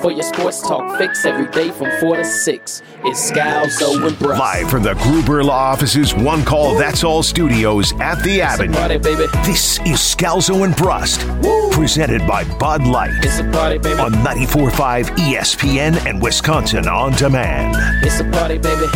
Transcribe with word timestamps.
For 0.00 0.10
your 0.10 0.22
sports 0.22 0.62
talk 0.62 0.96
fix 0.96 1.26
every 1.26 1.46
day 1.50 1.70
from 1.70 1.90
4 2.00 2.16
to 2.16 2.24
6, 2.24 2.82
it's 3.04 3.30
Scalzo 3.30 4.06
and 4.06 4.18
Brust. 4.18 4.40
Live 4.40 4.70
from 4.70 4.82
the 4.82 4.94
Gruber 4.94 5.44
Law 5.44 5.72
Office's 5.72 6.14
One 6.14 6.42
Call 6.42 6.74
That's 6.74 7.04
All 7.04 7.22
studios 7.22 7.92
at 8.00 8.22
the 8.22 8.40
Avenue. 8.40 8.72
Party. 8.72 8.96
This 8.96 9.78
is 9.80 9.98
Scalzo 9.98 10.64
and 10.64 10.74
Brust, 10.74 11.20
presented 11.72 12.26
by 12.26 12.44
Bud 12.58 12.86
Light 12.86 13.10
It's 13.22 13.40
a 13.40 13.44
party, 13.50 13.76
baby. 13.76 14.00
on 14.00 14.12
94.5 14.12 15.04
ESPN 15.16 16.06
and 16.08 16.22
Wisconsin 16.22 16.88
On 16.88 17.12
Demand. 17.12 17.74
It's 18.04 18.20
a 18.20 18.24
party, 18.24 18.56
baby. 18.56 18.86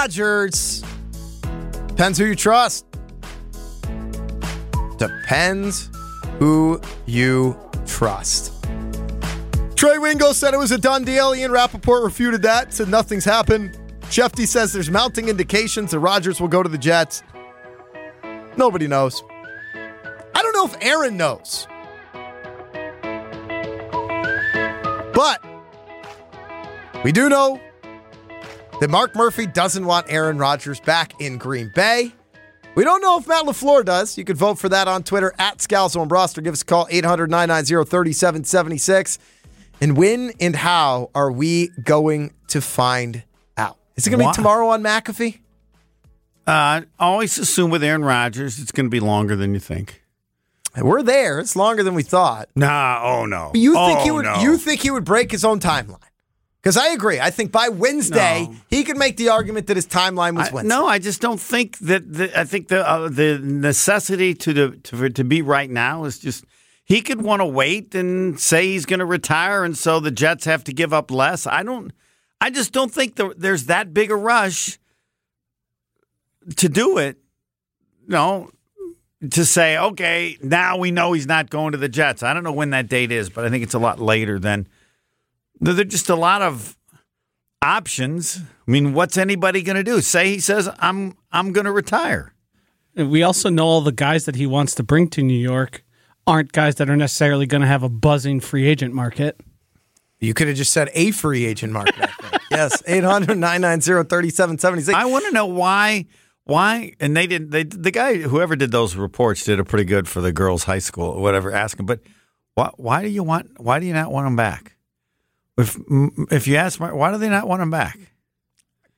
Rodgers? 0.00 0.82
Depends 1.88 2.16
who 2.16 2.24
you 2.24 2.34
trust. 2.34 2.86
Depends 4.96 5.90
who 6.38 6.80
you 7.04 7.54
trust. 7.84 8.64
Trey 9.76 9.98
Wingo 9.98 10.32
said 10.32 10.54
it 10.54 10.56
was 10.56 10.70
a 10.70 10.78
done 10.78 11.04
deal. 11.04 11.34
Ian 11.34 11.50
Rapoport 11.52 12.02
refuted 12.02 12.40
that, 12.40 12.72
said 12.72 12.88
nothing's 12.88 13.26
happened. 13.26 13.78
Shefty 14.04 14.46
says 14.46 14.72
there's 14.72 14.90
mounting 14.90 15.28
indications 15.28 15.90
that 15.90 15.98
Rodgers 15.98 16.40
will 16.40 16.48
go 16.48 16.62
to 16.62 16.68
the 16.70 16.78
Jets. 16.78 17.22
Nobody 18.56 18.88
knows. 18.88 19.22
I 20.34 20.40
don't 20.40 20.54
know 20.54 20.64
if 20.64 20.76
Aaron 20.80 21.18
knows. 21.18 21.68
But 25.12 25.44
we 27.04 27.12
do 27.12 27.28
know 27.28 27.60
that 28.80 28.90
Mark 28.90 29.14
Murphy 29.14 29.46
doesn't 29.46 29.84
want 29.84 30.06
Aaron 30.08 30.38
Rodgers 30.38 30.80
back 30.80 31.20
in 31.20 31.38
Green 31.38 31.70
Bay. 31.74 32.12
We 32.74 32.84
don't 32.84 33.02
know 33.02 33.18
if 33.18 33.26
Matt 33.26 33.44
LaFleur 33.44 33.84
does. 33.84 34.16
You 34.16 34.24
can 34.24 34.36
vote 34.36 34.58
for 34.58 34.68
that 34.68 34.88
on 34.88 35.02
Twitter 35.02 35.34
at 35.38 35.58
Scalzo 35.58 36.00
and 36.00 36.08
Broster. 36.08 36.40
Give 36.40 36.52
us 36.52 36.62
a 36.62 36.64
call, 36.64 36.86
800 36.90 37.30
990 37.30 37.88
3776. 37.88 39.18
And 39.80 39.96
when 39.96 40.32
and 40.40 40.54
how 40.54 41.10
are 41.14 41.32
we 41.32 41.68
going 41.82 42.32
to 42.48 42.60
find 42.60 43.22
out? 43.56 43.76
Is 43.96 44.06
it 44.06 44.10
going 44.10 44.20
to 44.20 44.28
be 44.28 44.32
tomorrow 44.32 44.68
on 44.68 44.82
McAfee? 44.82 45.40
Uh, 46.46 46.82
always 46.98 47.38
assume 47.38 47.70
with 47.70 47.82
Aaron 47.82 48.04
Rodgers, 48.04 48.58
it's 48.58 48.72
going 48.72 48.86
to 48.86 48.90
be 48.90 49.00
longer 49.00 49.36
than 49.36 49.54
you 49.54 49.60
think. 49.60 50.02
We're 50.76 51.02
there. 51.02 51.40
It's 51.40 51.56
longer 51.56 51.82
than 51.82 51.94
we 51.94 52.02
thought. 52.02 52.48
Nah, 52.54 53.00
oh 53.02 53.26
no. 53.26 53.50
You 53.54 53.74
think 53.74 54.00
oh, 54.00 54.04
he 54.04 54.10
would? 54.10 54.24
No. 54.24 54.40
You 54.40 54.56
think 54.56 54.80
he 54.80 54.90
would 54.90 55.04
break 55.04 55.30
his 55.32 55.44
own 55.44 55.58
timeline? 55.58 55.98
Because 56.62 56.76
I 56.76 56.88
agree. 56.88 57.18
I 57.18 57.30
think 57.30 57.52
by 57.52 57.70
Wednesday 57.70 58.46
No. 58.46 58.54
he 58.68 58.84
could 58.84 58.98
make 58.98 59.16
the 59.16 59.30
argument 59.30 59.66
that 59.68 59.76
his 59.76 59.86
timeline 59.86 60.36
was 60.36 60.48
I- 60.48 60.52
Wednesday. 60.52 60.68
no, 60.76 60.86
I 60.86 60.98
just 60.98 61.20
don't 61.22 61.40
think 61.40 61.78
that. 61.78 62.12
The, 62.12 62.38
I 62.38 62.44
think 62.44 62.68
the 62.68 62.86
uh, 62.86 63.08
the 63.08 63.38
necessity 63.42 64.34
to 64.34 64.52
the 64.52 64.70
to, 64.84 64.96
for 64.96 65.08
to 65.08 65.24
be 65.24 65.40
right 65.40 65.70
now 65.70 66.04
is 66.04 66.18
just 66.18 66.44
he 66.84 67.00
could 67.00 67.22
want 67.22 67.40
to 67.40 67.46
wait 67.46 67.94
and 67.94 68.38
say 68.38 68.66
he's 68.72 68.84
going 68.84 68.98
to 69.00 69.06
retire, 69.06 69.64
and 69.64 69.76
so 69.78 70.00
the 70.00 70.10
Jets 70.10 70.44
have 70.44 70.62
to 70.64 70.72
give 70.74 70.92
up 70.92 71.10
less. 71.10 71.46
I 71.46 71.62
don't. 71.62 71.92
I 72.42 72.50
just 72.50 72.72
don't 72.72 72.92
think 72.92 73.16
the, 73.16 73.34
there's 73.36 73.66
that 73.66 73.94
big 73.94 74.10
a 74.10 74.16
rush 74.16 74.78
to 76.56 76.68
do 76.68 76.98
it. 76.98 77.16
No, 78.06 78.50
to 79.30 79.44
say 79.46 79.78
okay, 79.78 80.36
now 80.42 80.76
we 80.76 80.90
know 80.90 81.12
he's 81.14 81.26
not 81.26 81.48
going 81.48 81.72
to 81.72 81.78
the 81.78 81.88
Jets. 81.88 82.22
I 82.22 82.34
don't 82.34 82.44
know 82.44 82.52
when 82.52 82.70
that 82.70 82.88
date 82.88 83.12
is, 83.12 83.30
but 83.30 83.44
I 83.46 83.50
think 83.50 83.62
it's 83.62 83.74
a 83.74 83.78
lot 83.78 83.98
later 83.98 84.38
than. 84.38 84.68
There 85.60 85.78
are 85.78 85.84
just 85.84 86.08
a 86.08 86.16
lot 86.16 86.42
of 86.42 86.76
options. 87.62 88.40
I 88.66 88.70
mean, 88.70 88.94
what's 88.94 89.18
anybody 89.18 89.62
going 89.62 89.76
to 89.76 89.84
do? 89.84 90.00
Say 90.00 90.30
he 90.30 90.40
says 90.40 90.68
I'm 90.78 91.16
I'm 91.30 91.52
going 91.52 91.66
to 91.66 91.72
retire. 91.72 92.34
We 92.96 93.22
also 93.22 93.50
know 93.50 93.66
all 93.66 93.80
the 93.80 93.92
guys 93.92 94.24
that 94.24 94.34
he 94.34 94.46
wants 94.46 94.74
to 94.76 94.82
bring 94.82 95.08
to 95.10 95.22
New 95.22 95.38
York 95.38 95.84
aren't 96.26 96.52
guys 96.52 96.76
that 96.76 96.90
are 96.90 96.96
necessarily 96.96 97.46
going 97.46 97.60
to 97.60 97.66
have 97.66 97.82
a 97.82 97.88
buzzing 97.88 98.40
free 98.40 98.66
agent 98.66 98.94
market. 98.94 99.40
You 100.18 100.34
could 100.34 100.48
have 100.48 100.56
just 100.56 100.72
said 100.72 100.90
a 100.92 101.12
free 101.12 101.46
agent 101.46 101.72
market, 101.72 102.10
yes, 102.50 102.82
800 102.86 103.38
990 103.38 104.08
3776. 104.08 104.94
I 104.94 105.06
want 105.06 105.24
to 105.26 105.32
know 105.32 105.46
why 105.46 106.06
why 106.44 106.94
and 107.00 107.16
they 107.16 107.26
didn't 107.26 107.50
they 107.50 107.62
the 107.62 107.90
guy 107.90 108.16
whoever 108.16 108.56
did 108.56 108.72
those 108.72 108.96
reports 108.96 109.44
did 109.44 109.60
a 109.60 109.64
pretty 109.64 109.84
good 109.84 110.08
for 110.08 110.20
the 110.20 110.32
girls 110.32 110.64
high 110.64 110.78
school 110.78 111.04
or 111.04 111.22
whatever 111.22 111.52
asking 111.52 111.86
but 111.86 112.00
why 112.54 112.70
why 112.76 113.02
do 113.02 113.08
you 113.08 113.22
want 113.22 113.60
why 113.60 113.78
do 113.78 113.86
you 113.86 113.92
not 113.92 114.10
want 114.10 114.26
him 114.26 114.36
back? 114.36 114.76
If 115.60 115.78
if 116.32 116.46
you 116.48 116.56
ask 116.56 116.80
Mark, 116.80 116.94
why 116.94 117.10
do 117.12 117.18
they 117.18 117.28
not 117.28 117.46
want 117.48 117.62
him 117.62 117.70
back? 117.70 117.98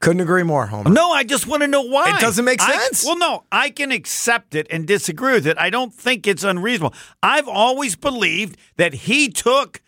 Couldn't 0.01 0.21
agree 0.21 0.43
more, 0.43 0.67
Homer. 0.67 0.91
No, 0.91 1.13
I 1.13 1.23
just 1.23 1.47
want 1.47 1.63
to 1.63 1.69
know 1.69 1.83
why. 1.83 2.17
It 2.17 2.21
doesn't 2.21 2.45
make 2.45 2.61
I- 2.61 2.77
sense. 2.77 3.05
well, 3.05 3.17
no, 3.19 3.45
I 3.53 3.71
can 3.71 3.93
accept 3.93 4.55
it 4.57 4.67
and 4.69 4.85
disagree 4.87 5.35
with 5.35 5.47
it. 5.47 5.57
I 5.59 5.71
don't 5.71 5.95
think 5.95 6.27
it's 6.27 6.43
unreasonable. 6.43 6.93
I've 7.23 7.47
always 7.47 7.95
believed 7.95 8.57
that 8.79 8.95
he 8.95 9.29
took 9.29 9.81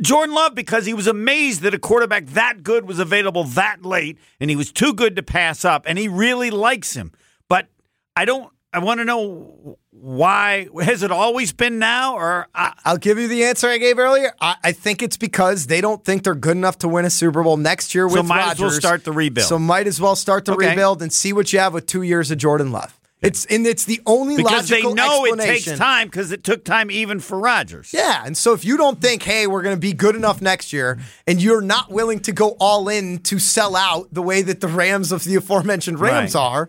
Jordan 0.00 0.34
Love 0.34 0.56
because 0.56 0.86
he 0.86 0.94
was 0.94 1.06
amazed 1.06 1.60
that 1.62 1.72
a 1.72 1.78
quarterback 1.78 2.26
that 2.28 2.64
good 2.64 2.86
was 2.88 2.98
available 2.98 3.44
that 3.44 3.84
late 3.84 4.18
and 4.40 4.50
he 4.50 4.56
was 4.56 4.72
too 4.72 4.92
good 4.92 5.14
to 5.16 5.22
pass 5.22 5.64
up 5.64 5.84
and 5.86 5.98
he 5.98 6.08
really 6.08 6.50
likes 6.50 6.94
him. 6.94 7.12
But 7.48 7.68
I 8.16 8.24
don't 8.24 8.50
I 8.74 8.80
want 8.80 8.98
to 9.00 9.04
know 9.04 9.78
why 9.90 10.68
has 10.82 11.02
it 11.02 11.10
always 11.10 11.52
been 11.52 11.78
now 11.78 12.14
or 12.16 12.48
I, 12.54 12.72
I'll 12.84 12.98
give 12.98 13.18
you 13.18 13.28
the 13.28 13.44
answer 13.44 13.68
I 13.68 13.78
gave 13.78 13.98
earlier. 13.98 14.34
I, 14.40 14.56
I 14.64 14.72
think 14.72 15.02
it's 15.02 15.16
because 15.16 15.66
they 15.66 15.80
don't 15.80 16.04
think 16.04 16.24
they're 16.24 16.34
good 16.34 16.56
enough 16.56 16.78
to 16.78 16.88
win 16.88 17.04
a 17.04 17.10
Super 17.10 17.42
Bowl 17.42 17.56
next 17.56 17.94
year 17.94 18.06
with 18.06 18.16
So 18.16 18.22
might 18.24 18.50
as 18.50 18.60
well 18.60 18.70
start 18.70 19.04
the 19.04 19.12
rebuild. 19.12 19.48
So 19.48 19.58
might 19.58 19.86
as 19.86 20.00
well 20.00 20.16
start 20.16 20.44
the 20.44 20.52
Okay. 20.52 20.68
rebuild 20.70 21.00
and 21.02 21.12
see 21.12 21.32
what 21.32 21.52
you 21.52 21.58
have 21.60 21.72
with 21.72 21.86
two 21.86 22.02
years 22.02 22.30
of 22.30 22.38
Jordan 22.38 22.72
Love. 22.72 22.98
It's 23.22 23.46
and 23.46 23.66
it's 23.66 23.86
the 23.86 24.02
only 24.04 24.36
because 24.36 24.68
they 24.68 24.82
logical 24.82 24.94
know 24.96 25.24
it 25.24 25.28
takes 25.38 25.40
explanation. 25.68 25.78
time 25.78 26.08
because 26.08 26.30
it 26.30 26.44
took 26.44 26.62
time 26.62 26.90
even 26.90 27.20
for 27.20 27.38
Rodgers. 27.38 27.90
Yeah, 27.94 28.22
and 28.26 28.36
so 28.36 28.52
if 28.52 28.66
you 28.66 28.76
don't 28.76 29.00
think, 29.00 29.22
hey, 29.22 29.46
we're 29.46 29.62
going 29.62 29.74
to 29.76 29.80
be 29.80 29.94
good 29.94 30.14
enough 30.14 30.42
next 30.42 30.74
year, 30.74 30.98
and 31.26 31.40
you're 31.40 31.62
not 31.62 31.90
willing 31.90 32.20
to 32.20 32.32
go 32.32 32.50
all 32.60 32.86
in 32.90 33.20
to 33.20 33.38
sell 33.38 33.76
out 33.76 34.12
the 34.12 34.20
way 34.20 34.42
that 34.42 34.60
the 34.60 34.68
Rams 34.68 35.10
of 35.10 35.24
the 35.24 35.36
aforementioned 35.36 36.00
Rams 36.00 36.34
Right. 36.34 36.40
are, 36.42 36.68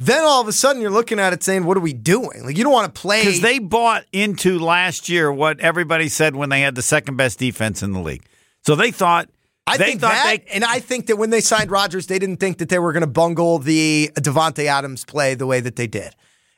then 0.00 0.24
all 0.24 0.40
of 0.40 0.48
a 0.48 0.52
sudden 0.52 0.80
you're 0.80 0.90
looking 0.90 1.20
at 1.20 1.34
it 1.34 1.42
saying, 1.42 1.64
what 1.64 1.76
are 1.76 1.80
we 1.80 1.92
doing? 1.92 2.44
Like 2.44 2.56
you 2.56 2.64
don't 2.64 2.72
want 2.72 2.92
to 2.92 3.00
play. 3.00 3.20
Because 3.20 3.42
they 3.42 3.58
bought 3.58 4.04
into 4.12 4.58
last 4.58 5.10
year 5.10 5.30
what 5.30 5.60
everybody 5.60 6.08
said 6.08 6.34
when 6.34 6.48
they 6.48 6.62
had 6.62 6.74
the 6.74 6.82
second 6.82 7.16
best 7.16 7.38
defense 7.38 7.82
in 7.82 7.92
the 7.92 8.00
league. 8.00 8.24
So 8.64 8.74
they 8.74 8.92
thought 8.92 9.28
I 9.66 9.76
they 9.76 9.84
think 9.84 10.00
thought 10.00 10.12
that, 10.12 10.46
they 10.46 10.52
and 10.54 10.64
I 10.64 10.80
think 10.80 11.06
that 11.06 11.16
when 11.16 11.28
they 11.28 11.42
signed 11.42 11.70
Rodgers, 11.70 12.06
they 12.06 12.18
didn't 12.18 12.38
think 12.38 12.58
that 12.58 12.70
they 12.70 12.78
were 12.78 12.92
going 12.92 13.02
to 13.02 13.06
bungle 13.06 13.58
the 13.58 14.10
Davante 14.14 14.64
Adams 14.64 15.04
play 15.04 15.34
the 15.34 15.46
way 15.46 15.60
that 15.60 15.76
they 15.76 15.86
did. 15.86 16.14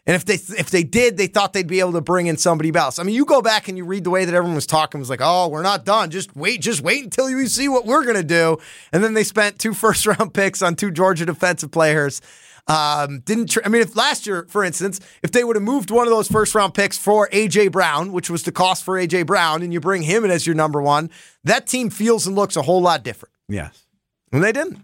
And 0.07 0.17
if 0.17 0.25
they 0.25 0.35
if 0.35 0.71
they 0.71 0.85
did, 0.85 1.17
they 1.17 1.27
thought 1.27 1.53
they'd 1.53 1.67
be 1.67 1.81
able 1.81 1.93
to 1.93 2.01
bring 2.01 2.29
in 2.29 2.37
somebody 2.37 2.75
else. 2.75 2.99
I 2.99 3.03
mean, 3.03 3.15
you 3.15 3.25
go 3.25 3.43
back 3.43 3.69
and 3.69 3.77
you 3.77 3.85
read 3.85 4.05
the 4.05 4.11
way 4.11 4.25
that 4.25 4.35
everyone 4.35 4.55
was 4.55 4.67
talking 4.67 4.99
it 4.99 5.03
was 5.03 5.11
like, 5.11 5.21
"Oh, 5.23 5.49
we're 5.49 5.63
not 5.63 5.85
done. 5.85 6.11
Just 6.11 6.35
wait, 6.37 6.61
just 6.61 6.81
wait 6.81 7.05
until 7.05 7.31
you 7.31 7.47
see 7.47 7.69
what 7.69 7.87
we're 7.87 8.03
going 8.03 8.17
to 8.17 8.25
do." 8.25 8.59
And 8.93 9.03
then 9.03 9.15
they 9.15 9.25
spent 9.25 9.59
two 9.59 9.75
first 9.75 10.07
round 10.07 10.33
picks 10.33 10.63
on 10.63 10.75
two 10.75 10.91
Georgia 10.91 11.27
defensive 11.27 11.71
players. 11.71 12.21
Um, 12.69 13.21
didn't 13.21 13.49
tr- 13.51 13.61
I 13.65 13.69
mean 13.69 13.83
if 13.83 13.97
last 13.97 14.27
year, 14.27 14.47
for 14.49 14.63
instance, 14.65 15.01
if 15.23 15.33
they 15.33 15.43
would 15.43 15.57
have 15.57 15.63
moved 15.65 15.91
one 15.91 16.07
of 16.07 16.11
those 16.13 16.29
first 16.29 16.55
round 16.55 16.75
picks 16.75 16.97
for 16.97 17.29
AJ 17.33 17.73
Brown, 17.73 18.13
which 18.13 18.31
was 18.31 18.45
the 18.45 18.53
cost 18.53 18.85
for 18.85 18.95
AJ 18.95 19.27
Brown, 19.27 19.63
and 19.63 19.73
you 19.73 19.81
bring 19.81 20.03
him 20.03 20.25
in 20.25 20.31
as 20.31 20.47
your 20.47 20.55
number 20.55 20.81
one, 20.81 21.11
that 21.45 21.67
team 21.67 21.91
feels 21.91 22.27
and 22.27 22.37
looks 22.37 22.57
a 22.57 22.63
whole 22.63 22.81
lot 22.81 23.03
different. 23.03 23.35
yes. 23.49 23.85
And 24.33 24.43
they 24.43 24.53
didn't. 24.53 24.79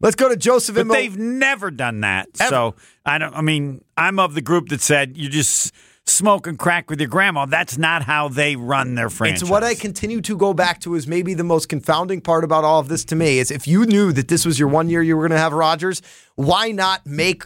Let's 0.00 0.16
go 0.16 0.28
to 0.28 0.36
Joseph 0.36 0.74
But 0.74 0.86
Mil- 0.88 0.96
they've 0.96 1.16
never 1.16 1.70
done 1.70 2.00
that. 2.00 2.28
Ever. 2.40 2.48
So 2.50 2.74
I 3.04 3.18
don't 3.18 3.34
I 3.34 3.42
mean, 3.42 3.84
I'm 3.96 4.18
of 4.18 4.34
the 4.34 4.40
group 4.40 4.70
that 4.70 4.80
said 4.80 5.16
you 5.16 5.28
just 5.28 5.72
smoke 6.08 6.46
and 6.46 6.58
crack 6.58 6.90
with 6.90 7.00
your 7.00 7.08
grandma. 7.08 7.46
That's 7.46 7.78
not 7.78 8.02
how 8.02 8.28
they 8.28 8.56
run 8.56 8.94
their 8.94 9.10
franchise. 9.10 9.42
It's 9.42 9.50
what 9.50 9.64
I 9.64 9.74
continue 9.74 10.20
to 10.22 10.36
go 10.36 10.54
back 10.54 10.80
to 10.80 10.94
is 10.94 11.06
maybe 11.06 11.34
the 11.34 11.44
most 11.44 11.68
confounding 11.68 12.20
part 12.20 12.44
about 12.44 12.64
all 12.64 12.80
of 12.80 12.88
this 12.88 13.04
to 13.06 13.16
me 13.16 13.38
is 13.38 13.50
if 13.50 13.66
you 13.68 13.86
knew 13.86 14.12
that 14.12 14.28
this 14.28 14.44
was 14.44 14.58
your 14.58 14.68
one 14.68 14.88
year 14.88 15.02
you 15.02 15.16
were 15.16 15.22
going 15.22 15.36
to 15.36 15.42
have 15.42 15.52
Rodgers, 15.52 16.02
why 16.34 16.70
not 16.70 17.06
make 17.06 17.44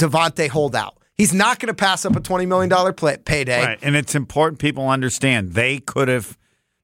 Davante 0.00 0.48
hold 0.48 0.74
out? 0.74 0.98
He's 1.14 1.34
not 1.34 1.58
going 1.58 1.68
to 1.68 1.74
pass 1.74 2.04
up 2.04 2.16
a 2.16 2.20
$20 2.20 2.48
million 2.48 2.94
play- 2.94 3.18
payday. 3.18 3.62
Right. 3.62 3.78
And 3.82 3.94
it's 3.94 4.14
important 4.14 4.58
people 4.58 4.88
understand 4.88 5.52
they 5.52 5.78
could 5.78 6.08
have 6.08 6.36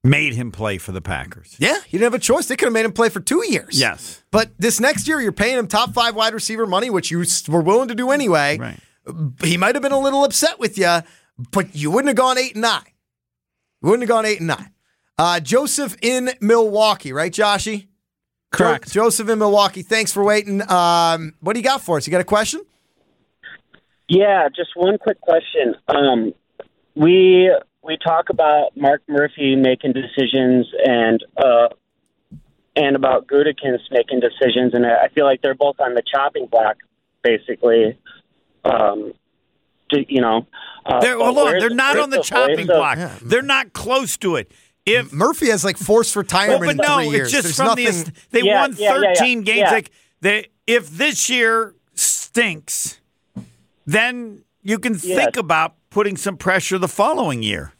made 0.05 0.35
him 0.35 0.53
play 0.53 0.79
for 0.79 0.93
the 0.93 1.01
Packers. 1.01 1.57
Yeah, 1.59 1.81
he 1.87 1.99
didn't 1.99 2.13
have 2.13 2.21
a 2.21 2.23
choice. 2.23 2.47
They 2.47 2.57
could 2.57 2.67
have 2.67 2.73
made 2.73 2.85
him 2.85 2.93
play 2.93 3.09
for 3.09 3.21
two 3.21 3.45
years. 3.49 3.81
Yes. 3.81 4.23
But 4.31 4.51
this 4.59 4.81
next 4.81 5.09
year, 5.09 5.21
you're 5.21 5.33
paying 5.33 5.59
him 5.59 5.67
top 5.67 5.93
five 5.93 6.15
wide 6.15 6.35
receiver 6.35 6.67
money, 6.67 6.91
which 6.91 7.11
you 7.11 7.25
were 7.49 7.63
willing 7.63 7.89
to 7.89 7.95
do 7.95 8.11
anyway. 8.11 8.59
Right. 8.59 8.79
He 9.43 9.57
might 9.57 9.75
have 9.75 9.83
been 9.83 9.93
a 9.93 9.99
little 9.99 10.25
upset 10.25 10.59
with 10.59 10.77
you, 10.79 10.99
but 11.53 11.75
you 11.75 11.91
wouldn't 11.91 12.09
have 12.09 12.17
gone 12.17 12.39
eight 12.39 12.55
and 12.55 12.63
nine. 12.63 12.83
You 13.83 13.91
wouldn't 13.91 14.03
have 14.09 14.09
gone 14.09 14.27
eight 14.27 14.39
and 14.39 14.49
nine. 14.49 14.73
Uh, 15.17 15.41
Joseph 15.41 15.97
in 16.03 16.31
Milwaukee, 16.41 17.13
right, 17.13 17.33
Joshy? 17.33 17.83
Jo- 17.83 17.87
Correct. 18.51 18.91
Joseph 18.93 19.29
in 19.29 19.39
Milwaukee. 19.39 19.83
Thanks 19.83 20.13
for 20.13 20.25
waiting. 20.25 20.63
Um, 20.71 21.35
what 21.41 21.55
do 21.55 21.61
you 21.61 21.65
got 21.65 21.83
for 21.83 21.97
us? 21.97 22.07
You 22.07 22.11
got 22.11 22.21
a 22.21 22.25
question? 22.25 22.61
Yeah, 24.09 24.49
just 24.55 24.71
one 24.75 24.97
quick 24.99 25.21
question. 25.21 25.75
Um, 25.89 26.33
we 26.95 27.53
we 27.83 27.99
talk 27.99 28.31
about 28.31 28.77
Mark 28.77 29.03
Murphy 29.09 29.55
making 29.55 29.93
decisions 29.93 30.67
and 30.85 31.23
uh, 31.37 31.69
and 32.75 32.97
about 32.97 33.27
Gutekunst 33.27 33.91
making 33.91 34.21
decisions, 34.21 34.73
and 34.73 34.87
I 34.87 35.09
feel 35.15 35.25
like 35.27 35.43
they're 35.43 35.55
both 35.55 35.79
on 35.81 35.95
the 35.95 36.03
chopping 36.03 36.47
block, 36.47 36.77
basically. 37.23 37.99
Um, 38.65 39.13
to, 39.91 40.05
you 40.13 40.21
know, 40.21 40.47
uh, 40.85 41.01
They're, 41.01 41.17
but 41.19 41.33
hold 41.33 41.39
on. 41.49 41.59
They're 41.59 41.71
not 41.71 41.99
on 41.99 42.11
the 42.11 42.19
the 42.19 42.23
chopping 42.23 42.67
voice 42.67 42.67
block. 42.67 42.99
Yeah. 42.99 43.17
They're 43.23 43.43
not 43.43 43.73
close 43.73 44.17
to 44.19 44.37
it. 44.37 44.53
If 44.85 45.13
Murphy 45.13 45.49
has 45.51 45.65
like 45.65 45.77
forced 45.77 46.17
retirement 46.17 46.61
well, 46.61 46.69
but 46.69 46.71
in 46.71 46.77
no, 46.77 46.97
three 46.97 47.09
years. 47.17 47.33
it's 47.33 47.33
just 47.33 47.45
There's 47.45 47.57
from 47.57 47.67
nothing. 47.85 47.85
the 48.05 48.13
they 48.31 48.43
Yeah, 48.43 48.61
won 48.63 48.75
yeah, 48.79 48.95
yeah, 48.95 49.01
yeah. 49.09 49.15
13 49.21 49.43
games. 49.43 49.59
Yeah. 49.59 49.71
Like 49.71 49.91
they, 50.21 50.47
if 50.67 50.91
this 50.91 51.29
year 51.31 51.75
stinks, 51.95 53.01
then 53.87 54.45
you 54.63 54.79
can 54.79 54.95
Yes. 54.95 55.03
think 55.03 55.37
about 55.37 55.75
putting 55.91 56.17
some 56.17 56.37
pressure 56.37 56.79
the 56.79 56.89
following 56.89 57.43
year. 57.43 57.73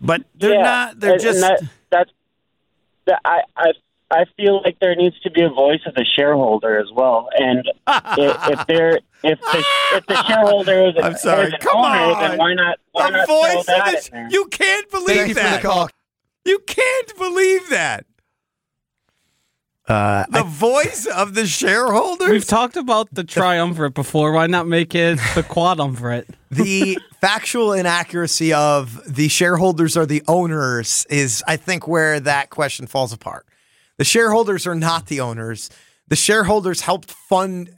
But 0.00 0.22
they're 0.34 0.54
Yeah, 0.54 0.62
not. 0.62 1.00
They're 1.00 1.12
and- 1.14 1.22
just. 1.22 1.42
and 1.42 1.58
that, 1.60 1.68
that's 1.90 2.10
that 3.06 3.20
I, 3.24 3.40
I 3.56 3.72
I 4.14 4.24
feel 4.36 4.62
like 4.62 4.78
there 4.80 4.94
needs 4.94 5.18
to 5.20 5.30
be 5.30 5.42
a 5.42 5.48
voice 5.48 5.80
of 5.86 5.94
the 5.94 6.04
shareholder 6.16 6.78
as 6.78 6.86
well, 6.92 7.28
and 7.38 7.68
if, 7.86 8.48
if 8.58 8.66
there 8.68 9.00
if 9.22 9.38
the 9.40 9.64
if 9.94 10.06
the 10.06 10.22
shareholder 10.26 10.88
is, 10.88 10.94
I'm 11.02 11.16
sorry. 11.16 11.46
is 11.48 11.54
Come 11.60 11.76
owner, 11.78 12.14
on. 12.14 12.20
then 12.30 12.38
why 12.38 12.54
not 12.54 12.78
why 12.92 13.08
a 13.08 13.10
not 13.12 13.26
voice 13.28 13.56
of 13.60 13.66
that 13.66 13.90
this. 13.92 14.10
You 14.30 14.46
can't 14.46 14.88
Thank 14.90 15.06
believe 15.06 15.28
you 15.28 15.34
for 15.34 15.40
that. 15.40 15.62
the 15.62 15.68
call. 15.68 15.88
You 16.44 16.58
can't 16.66 17.16
believe 17.18 17.68
that. 17.70 18.06
Uh, 19.86 20.24
The 20.30 20.42
voice 20.42 21.06
of 21.06 21.34
the 21.34 21.46
shareholders. 21.46 22.30
We've 22.30 22.46
talked 22.46 22.76
about 22.76 23.08
the 23.12 23.22
triumvirate 23.24 23.92
before. 23.94 24.32
Why 24.32 24.46
not 24.46 24.66
make 24.66 24.94
it 24.94 25.16
the 25.34 25.42
quadumvirate? 25.42 26.26
the 26.50 26.98
factual 27.20 27.72
inaccuracy 27.74 28.52
of 28.54 29.00
the 29.06 29.28
shareholders 29.28 29.94
are 29.96 30.06
the 30.06 30.22
owners 30.26 31.06
is, 31.10 31.42
I 31.46 31.56
think, 31.58 31.86
where 31.86 32.18
that 32.20 32.48
question 32.48 32.86
falls 32.86 33.12
apart. 33.12 33.46
The 33.98 34.04
shareholders 34.04 34.66
are 34.66 34.74
not 34.74 35.06
the 35.06 35.20
owners. 35.20 35.70
The 36.08 36.16
shareholders 36.16 36.80
helped 36.82 37.10
fund 37.10 37.70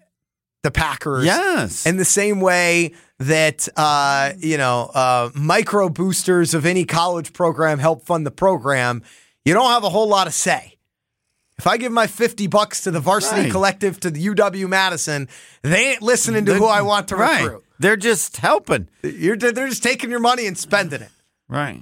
the 0.63 0.71
Packers. 0.71 1.25
Yes. 1.25 1.87
In 1.87 1.97
the 1.97 2.05
same 2.05 2.41
way 2.41 2.95
that, 3.19 3.69
uh, 3.77 4.33
you 4.39 4.57
know, 4.59 4.91
uh, 4.95 5.31
micro 5.35 5.89
boosters 5.89 6.55
of 6.55 6.67
any 6.67 6.85
college 6.85 7.33
program 7.33 7.79
help 7.79 8.05
fund 8.05 8.27
the 8.27 8.31
program, 8.31 9.03
you 9.45 9.55
don't 9.55 9.71
have 9.71 9.85
a 9.85 9.91
whole 9.91 10.09
lot 10.09 10.27
of 10.27 10.35
say. 10.35 10.73
If 11.59 11.67
I 11.67 11.77
give 11.79 11.93
my 11.93 12.07
50 12.07 12.49
bucks 12.49 12.83
to 12.83 12.91
the 12.91 13.01
varsity 13.01 13.43
Right. 13.43 13.51
collective 13.51 13.99
to 14.01 14.11
the 14.11 14.21
UW 14.27 14.69
Madison, 14.69 15.29
they 15.63 15.93
ain't 15.93 16.03
listening 16.03 16.45
to 16.47 16.55
who 16.55 16.67
I 16.67 16.83
want 16.83 17.09
to 17.09 17.17
right. 17.17 17.43
recruit. 17.45 17.65
They're 17.79 17.97
just 17.97 18.39
helping. 18.39 18.89
You're 19.03 19.37
they're 19.37 19.69
just 19.69 19.83
taking 19.83 20.11
your 20.11 20.21
money 20.21 20.47
and 20.47 20.57
spending 20.59 21.01
it. 21.03 21.11
Right. 21.49 21.81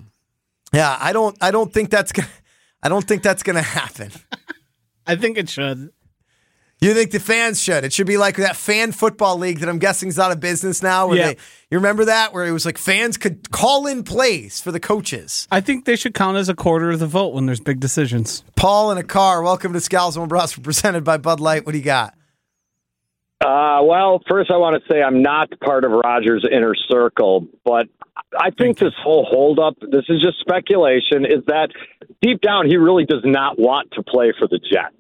Yeah, 0.73 0.97
I 1.01 1.13
don't 1.13 1.37
I 1.41 1.51
don't 1.51 1.73
think 1.73 1.91
that's 1.91 2.13
gonna 2.13 2.29
I 2.85 2.89
don't 2.89 3.07
think 3.07 3.23
that's 3.23 3.43
gonna 3.43 3.63
happen. 3.63 4.11
I 5.07 5.17
think 5.17 5.39
it 5.39 5.49
should. 5.49 5.91
You 6.81 6.93
think 6.93 7.13
the 7.13 7.21
fans 7.21 7.63
should? 7.63 7.83
It 7.85 7.93
should 7.95 8.07
be 8.07 8.19
like 8.19 8.37
that 8.37 8.57
fan 8.57 8.93
football 8.93 9.39
league 9.39 9.61
that 9.61 9.69
I'm 9.71 9.79
guessing 9.79 10.09
is 10.11 10.19
out 10.19 10.33
of 10.33 10.41
business 10.41 10.83
now. 10.83 11.07
Where 11.07 11.17
Yeah. 11.17 11.27
they, 11.29 11.37
you 11.71 11.79
remember 11.79 12.05
that 12.07 12.35
where 12.35 12.45
it 12.45 12.51
was 12.53 12.67
like 12.67 12.77
fans 12.77 13.17
could 13.17 13.51
call 13.51 13.87
in 13.87 14.03
plays 14.03 14.61
for 14.61 14.71
the 14.71 14.81
coaches. 14.81 15.49
I 15.51 15.63
think 15.63 15.87
they 15.87 15.97
should 15.97 16.13
count 16.13 16.37
as 16.37 16.51
a 16.51 16.55
quarter 16.55 16.91
of 16.91 16.99
the 16.99 17.07
vote 17.07 17.33
when 17.33 17.47
there's 17.47 17.61
big 17.61 17.81
decisions. 17.81 18.45
Paul 18.57 18.91
in 18.93 18.99
a 18.99 19.03
car. 19.03 19.43
Welcome 19.43 19.73
to 19.73 19.79
Scalzo 19.79 20.19
and 20.19 20.29
Brust, 20.29 20.63
presented 20.63 21.05
by 21.05 21.17
Bud 21.17 21.41
Light. 21.41 21.65
What 21.65 21.73
do 21.73 21.79
you 21.79 21.85
got? 21.85 22.15
Uh, 23.45 23.83
well, 23.83 24.23
first 24.27 24.51
I 24.51 24.57
want 24.57 24.83
to 24.83 24.91
say 24.91 25.03
I'm 25.03 25.21
not 25.21 25.51
part 25.61 25.85
of 25.85 25.91
Rodgers' 25.91 26.47
inner 26.51 26.75
circle, 26.75 27.47
but 27.63 27.89
I 28.39 28.51
think 28.51 28.79
this 28.79 28.95
whole 29.03 29.27
holdup, 29.27 29.75
this 29.81 30.07
is 30.09 30.23
just 30.23 30.41
speculation, 30.41 31.27
is 31.27 31.45
that 31.47 31.69
deep 32.23 32.41
down 32.41 32.67
he 32.67 32.79
really 32.79 33.05
does 33.05 33.21
not 33.23 33.59
want 33.59 33.91
to 33.93 34.03
play 34.03 34.33
for 34.39 34.49
the 34.49 34.59
Jets. 34.59 34.97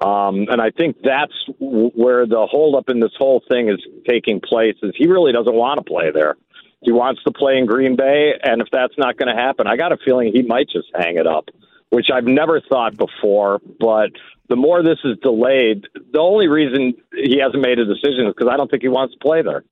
Um, 0.00 0.46
and 0.48 0.60
I 0.60 0.70
think 0.70 0.98
that's 1.02 1.32
where 1.58 2.24
the 2.24 2.46
holdup 2.48 2.88
in 2.88 3.00
this 3.00 3.14
whole 3.18 3.42
thing 3.48 3.68
is 3.68 3.84
taking 4.08 4.40
place. 4.40 4.76
Is 4.84 4.92
he 4.96 5.08
really 5.08 5.32
doesn't 5.32 5.54
want 5.54 5.78
to 5.78 5.84
play 5.84 6.12
there? 6.12 6.36
He 6.82 6.92
wants 6.92 7.24
to 7.24 7.32
play 7.32 7.58
in 7.58 7.66
Green 7.66 7.96
Bay, 7.96 8.34
and 8.44 8.60
if 8.60 8.68
that's 8.70 8.94
not 8.96 9.16
going 9.16 9.34
to 9.34 9.42
happen, 9.42 9.66
I 9.66 9.76
got 9.76 9.90
a 9.90 9.96
feeling 10.04 10.30
he 10.32 10.42
might 10.42 10.68
just 10.68 10.86
hang 10.94 11.16
it 11.16 11.26
up, 11.26 11.48
which 11.90 12.10
I've 12.14 12.26
never 12.26 12.60
thought 12.60 12.96
before. 12.96 13.60
But 13.80 14.12
the 14.48 14.56
more 14.56 14.82
this 14.82 14.98
is 15.04 15.16
delayed, 15.22 15.86
the 16.12 16.18
only 16.20 16.48
reason 16.48 16.94
he 17.14 17.38
hasn't 17.38 17.62
made 17.62 17.78
a 17.78 17.84
decision 17.84 18.26
is 18.26 18.34
because 18.36 18.48
I 18.52 18.56
don't 18.56 18.70
think 18.70 18.82
he 18.82 18.88
wants 18.88 19.14
to 19.14 19.18
play 19.20 19.42
there. 19.42 19.64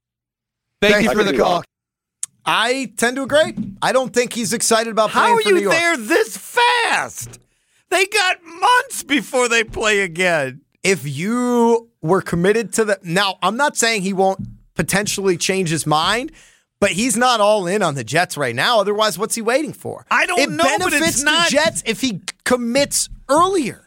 Thank, 0.80 0.94
Thank 0.94 1.04
you 1.04 1.10
you. 1.10 1.16
for 1.16 1.24
the 1.32 1.38
call. 1.38 1.64
I 2.46 2.92
tend 2.96 3.16
to 3.16 3.22
agree. 3.22 3.54
I 3.80 3.92
don't 3.92 4.12
think 4.12 4.32
he's 4.34 4.52
excited 4.52 4.90
about 4.90 5.10
playing 5.10 5.28
How 5.28 5.34
are 5.36 5.42
for 5.42 5.48
New 5.50 5.56
you 5.56 5.62
York. 5.62 5.74
there 5.74 5.96
this 5.96 6.36
fast? 6.36 7.38
They 7.90 8.04
got 8.06 8.42
months 8.44 9.02
before 9.02 9.48
they 9.48 9.64
play 9.64 10.00
again. 10.00 10.60
if 10.82 11.06
you 11.06 11.88
were 12.02 12.20
committed 12.20 12.72
to 12.74 12.84
the 12.84 12.98
now, 13.02 13.38
I'm 13.42 13.56
not 13.56 13.76
saying 13.76 14.02
he 14.02 14.12
won't 14.12 14.40
potentially 14.74 15.38
change 15.38 15.70
his 15.70 15.86
mind, 15.86 16.32
but 16.80 16.90
he's 16.90 17.16
not 17.16 17.40
all 17.40 17.66
in 17.66 17.80
on 17.82 17.94
the 17.94 18.04
Jets 18.04 18.36
right 18.36 18.54
now. 18.54 18.80
Otherwise, 18.80 19.16
what's 19.18 19.34
he 19.34 19.40
waiting 19.40 19.72
for? 19.72 20.04
I 20.10 20.26
don't 20.26 20.38
it 20.40 20.50
know, 20.50 20.64
but 20.64 20.90
benefits 20.90 21.08
it's 21.08 21.22
not- 21.22 21.46
the 21.48 21.56
Jets 21.56 21.82
if 21.86 22.02
he 22.02 22.20
commits 22.44 23.08
earlier. 23.30 23.83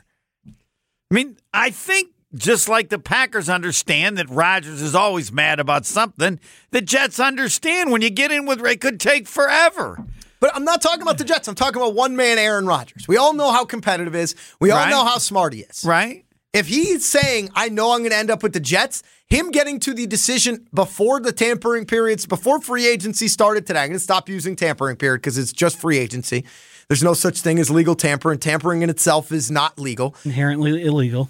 I 1.09 1.15
mean, 1.15 1.38
I 1.54 1.69
think 1.69 2.09
just 2.36 2.68
like 2.68 2.89
the 2.89 3.00
Packers 3.00 3.48
understand 3.50 4.18
that 4.18 4.30
Rodgers 4.30 4.81
is 4.81 4.94
always 4.94 5.31
mad 5.31 5.59
about 5.59 5.86
something, 5.86 6.39
the 6.71 6.81
Jets 6.81 7.19
understand 7.19 7.92
when 7.92 8.01
you 8.01 8.09
get 8.09 8.31
in 8.31 8.45
with 8.45 8.59
Ray, 8.59 8.74
it 8.74 8.81
could 8.81 9.00
take 9.00 9.27
forever. 9.27 10.04
But 10.39 10.56
I'm 10.56 10.65
not 10.65 10.81
talking 10.81 11.01
about 11.01 11.18
the 11.18 11.24
Jets. 11.24 11.48
I'm 11.48 11.56
talking 11.56 11.81
about 11.81 11.95
one 11.95 12.15
man 12.15 12.38
Aaron 12.38 12.68
Rodgers. 12.68 13.07
We 13.07 13.18
all 13.18 13.33
know 13.33 13.51
how 13.51 13.65
competitive 13.65 14.13
he 14.13 14.19
is. 14.19 14.36
We 14.59 14.69
all 14.71 14.77
Right. 14.80 14.89
know 14.89 15.04
how 15.06 15.18
smart 15.18 15.54
he 15.54 15.62
is. 15.62 15.83
Right? 15.86 16.25
If 16.54 16.68
he's 16.68 17.06
saying, 17.06 17.50
I 17.56 17.69
know 17.69 17.92
I'm 17.94 18.00
going 18.00 18.12
to 18.12 18.18
end 18.18 18.30
up 18.30 18.44
with 18.44 18.53
the 18.53 18.60
Jets, 18.60 19.01
him 19.27 19.51
getting 19.51 19.79
to 19.81 19.93
the 19.93 20.05
decision 20.08 20.67
before 20.74 21.20
the 21.20 21.31
tampering 21.31 21.86
periods, 21.86 22.25
before 22.25 22.62
free 22.62 22.88
agency 22.88 23.27
started 23.27 23.65
today, 23.65 23.81
I'm 23.81 23.88
going 23.89 23.98
to 23.98 24.03
stop 24.03 24.27
using 24.29 24.55
tampering 24.55 24.96
period 24.98 25.20
because 25.22 25.38
it's 25.38 25.51
just 25.53 25.79
free 25.79 25.98
agency. 25.98 26.46
There's 26.89 27.03
no 27.03 27.13
such 27.13 27.41
thing 27.41 27.60
as 27.60 27.70
legal 27.70 27.96
tampering. 27.96 28.39
Tampering 28.39 28.82
in 28.82 28.89
itself 28.89 29.32
is 29.32 29.51
not 29.51 29.77
legal. 29.77 30.15
Inherently 30.24 30.84
illegal. 30.84 31.29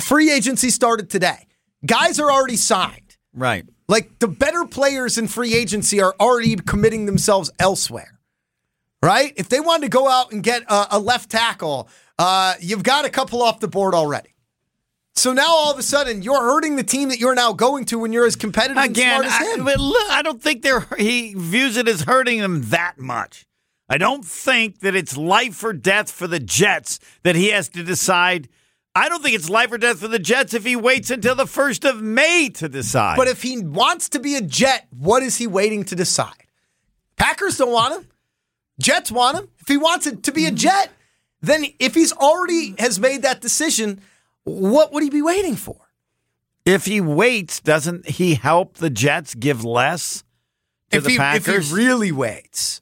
Free 0.00 0.30
agency 0.30 0.70
started 0.70 1.08
today. 1.10 1.46
Guys 1.86 2.18
are 2.18 2.30
already 2.30 2.56
signed. 2.56 3.16
Right. 3.32 3.64
Like 3.88 4.18
the 4.18 4.28
better 4.28 4.64
players 4.64 5.18
in 5.18 5.28
free 5.28 5.54
agency 5.54 6.00
are 6.00 6.14
already 6.18 6.56
committing 6.56 7.06
themselves 7.06 7.50
elsewhere, 7.58 8.18
right? 9.02 9.32
If 9.36 9.48
they 9.48 9.60
wanted 9.60 9.82
to 9.82 9.90
go 9.90 10.08
out 10.08 10.32
and 10.32 10.42
get 10.42 10.62
a, 10.68 10.96
a 10.96 10.98
left 10.98 11.30
tackle, 11.30 11.88
uh, 12.18 12.54
you've 12.60 12.82
got 12.82 13.04
a 13.04 13.10
couple 13.10 13.42
off 13.42 13.60
the 13.60 13.68
board 13.68 13.94
already. 13.94 14.30
So 15.16 15.32
now 15.32 15.48
all 15.48 15.70
of 15.70 15.78
a 15.78 15.82
sudden 15.82 16.22
you're 16.22 16.40
hurting 16.40 16.76
the 16.76 16.82
team 16.82 17.10
that 17.10 17.18
you're 17.18 17.34
now 17.34 17.52
going 17.52 17.84
to 17.86 17.98
when 17.98 18.12
you're 18.12 18.26
as 18.26 18.36
competitive 18.36 18.82
Again, 18.82 19.22
and 19.22 19.30
smart 19.30 19.42
as 19.42 19.60
I, 19.60 19.62
but 19.62 19.78
look, 19.78 20.10
I 20.10 20.22
don't 20.22 20.42
think 20.42 20.62
they're 20.62 20.86
he 20.96 21.34
views 21.34 21.76
it 21.76 21.86
as 21.86 22.02
hurting 22.02 22.40
them 22.40 22.62
that 22.70 22.98
much. 22.98 23.46
I 23.88 23.98
don't 23.98 24.24
think 24.24 24.80
that 24.80 24.94
it's 24.94 25.16
life 25.16 25.62
or 25.62 25.72
death 25.72 26.10
for 26.10 26.26
the 26.26 26.40
Jets 26.40 26.98
that 27.22 27.36
he 27.36 27.48
has 27.48 27.68
to 27.70 27.82
decide. 27.82 28.48
I 28.94 29.08
don't 29.08 29.22
think 29.22 29.34
it's 29.34 29.50
life 29.50 29.72
or 29.72 29.78
death 29.78 30.00
for 30.00 30.08
the 30.08 30.18
Jets 30.18 30.54
if 30.54 30.64
he 30.64 30.76
waits 30.76 31.10
until 31.10 31.34
the 31.34 31.46
first 31.46 31.84
of 31.84 32.00
May 32.00 32.48
to 32.54 32.68
decide. 32.68 33.16
but 33.16 33.28
if 33.28 33.42
he 33.42 33.62
wants 33.62 34.08
to 34.10 34.20
be 34.20 34.36
a 34.36 34.40
Jet, 34.40 34.86
what 34.90 35.22
is 35.22 35.36
he 35.36 35.46
waiting 35.46 35.84
to 35.84 35.96
decide? 35.96 36.46
Packers 37.16 37.58
don't 37.58 37.72
want 37.72 37.94
him. 37.94 38.08
Jets 38.80 39.12
want 39.12 39.36
him. 39.36 39.48
If 39.60 39.68
he 39.68 39.76
wants 39.76 40.06
it 40.06 40.22
to 40.24 40.32
be 40.32 40.46
a 40.46 40.48
mm-hmm. 40.48 40.56
Jet, 40.56 40.90
then 41.42 41.66
if 41.78 41.94
he's 41.94 42.12
already 42.12 42.74
has 42.78 42.98
made 42.98 43.22
that 43.22 43.40
decision, 43.40 44.00
what 44.44 44.92
would 44.92 45.02
he 45.02 45.10
be 45.10 45.22
waiting 45.22 45.56
for? 45.56 45.84
if 46.64 46.86
he 46.86 47.00
waits, 47.00 47.60
doesn't 47.60 48.08
he 48.08 48.34
help 48.34 48.78
the 48.78 48.90
Jets 48.90 49.34
give 49.34 49.64
less 49.64 50.24
to 50.90 50.98
if 50.98 51.04
the 51.04 51.10
he, 51.10 51.16
Packers? 51.18 51.70
If 51.70 51.76
he 51.76 51.84
really 51.84 52.12
waits, 52.12 52.80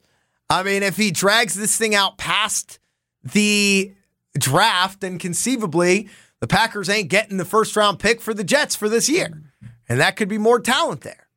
I 0.59 0.63
mean, 0.63 0.83
if 0.83 0.97
he 0.97 1.11
drags 1.11 1.55
this 1.55 1.77
thing 1.77 1.95
out 1.95 2.17
past 2.17 2.79
the 3.23 3.93
draft, 4.37 5.01
then 5.01 5.17
conceivably 5.19 6.09
the 6.39 6.47
Packers 6.47 6.89
ain't 6.89 7.09
getting 7.09 7.37
the 7.37 7.45
first 7.45 7.75
round 7.75 7.99
pick 7.99 8.21
for 8.21 8.33
the 8.33 8.43
Jets 8.43 8.75
for 8.75 8.89
this 8.89 9.09
year, 9.09 9.43
and 9.87 9.99
that 9.99 10.15
could 10.15 10.27
be 10.29 10.37
more 10.37 10.59
talent 10.59 11.01
there. 11.01 11.27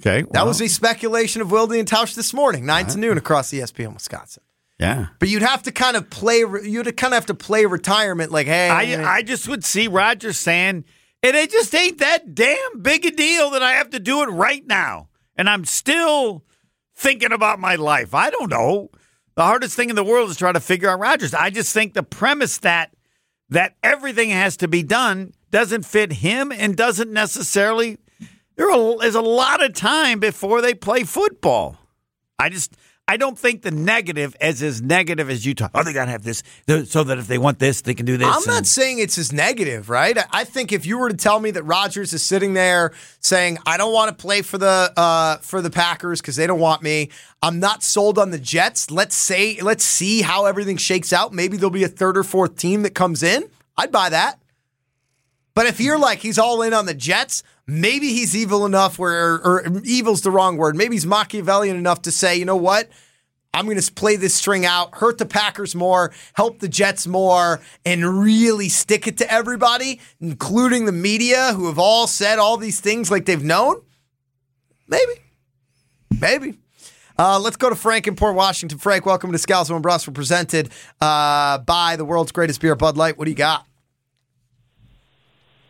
okay, 0.00 0.26
That 0.32 0.46
was 0.46 0.60
a 0.60 0.68
speculation 0.68 1.42
of 1.42 1.50
Wilde 1.50 1.72
and 1.72 1.88
Tausch 1.88 2.14
this 2.14 2.32
morning, 2.34 2.66
9 2.66 2.86
to 2.88 2.98
noon 2.98 3.18
across 3.18 3.50
ESPN 3.50 3.94
Wisconsin. 3.94 4.42
Yeah. 4.78 5.08
But 5.18 5.28
you'd 5.28 5.42
have 5.42 5.62
to 5.64 5.72
kind 5.72 5.96
of 5.96 6.08
play. 6.08 6.38
You'd 6.38 6.96
kind 6.96 7.12
of 7.12 7.16
have 7.16 7.26
to 7.26 7.34
play 7.34 7.66
retirement. 7.66 8.32
Like, 8.32 8.46
hey, 8.46 8.70
I, 8.70 9.16
I 9.16 9.22
just 9.22 9.46
would 9.46 9.62
see 9.62 9.88
Rodgers 9.88 10.38
saying, 10.38 10.84
and 11.22 11.36
it 11.36 11.50
just 11.50 11.74
ain't 11.74 11.98
that 11.98 12.34
damn 12.34 12.80
big 12.80 13.04
a 13.04 13.10
deal 13.10 13.50
that 13.50 13.62
I 13.62 13.72
have 13.72 13.90
to 13.90 14.00
do 14.00 14.22
it 14.22 14.28
right 14.28 14.66
now. 14.66 15.08
And 15.36 15.50
I'm 15.50 15.66
still 15.66 16.44
thinking 17.00 17.32
about 17.32 17.58
my 17.58 17.76
life. 17.76 18.14
I 18.14 18.28
don't 18.28 18.50
know. 18.50 18.90
The 19.34 19.42
hardest 19.42 19.74
thing 19.74 19.88
in 19.88 19.96
the 19.96 20.04
world 20.04 20.28
is 20.28 20.36
trying 20.36 20.54
to 20.54 20.60
figure 20.60 20.90
out 20.90 21.00
Rodgers. 21.00 21.32
I 21.32 21.48
just 21.48 21.72
think 21.72 21.94
the 21.94 22.02
premise 22.02 22.58
that 22.58 22.94
that 23.48 23.74
everything 23.82 24.30
has 24.30 24.56
to 24.58 24.68
be 24.68 24.82
done 24.82 25.32
doesn't 25.50 25.84
fit 25.84 26.12
him 26.12 26.52
and 26.52 26.76
doesn't 26.76 27.12
necessarily. 27.12 27.98
there 28.56 29.04
is 29.04 29.14
a 29.14 29.22
lot 29.22 29.64
of 29.64 29.72
time 29.72 30.20
before 30.20 30.60
they 30.60 30.74
play 30.74 31.02
football. 31.02 31.78
I 32.38 32.48
just 32.50 32.76
I 33.10 33.16
don't 33.16 33.36
think 33.36 33.62
the 33.62 33.72
negative 33.72 34.36
is 34.40 34.62
as 34.62 34.80
negative 34.80 35.28
as 35.30 35.44
you 35.44 35.52
talk. 35.52 35.72
Oh, 35.74 35.82
they 35.82 35.92
gotta 35.92 36.12
have 36.12 36.22
this 36.22 36.44
so 36.86 37.02
that 37.02 37.18
if 37.18 37.26
they 37.26 37.38
want 37.38 37.58
this, 37.58 37.80
they 37.80 37.92
can 37.92 38.06
do 38.06 38.16
this. 38.16 38.28
I'm 38.28 38.44
not 38.46 38.58
and- 38.58 38.68
saying 38.68 39.00
it's 39.00 39.18
as 39.18 39.32
negative, 39.32 39.90
right? 39.90 40.16
I- 40.16 40.26
I 40.30 40.44
think 40.44 40.70
if 40.70 40.86
you 40.86 40.96
were 40.96 41.08
to 41.08 41.16
tell 41.16 41.40
me 41.40 41.50
that 41.50 41.64
Rodgers 41.64 42.12
is 42.12 42.22
sitting 42.22 42.54
there 42.54 42.92
saying, 43.18 43.58
"I 43.66 43.78
don't 43.78 43.92
want 43.92 44.16
to 44.16 44.22
play 44.22 44.42
for 44.42 44.58
the 44.58 44.92
uh, 44.96 45.38
for 45.38 45.60
the 45.60 45.70
Packers 45.70 46.20
because 46.20 46.36
they 46.36 46.46
don't 46.46 46.60
want 46.60 46.82
me," 46.82 47.10
I'm 47.42 47.58
not 47.58 47.82
sold 47.82 48.16
on 48.16 48.30
the 48.30 48.38
Jets. 48.38 48.92
Let's 48.92 49.16
say, 49.16 49.58
let's 49.60 49.82
see 49.84 50.22
how 50.22 50.44
everything 50.46 50.76
shakes 50.76 51.12
out. 51.12 51.32
Maybe 51.32 51.56
there'll 51.56 51.70
be 51.70 51.82
a 51.82 51.88
third 51.88 52.16
or 52.16 52.22
fourth 52.22 52.54
team 52.56 52.82
that 52.84 52.94
comes 52.94 53.24
in. 53.24 53.42
I'd 53.76 53.90
buy 53.90 54.10
that. 54.10 54.39
But 55.54 55.66
if 55.66 55.80
you're 55.80 55.98
like 55.98 56.20
he's 56.20 56.38
all 56.38 56.62
in 56.62 56.72
on 56.72 56.86
the 56.86 56.94
Jets, 56.94 57.42
maybe 57.66 58.08
he's 58.08 58.36
evil 58.36 58.66
enough 58.66 58.98
where, 58.98 59.34
or 59.34 59.64
evil's 59.84 60.22
the 60.22 60.30
wrong 60.30 60.56
word. 60.56 60.76
Maybe 60.76 60.94
he's 60.94 61.06
Machiavellian 61.06 61.76
enough 61.76 62.02
to 62.02 62.12
say, 62.12 62.36
you 62.36 62.44
know 62.44 62.56
what? 62.56 62.88
I'm 63.52 63.64
going 63.64 63.80
to 63.80 63.92
play 63.92 64.14
this 64.14 64.32
string 64.32 64.64
out, 64.64 64.94
hurt 64.94 65.18
the 65.18 65.26
Packers 65.26 65.74
more, 65.74 66.12
help 66.34 66.60
the 66.60 66.68
Jets 66.68 67.06
more, 67.06 67.60
and 67.84 68.22
really 68.22 68.68
stick 68.68 69.08
it 69.08 69.18
to 69.18 69.32
everybody, 69.32 70.00
including 70.20 70.84
the 70.84 70.92
media 70.92 71.52
who 71.54 71.66
have 71.66 71.78
all 71.78 72.06
said 72.06 72.38
all 72.38 72.56
these 72.56 72.80
things 72.80 73.10
like 73.10 73.26
they've 73.26 73.42
known. 73.42 73.82
Maybe. 74.86 75.12
Maybe. 76.20 76.58
Uh, 77.18 77.40
let's 77.40 77.56
go 77.56 77.68
to 77.68 77.74
Frank 77.74 78.06
in 78.06 78.14
Port 78.14 78.36
Washington. 78.36 78.78
Frank, 78.78 79.04
welcome 79.04 79.32
to 79.32 79.38
Scalzo 79.38 79.74
and. 79.74 80.06
We're 80.06 80.12
presented 80.14 80.70
uh, 81.00 81.58
by 81.58 81.96
the 81.96 82.04
world's 82.04 82.32
greatest 82.32 82.60
beer, 82.60 82.76
Bud 82.76 82.96
Light. 82.96 83.18
What 83.18 83.24
do 83.24 83.30
you 83.30 83.36
got? 83.36 83.66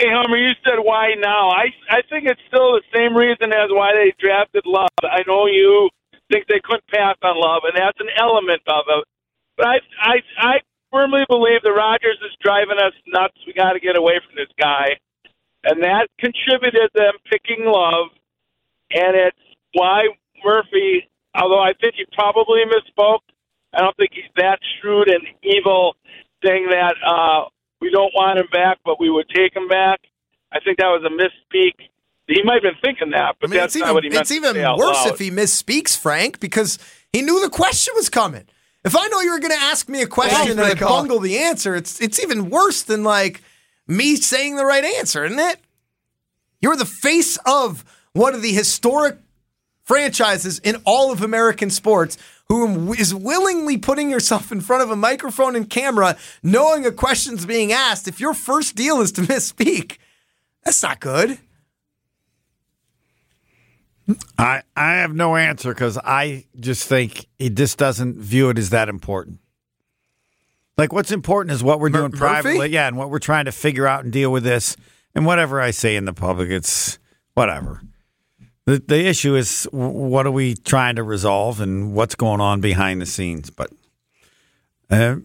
Hey, 0.01 0.09
Hummer, 0.11 0.39
you 0.39 0.55
said 0.65 0.81
why 0.83 1.15
now? 1.21 1.51
I 1.51 1.69
I 1.91 2.03
think 2.11 2.27
it's 2.27 2.41
still 2.49 2.73
the 2.73 2.83
same 2.97 3.17
reason 3.17 3.53
as 3.53 3.69
why 3.71 3.93
they 3.95 4.15
drafted 4.19 4.65
Love. 4.67 4.89
I 5.05 5.25
know 5.29 5.47
you 5.47 5.91
think 6.33 6.47
they 6.49 6.61
couldn't 6.65 6.89
pass 6.89 7.17
on 7.23 7.37
Love, 7.41 7.65
and 7.69 7.77
that's 7.77 8.01
an 8.01 8.09
element 8.19 8.63
of 8.69 8.87
it. 8.89 9.05
But 9.57 9.69
I 9.69 9.79
I 10.01 10.17
I 10.39 10.55
firmly 10.93 11.25
believe 11.29 11.63
that 11.65 11.73
Rodgers 11.73 12.19
is 12.25 12.35
driving 12.43 12.79
us 12.79 12.95
nuts. 13.09 13.39
We 13.47 13.55
got 13.55 13.75
to 13.75 13.81
get 13.81 13.99
away 13.99 14.21
from 14.27 14.37
this 14.37 14.51
guy, 14.59 14.99
and 15.65 15.85
that 15.85 16.09
contributed 16.19 16.91
them 16.97 17.15
picking 17.31 17.67
Love, 17.67 18.09
and 18.93 19.17
it's 19.17 19.45
why 19.75 20.05
Murphy. 20.45 21.11
Although 21.37 21.63
I 21.63 21.75
think 21.81 21.97
he 21.97 22.07
probably 22.15 22.63
misspoke, 22.67 23.23
I 23.75 23.81
don't 23.83 23.97
think 23.99 24.13
he's 24.15 24.33
that 24.39 24.61
shrewd 24.83 25.11
and 25.11 25.23
evil, 25.45 25.97
saying 26.45 26.69
that. 26.73 26.97
uh 27.07 27.47
we 27.81 27.91
don't 27.91 28.13
want 28.15 28.39
him 28.39 28.47
back, 28.53 28.79
but 28.85 29.01
we 29.01 29.11
would 29.11 29.29
take 29.29 29.55
him 29.55 29.69
back. 29.69 30.01
I 30.53 30.61
think 30.61 30.79
that 30.79 30.89
was 30.89 31.03
a 31.05 31.11
misspeak. 31.11 31.73
He 32.27 32.43
might 32.45 32.63
have 32.63 32.63
been 32.63 32.81
thinking 32.83 33.11
that, 33.11 33.21
I 33.21 33.33
but 33.41 33.51
mean, 33.51 33.59
that's 33.59 33.75
it's 33.75 33.81
not 33.81 33.87
even, 33.87 33.95
what 33.95 34.05
he 34.05 34.11
meant 34.11 34.21
it's 34.21 34.31
to 34.31 34.37
even 34.37 34.55
say 34.55 34.63
out 34.63 34.79
worse 34.79 35.05
loud. 35.05 35.13
if 35.13 35.19
he 35.19 35.31
misspeaks, 35.31 35.97
Frank, 35.97 36.39
because 36.39 36.79
he 37.13 37.23
knew 37.23 37.41
the 37.41 37.51
question 37.51 37.93
was 37.97 38.09
coming. 38.09 38.45
If 38.85 38.97
I 38.97 39.09
know 39.09 39.21
you 39.21 39.33
were 39.33 39.41
going 39.41 39.53
to 39.53 39.61
ask 39.61 39.89
me 39.89 40.01
a 40.01 40.07
question 40.07 40.53
and 40.53 40.61
I 40.61 40.75
bungle 40.75 41.19
the 41.19 41.39
answer, 41.39 41.75
it's 41.75 42.01
it's 42.01 42.21
even 42.21 42.49
worse 42.51 42.83
than 42.83 43.03
like 43.03 43.43
me 43.87 44.17
saying 44.17 44.57
the 44.57 44.65
right 44.65 44.85
answer, 44.85 45.25
isn't 45.25 45.39
it? 45.39 45.59
You're 46.63 46.77
the 46.77 46.87
face 46.87 47.37
of 47.45 47.85
one 48.13 48.35
of 48.35 48.43
the 48.43 48.53
historic 48.53 49.19
franchises 49.91 50.61
in 50.61 50.77
all 50.85 51.11
of 51.11 51.21
American 51.21 51.69
sports 51.69 52.17
who 52.47 52.93
is 52.93 53.13
willingly 53.13 53.77
putting 53.77 54.09
yourself 54.09 54.53
in 54.53 54.61
front 54.61 54.85
of 54.85 54.91
a 54.93 54.95
microphone 54.95 55.57
and 55.57 55.69
camera 55.69 56.17
knowing 56.45 56.87
a 56.87 56.93
question's 56.93 57.45
being 57.45 57.73
asked. 57.73 58.07
If 58.07 58.21
your 58.21 58.33
first 58.33 58.77
deal 58.77 59.01
is 59.01 59.11
to 59.11 59.21
misspeak, 59.23 59.99
that's 60.65 60.81
not 60.81 61.01
good. 61.01 61.41
I, 64.39 64.63
I 64.77 64.93
have 64.99 65.13
no 65.13 65.35
answer 65.35 65.75
because 65.75 65.99
I 65.99 66.45
just 66.61 66.87
think 66.87 67.27
he 67.41 67.51
just 67.51 67.77
doesn't 67.77 68.15
view 68.17 68.49
it 68.51 68.59
as 68.59 68.71
that 68.71 68.89
important. 68.89 69.41
Like, 70.79 70.93
what's 70.93 71.11
important 71.11 71.53
is 71.53 71.65
what 71.65 71.81
we're 71.81 71.89
doing 71.89 72.13
Murphy? 72.13 72.19
privately. 72.19 72.69
Yeah, 72.71 72.87
and 72.87 72.97
what 72.97 73.11
we're 73.11 73.19
trying 73.19 73.47
to 73.47 73.53
figure 73.53 73.89
out 73.89 74.05
and 74.05 74.13
deal 74.13 74.31
with 74.31 74.45
this. 74.45 74.77
And 75.17 75.27
whatever 75.27 75.61
I 75.61 75.73
say 75.73 75.97
in 75.97 76.05
the 76.05 76.13
public, 76.13 76.49
it's 76.49 77.01
whatever. 77.35 77.83
The, 78.71 78.79
the 78.87 79.05
issue 79.05 79.35
is 79.35 79.65
what 79.73 80.27
are 80.27 80.31
we 80.31 80.55
trying 80.55 80.95
to 80.95 81.03
resolve 81.03 81.61
and 81.61 81.93
what's 81.93 82.15
going 82.15 82.41
on 82.41 82.61
behind 82.61 83.01
the 83.01 83.07
scenes. 83.07 83.51
But 83.51 83.73
uh, 84.89 85.17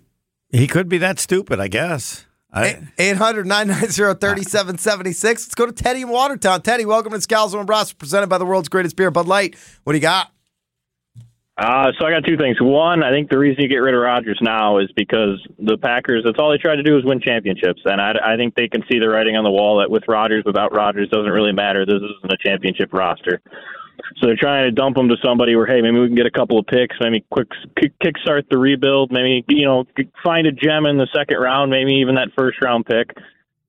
he 0.49 0.65
could 0.65 0.89
be 0.89 0.97
that 0.97 1.19
stupid, 1.19 1.59
I 1.59 1.67
guess. 1.67 2.25
I, 2.51 2.81
800 2.97 3.45
990 3.45 4.19
3776. 4.19 5.45
Let's 5.45 5.53
go 5.53 5.67
to 5.67 5.71
Teddy 5.71 6.01
in 6.01 6.09
Watertown. 6.09 6.63
Teddy, 6.63 6.85
welcome 6.85 7.11
to 7.11 7.19
Scalzo 7.19 7.59
and 7.59 7.67
Brust, 7.67 7.99
presented 7.99 8.29
by 8.29 8.39
the 8.39 8.45
world's 8.45 8.67
greatest 8.67 8.95
beer, 8.95 9.11
Bud 9.11 9.27
Light. 9.27 9.55
What 9.83 9.93
do 9.93 9.97
you 9.97 10.01
got? 10.01 10.31
Uh, 11.57 11.87
so 11.97 12.05
I 12.05 12.11
got 12.11 12.25
two 12.25 12.35
things. 12.35 12.57
One, 12.59 13.01
I 13.01 13.11
think 13.11 13.29
the 13.29 13.37
reason 13.37 13.63
you 13.63 13.69
get 13.69 13.77
rid 13.77 13.95
of 13.95 14.01
Rodgers 14.01 14.37
now 14.41 14.79
is 14.79 14.91
because 14.95 15.39
the 15.57 15.77
Packers. 15.77 16.23
That's 16.25 16.37
all 16.37 16.51
they 16.51 16.57
tried 16.57 16.75
to 16.75 16.83
do 16.83 16.97
is 16.97 17.05
win 17.05 17.21
championships, 17.21 17.81
and 17.85 18.01
I, 18.01 18.11
I 18.33 18.35
think 18.35 18.55
they 18.55 18.67
can 18.67 18.83
see 18.91 18.99
the 18.99 19.07
writing 19.07 19.37
on 19.37 19.45
the 19.45 19.51
wall 19.51 19.79
that 19.79 19.89
with 19.89 20.03
Rodgers, 20.07 20.43
without 20.45 20.75
Rodgers, 20.75 21.07
doesn't 21.09 21.31
really 21.31 21.53
matter. 21.53 21.85
This 21.85 21.95
isn't 21.95 22.31
a 22.31 22.37
championship 22.45 22.91
roster. 22.91 23.41
So 24.17 24.27
they're 24.27 24.35
trying 24.35 24.65
to 24.65 24.71
dump 24.71 24.97
him 24.97 25.07
to 25.07 25.15
somebody 25.23 25.55
where, 25.55 25.65
hey, 25.65 25.81
maybe 25.81 25.97
we 25.97 26.07
can 26.07 26.15
get 26.15 26.25
a 26.25 26.31
couple 26.31 26.59
of 26.59 26.67
picks, 26.67 26.97
maybe 26.99 27.23
quick 27.29 27.47
kick 27.79 27.93
kickstart 28.03 28.49
the 28.49 28.57
rebuild, 28.57 29.11
maybe 29.11 29.45
you 29.47 29.65
know 29.65 29.85
find 30.23 30.47
a 30.47 30.51
gem 30.51 30.85
in 30.85 30.97
the 30.97 31.07
second 31.15 31.37
round, 31.37 31.71
maybe 31.71 31.93
even 31.93 32.15
that 32.15 32.29
first 32.37 32.61
round 32.61 32.85
pick. 32.85 33.11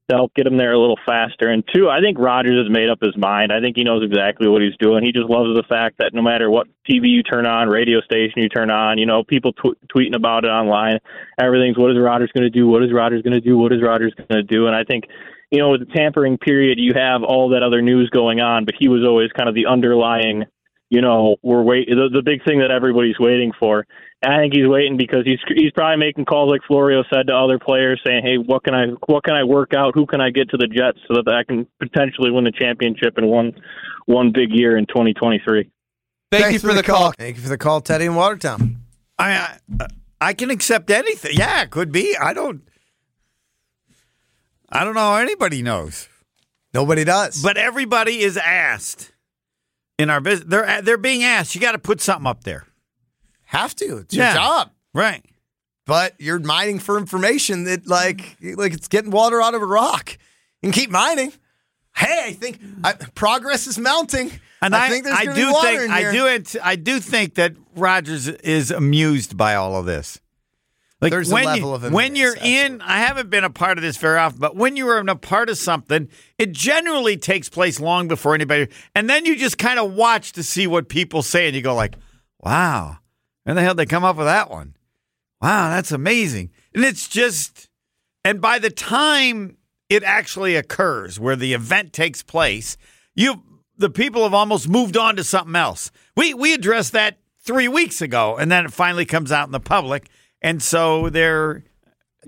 That'll 0.08 0.30
get 0.36 0.46
him 0.46 0.56
there 0.56 0.72
a 0.72 0.78
little 0.78 0.98
faster. 1.04 1.48
And 1.48 1.64
two, 1.74 1.88
I 1.88 2.00
think 2.00 2.18
Rodgers 2.18 2.64
has 2.64 2.72
made 2.72 2.88
up 2.88 2.98
his 3.02 3.16
mind. 3.16 3.52
I 3.52 3.60
think 3.60 3.76
he 3.76 3.82
knows 3.82 4.04
exactly 4.04 4.48
what 4.48 4.62
he's 4.62 4.76
doing. 4.78 5.04
He 5.04 5.10
just 5.10 5.28
loves 5.28 5.50
the 5.54 5.64
fact 5.68 5.98
that 5.98 6.14
no 6.14 6.22
matter 6.22 6.48
what 6.48 6.68
TV 6.88 7.08
you 7.08 7.24
turn 7.24 7.44
on, 7.44 7.68
radio 7.68 8.00
station 8.02 8.42
you 8.42 8.48
turn 8.48 8.70
on, 8.70 8.98
you 8.98 9.06
know, 9.06 9.24
people 9.24 9.52
tw- 9.52 9.78
tweeting 9.92 10.14
about 10.14 10.44
it 10.44 10.48
online, 10.48 10.98
everything's 11.40 11.76
what 11.76 11.90
is 11.90 11.98
Rodgers 11.98 12.30
going 12.32 12.44
to 12.44 12.50
do? 12.50 12.68
What 12.68 12.84
is 12.84 12.92
Rodgers 12.92 13.22
going 13.22 13.34
to 13.34 13.40
do? 13.40 13.58
What 13.58 13.72
is 13.72 13.82
Rodgers 13.82 14.14
going 14.14 14.28
to 14.28 14.44
do? 14.44 14.66
And 14.68 14.76
I 14.76 14.84
think 14.84 15.06
you 15.50 15.58
know, 15.58 15.70
with 15.70 15.80
the 15.80 15.94
tampering 15.94 16.38
period, 16.38 16.78
you 16.78 16.92
have 16.94 17.22
all 17.22 17.50
that 17.50 17.62
other 17.62 17.82
news 17.82 18.10
going 18.10 18.40
on, 18.40 18.64
but 18.64 18.74
he 18.78 18.88
was 18.88 19.04
always 19.04 19.30
kind 19.32 19.48
of 19.48 19.54
the 19.54 19.66
underlying, 19.66 20.44
you 20.90 21.00
know, 21.00 21.36
we're 21.42 21.62
wait 21.62 21.88
the, 21.88 22.08
the 22.12 22.22
big 22.22 22.44
thing 22.44 22.60
that 22.60 22.70
everybody's 22.70 23.18
waiting 23.18 23.52
for. 23.58 23.86
And 24.22 24.32
I 24.32 24.38
think 24.40 24.54
he's 24.54 24.66
waiting 24.66 24.96
because 24.96 25.24
he's 25.24 25.38
he's 25.54 25.72
probably 25.72 25.98
making 25.98 26.24
calls 26.24 26.50
like 26.50 26.62
Florio 26.66 27.04
said 27.12 27.26
to 27.26 27.34
other 27.36 27.58
players, 27.58 28.00
saying, 28.04 28.22
"Hey, 28.24 28.38
what 28.38 28.64
can 28.64 28.74
I 28.74 28.86
what 29.06 29.24
can 29.24 29.34
I 29.34 29.44
work 29.44 29.74
out? 29.74 29.94
Who 29.94 30.06
can 30.06 30.20
I 30.20 30.30
get 30.30 30.48
to 30.50 30.56
the 30.56 30.66
Jets 30.66 30.98
so 31.06 31.14
that 31.22 31.28
I 31.28 31.44
can 31.44 31.66
potentially 31.78 32.30
win 32.30 32.44
the 32.44 32.52
championship 32.52 33.18
in 33.18 33.26
one 33.26 33.52
one 34.06 34.32
big 34.32 34.50
year 34.52 34.76
in 34.78 34.86
2023." 34.86 35.70
Thank 36.32 36.44
Thanks 36.44 36.52
you 36.62 36.68
for 36.68 36.74
the 36.74 36.82
call. 36.82 37.12
Thank 37.12 37.36
you 37.36 37.42
for 37.42 37.48
the 37.48 37.58
call, 37.58 37.80
Teddy 37.82 38.06
in 38.06 38.14
Watertown. 38.14 38.78
I, 39.18 39.58
I 39.80 39.86
I 40.20 40.32
can 40.32 40.50
accept 40.50 40.90
anything. 40.90 41.32
Yeah, 41.36 41.62
it 41.62 41.70
could 41.70 41.92
be. 41.92 42.16
I 42.16 42.32
don't. 42.32 42.62
I 44.70 44.82
don't 44.84 44.94
know. 44.94 45.00
how 45.00 45.16
Anybody 45.18 45.62
knows, 45.62 46.08
Nobody 46.74 47.04
does. 47.04 47.42
but 47.42 47.56
everybody 47.56 48.20
is 48.22 48.36
asked 48.36 49.12
in 49.98 50.10
our 50.10 50.20
business. 50.20 50.48
They're 50.48 50.82
they're 50.82 50.96
being 50.98 51.22
asked. 51.22 51.54
You 51.54 51.60
got 51.60 51.72
to 51.72 51.78
put 51.78 52.00
something 52.00 52.26
up 52.26 52.44
there, 52.44 52.64
have 53.46 53.74
to. 53.76 53.98
It's 53.98 54.14
your 54.14 54.24
Yeah. 54.26 54.34
job. 54.34 54.70
right? 54.94 55.24
But 55.86 56.14
you're 56.18 56.38
mining 56.40 56.78
for 56.80 56.98
information 56.98 57.64
that 57.64 57.86
like 57.86 58.36
like 58.42 58.72
it's 58.72 58.88
getting 58.88 59.10
water 59.10 59.40
out 59.42 59.54
of 59.54 59.62
a 59.62 59.66
rock. 59.66 60.12
You 60.62 60.70
can 60.70 60.72
keep 60.72 60.90
mining. 60.90 61.32
Hey, 61.94 62.24
I 62.26 62.32
think 62.32 62.60
I, 62.84 62.92
progress 63.14 63.66
is 63.66 63.78
mounting. 63.78 64.32
And 64.60 64.74
I, 64.74 64.88
think 64.88 65.04
there's 65.04 65.16
I 65.16 65.24
do 65.26 65.34
be 65.34 65.44
water 65.52 65.68
think 65.68 65.82
in 65.82 65.90
I 65.90 66.12
do 66.12 66.26
ant- 66.26 66.56
I 66.62 66.76
do 66.76 66.98
think 66.98 67.34
that 67.34 67.52
Rodgers 67.76 68.26
is 68.26 68.70
amused 68.70 69.36
by 69.36 69.54
all 69.54 69.76
of 69.76 69.86
this. 69.86 70.18
Like 71.00 71.10
There's 71.12 71.30
a 71.30 71.34
when 71.34 71.44
level 71.44 71.78
you, 71.78 71.86
of 71.86 71.92
when 71.92 72.16
you're 72.16 72.36
in, 72.40 72.80
I 72.80 72.98
haven't 72.98 73.28
been 73.28 73.44
a 73.44 73.50
part 73.50 73.76
of 73.76 73.82
this 73.82 73.98
very 73.98 74.18
often, 74.18 74.40
but 74.40 74.56
when 74.56 74.76
you 74.76 74.88
are 74.88 74.98
in 74.98 75.10
a 75.10 75.14
part 75.14 75.50
of 75.50 75.58
something, 75.58 76.08
it 76.38 76.52
generally 76.52 77.18
takes 77.18 77.50
place 77.50 77.78
long 77.78 78.08
before 78.08 78.34
anybody, 78.34 78.68
and 78.94 79.08
then 79.08 79.26
you 79.26 79.36
just 79.36 79.58
kind 79.58 79.78
of 79.78 79.92
watch 79.92 80.32
to 80.32 80.42
see 80.42 80.66
what 80.66 80.88
people 80.88 81.22
say, 81.22 81.46
and 81.48 81.54
you 81.54 81.60
go 81.60 81.74
like, 81.74 81.96
"Wow, 82.40 82.96
where 83.46 83.54
the 83.54 83.62
hell 83.62 83.74
did 83.74 83.78
they 83.78 83.86
come 83.86 84.04
up 84.04 84.16
with 84.16 84.26
that 84.26 84.50
one? 84.50 84.76
Wow, 85.40 85.70
that's 85.70 85.92
amazing!" 85.92 86.50
And 86.74 86.84
it's 86.84 87.08
just, 87.08 87.68
and 88.24 88.40
by 88.40 88.58
the 88.58 88.70
time 88.70 89.56
it 89.88 90.02
actually 90.02 90.56
occurs, 90.56 91.20
where 91.20 91.36
the 91.36 91.54
event 91.54 91.92
takes 91.92 92.22
place, 92.22 92.76
you 93.14 93.42
the 93.78 93.90
people 93.90 94.22
have 94.22 94.34
almost 94.34 94.68
moved 94.68 94.96
on 94.96 95.16
to 95.16 95.24
something 95.24 95.56
else. 95.56 95.90
We 96.16 96.34
we 96.34 96.54
addressed 96.54 96.92
that 96.92 97.18
three 97.40 97.68
weeks 97.68 98.00
ago, 98.00 98.36
and 98.36 98.50
then 98.50 98.64
it 98.64 98.72
finally 98.72 99.04
comes 99.04 99.30
out 99.30 99.46
in 99.48 99.52
the 99.52 99.60
public, 99.60 100.08
and 100.42 100.62
so 100.62 101.10
they're 101.10 101.62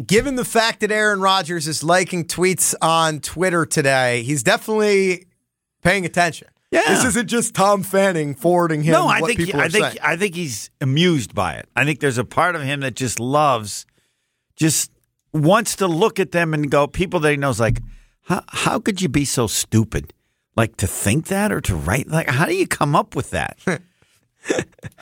Given 0.06 0.36
the 0.36 0.44
fact 0.44 0.80
that 0.80 0.92
Aaron 0.92 1.20
Rodgers 1.20 1.66
is 1.66 1.82
liking 1.82 2.24
tweets 2.24 2.72
on 2.80 3.18
Twitter 3.18 3.66
today, 3.66 4.22
he's 4.22 4.44
definitely 4.44 5.26
paying 5.82 6.04
attention. 6.04 6.46
Yeah. 6.70 6.82
This 6.88 7.04
isn't 7.04 7.28
just 7.28 7.54
Tom 7.54 7.82
Fanning 7.82 8.34
forwarding 8.34 8.82
him. 8.82 8.92
no. 8.92 9.08
I 9.08 9.20
think 9.20 9.38
people 9.38 9.60
I 9.60 9.68
think 9.68 9.86
saying. 9.86 9.98
I 10.02 10.16
think 10.16 10.34
he's 10.34 10.70
amused 10.80 11.34
by 11.34 11.54
it. 11.54 11.68
I 11.74 11.84
think 11.84 12.00
there's 12.00 12.18
a 12.18 12.24
part 12.24 12.56
of 12.56 12.62
him 12.62 12.80
that 12.80 12.94
just 12.94 13.18
loves, 13.18 13.86
just 14.56 14.90
wants 15.32 15.76
to 15.76 15.86
look 15.86 16.20
at 16.20 16.32
them 16.32 16.52
and 16.52 16.70
go. 16.70 16.86
People 16.86 17.20
that 17.20 17.30
he 17.30 17.36
knows, 17.36 17.58
like, 17.58 17.80
how 18.22 18.44
how 18.48 18.78
could 18.78 19.00
you 19.00 19.08
be 19.08 19.24
so 19.24 19.46
stupid? 19.46 20.12
Like 20.56 20.76
to 20.78 20.86
think 20.86 21.28
that 21.28 21.52
or 21.52 21.60
to 21.62 21.74
write? 21.76 22.08
Like, 22.08 22.28
how 22.28 22.44
do 22.44 22.54
you 22.54 22.66
come 22.66 22.94
up 22.94 23.16
with 23.16 23.30
that? 23.30 23.58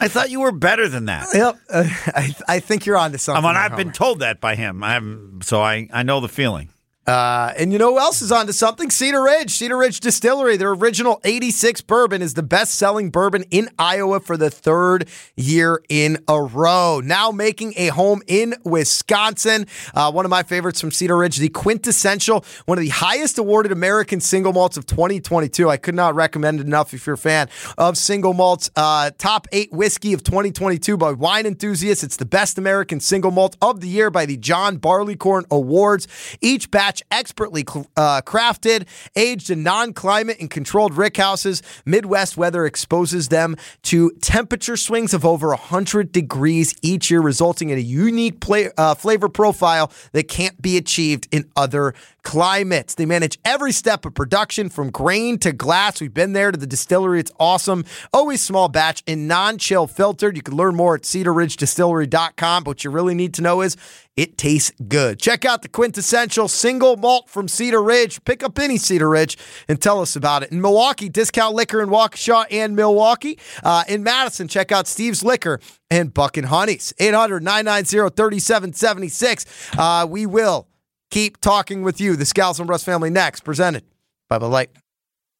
I 0.01 0.09
thought 0.09 0.31
you 0.31 0.41
were 0.41 0.53
better 0.53 0.89
than 0.89 1.07
that. 1.07 1.29
Yep, 1.33 1.59
uh, 1.71 1.85
I, 2.07 2.35
I 2.49 2.61
think 2.61 2.87
you're 2.87 2.97
on 2.97 3.07
onto 3.07 3.19
something. 3.19 3.45
I 3.45 3.49
mean, 3.49 3.57
I've 3.57 3.77
been 3.77 3.93
told 3.93 4.21
that 4.21 4.41
by 4.41 4.55
him. 4.55 4.83
I'm 4.83 5.41
so 5.43 5.63
I 5.63 5.89
I 5.93 6.03
know 6.03 6.21
the 6.21 6.29
feeling. 6.29 6.69
Uh, 7.07 7.53
and 7.57 7.73
you 7.73 7.79
know 7.79 7.93
who 7.93 7.99
else 8.01 8.21
is 8.21 8.33
onto 8.33 8.53
something? 8.53 8.91
Cedar 8.91 9.23
Ridge. 9.23 9.51
Cedar 9.51 9.77
Ridge 9.77 10.01
Distillery. 10.01 10.57
Their 10.57 10.73
original 10.73 11.21
86 11.23 11.81
bourbon 11.83 12.21
is 12.21 12.35
the 12.35 12.43
best 12.43 12.75
selling 12.75 13.11
bourbon 13.11 13.45
in 13.51 13.69
Iowa 13.79 14.19
for 14.21 14.37
the 14.37 14.51
third 14.51 15.09
year 15.37 15.83
in 15.89 16.19
a 16.27 16.43
row. 16.43 17.01
Now 17.05 17.31
making 17.31 17.75
a 17.77 17.89
home 17.89 18.23
in 18.27 18.55
Wisconsin. 18.65 19.67
Uh, 19.95 20.11
one 20.11 20.25
of 20.25 20.31
my 20.31 20.43
favorites 20.43 20.81
from 20.81 20.91
Cedar 20.91 21.17
Ridge, 21.17 21.37
the 21.37 21.49
quintessential, 21.49 22.45
one 22.65 22.79
of 22.79 22.83
the 22.83 22.91
highest 22.91 23.39
awarded 23.39 23.71
American 23.71 24.21
single 24.21 24.53
malts 24.53 24.77
of 24.77 24.85
2022. 24.87 25.71
I 25.71 25.77
could 25.77 25.95
not 25.95 26.17
recommend 26.17 26.59
it 26.61 26.67
enough 26.67 26.93
if 26.93 27.07
you're 27.07 27.15
a 27.15 27.19
fan 27.19 27.49
of 27.79 27.97
single 27.97 28.35
malts. 28.35 28.69
Uh, 28.75 29.13
top 29.17 29.47
eight 29.53 29.73
whiskey 29.73 30.13
of 30.13 30.25
2022 30.25 30.97
by 30.97 31.13
wine 31.13 31.47
enthusiasts. 31.47 32.03
It's 32.03 32.17
the 32.17 32.25
best 32.25 32.59
American 32.59 32.99
single 32.99 33.31
malt 33.31 33.57
of 33.63 33.81
the 33.81 33.89
year 33.89 34.11
by 34.11 34.27
the 34.27 34.37
John 34.37 34.79
Barleycorn 34.79 35.45
Awards. 35.53 36.09
Each 36.41 36.69
batch 36.69 36.96
expertly 37.11 37.63
uh, 37.97 38.21
crafted, 38.23 38.87
aged 39.15 39.51
in 39.51 39.63
non-climate 39.63 40.39
and 40.41 40.51
controlled 40.51 40.93
rickhouses. 40.95 41.63
Midwest 41.85 42.37
weather 42.37 42.67
exposes 42.67 43.29
them 43.29 43.57
to 43.83 44.11
temperature 44.21 44.77
swings 44.77 45.15
of 45.15 45.25
over 45.25 45.49
100 45.49 46.13
degrees 46.13 46.75
each 46.83 47.11
year, 47.11 47.21
resulting 47.21 47.71
in 47.71 47.79
a 47.79 47.83
unique 47.83 48.41
play, 48.41 48.71
uh, 48.77 48.95
flavor 48.95 49.29
profile 49.29 49.91
that 50.13 50.29
can't 50.29 50.61
be 50.61 50.77
achieved 50.77 51.29
in 51.31 51.51
other 51.57 51.95
climates. 52.27 52.97
They 52.97 53.07
manage 53.07 53.39
every 53.45 53.71
step 53.71 54.05
of 54.05 54.13
production 54.13 54.69
from 54.69 54.91
grain 54.91 55.39
to 55.39 55.53
glass. 55.53 56.01
We've 56.01 56.13
been 56.13 56.33
there 56.33 56.51
to 56.51 56.59
the 56.59 56.67
distillery. 56.67 57.21
It's 57.21 57.31
awesome. 57.39 57.85
Always 58.13 58.43
small 58.43 58.69
batch 58.69 59.05
and 59.07 59.29
non-chill 59.29 59.87
filtered. 59.87 60.35
You 60.37 60.43
can 60.43 60.57
learn 60.57 60.75
more 60.75 60.97
at 60.97 61.03
cedarridgedistillery.com. 61.03 62.65
But 62.65 62.69
what 62.69 62.83
you 62.83 62.91
really 62.91 63.15
need 63.15 63.33
to 63.35 63.43
know 63.43 63.61
is 63.61 63.77
it 64.17 64.37
tastes 64.37 64.73
good. 64.89 65.21
Check 65.21 65.45
out 65.45 65.63
the 65.63 65.69
quintessential 65.69 66.49
single 66.49 66.97
malt 66.97 67.31
from 67.31 67.47
Cedar 67.47 67.81
Ridge. 67.81 68.25
Pick 68.25 68.43
up 68.43 68.59
any 68.59 68.77
Cedar 68.77 69.09
Ridge 69.09 69.39
and 69.69 69.81
tell 69.81 70.01
us 70.01 70.17
about 70.17 70.43
it. 70.43 70.51
In 70.51 70.61
Milwaukee, 70.61 71.09
Discount 71.09 71.55
Liquor 71.55 71.81
in 71.81 71.91
Waukesha 71.91 72.47
and 72.51 72.75
Milwaukee. 72.75 73.39
Uh, 73.63 73.85
in 73.87 74.03
Madison, 74.03 74.49
check 74.49 74.73
out 74.73 74.89
Steve's 74.89 75.23
Liquor 75.23 75.61
and 75.93 76.13
Buck 76.13 76.37
and 76.37 76.47
Honeys. 76.49 76.93
800 76.99 77.45
990 77.45 78.17
3776. 78.17 79.47
Uh, 79.79 80.07
We 80.11 80.27
will 80.27 80.67
keep 81.11 81.41
talking 81.41 81.83
with 81.83 82.01
you. 82.01 82.17
The 82.17 82.25
Scals 82.25 82.61
and 82.61 82.69
Russ 82.69 82.85
family 82.85 83.11
next, 83.11 83.41
presented 83.41 83.85
by 84.29 84.39
the 84.39 84.49
Light. 84.49 84.71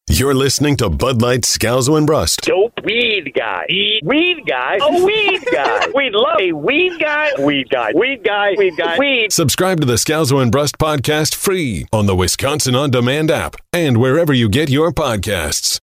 You're 0.09 0.33
listening 0.33 0.77
to 0.77 0.89
Bud 0.89 1.21
Light 1.21 1.41
Scalzo 1.41 1.97
and 1.97 2.07
Brust. 2.07 2.39
Dope 2.43 2.79
weed 2.85 3.33
guy. 3.35 3.65
E- 3.69 3.99
weed 4.03 4.45
guy. 4.47 4.77
A 4.81 5.03
weed 5.03 5.41
guy. 5.51 5.87
we 5.95 6.09
love 6.11 6.39
a 6.39 6.53
weed 6.53 6.97
guy. 6.97 7.29
Weed 7.37 7.69
guy. 7.69 7.91
Weed 7.93 8.23
guy. 8.23 8.55
Weed 8.57 8.77
guy. 8.77 8.97
Weed. 8.97 9.33
Subscribe 9.33 9.81
to 9.81 9.85
the 9.85 9.95
Scalzo 9.95 10.41
and 10.41 10.49
Brust 10.49 10.77
podcast 10.77 11.35
free 11.35 11.87
on 11.91 12.05
the 12.05 12.15
Wisconsin 12.15 12.73
On 12.73 12.89
Demand 12.89 13.29
app 13.29 13.57
and 13.73 13.97
wherever 13.97 14.31
you 14.31 14.47
get 14.47 14.69
your 14.69 14.93
podcasts. 14.93 15.81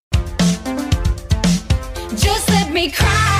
Just 2.20 2.50
let 2.50 2.70
me 2.70 2.90
cry 2.90 3.39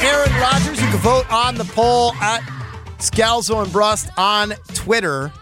Aaron 0.00 0.32
Rodgers. 0.40 0.80
You 0.80 0.88
can 0.88 0.98
vote 0.98 1.30
on 1.32 1.54
the 1.54 1.64
poll 1.64 2.14
at 2.16 2.40
Scalzo 2.98 3.62
and 3.62 3.72
Brust 3.72 4.10
on 4.16 4.50
Twitter. 4.74 5.32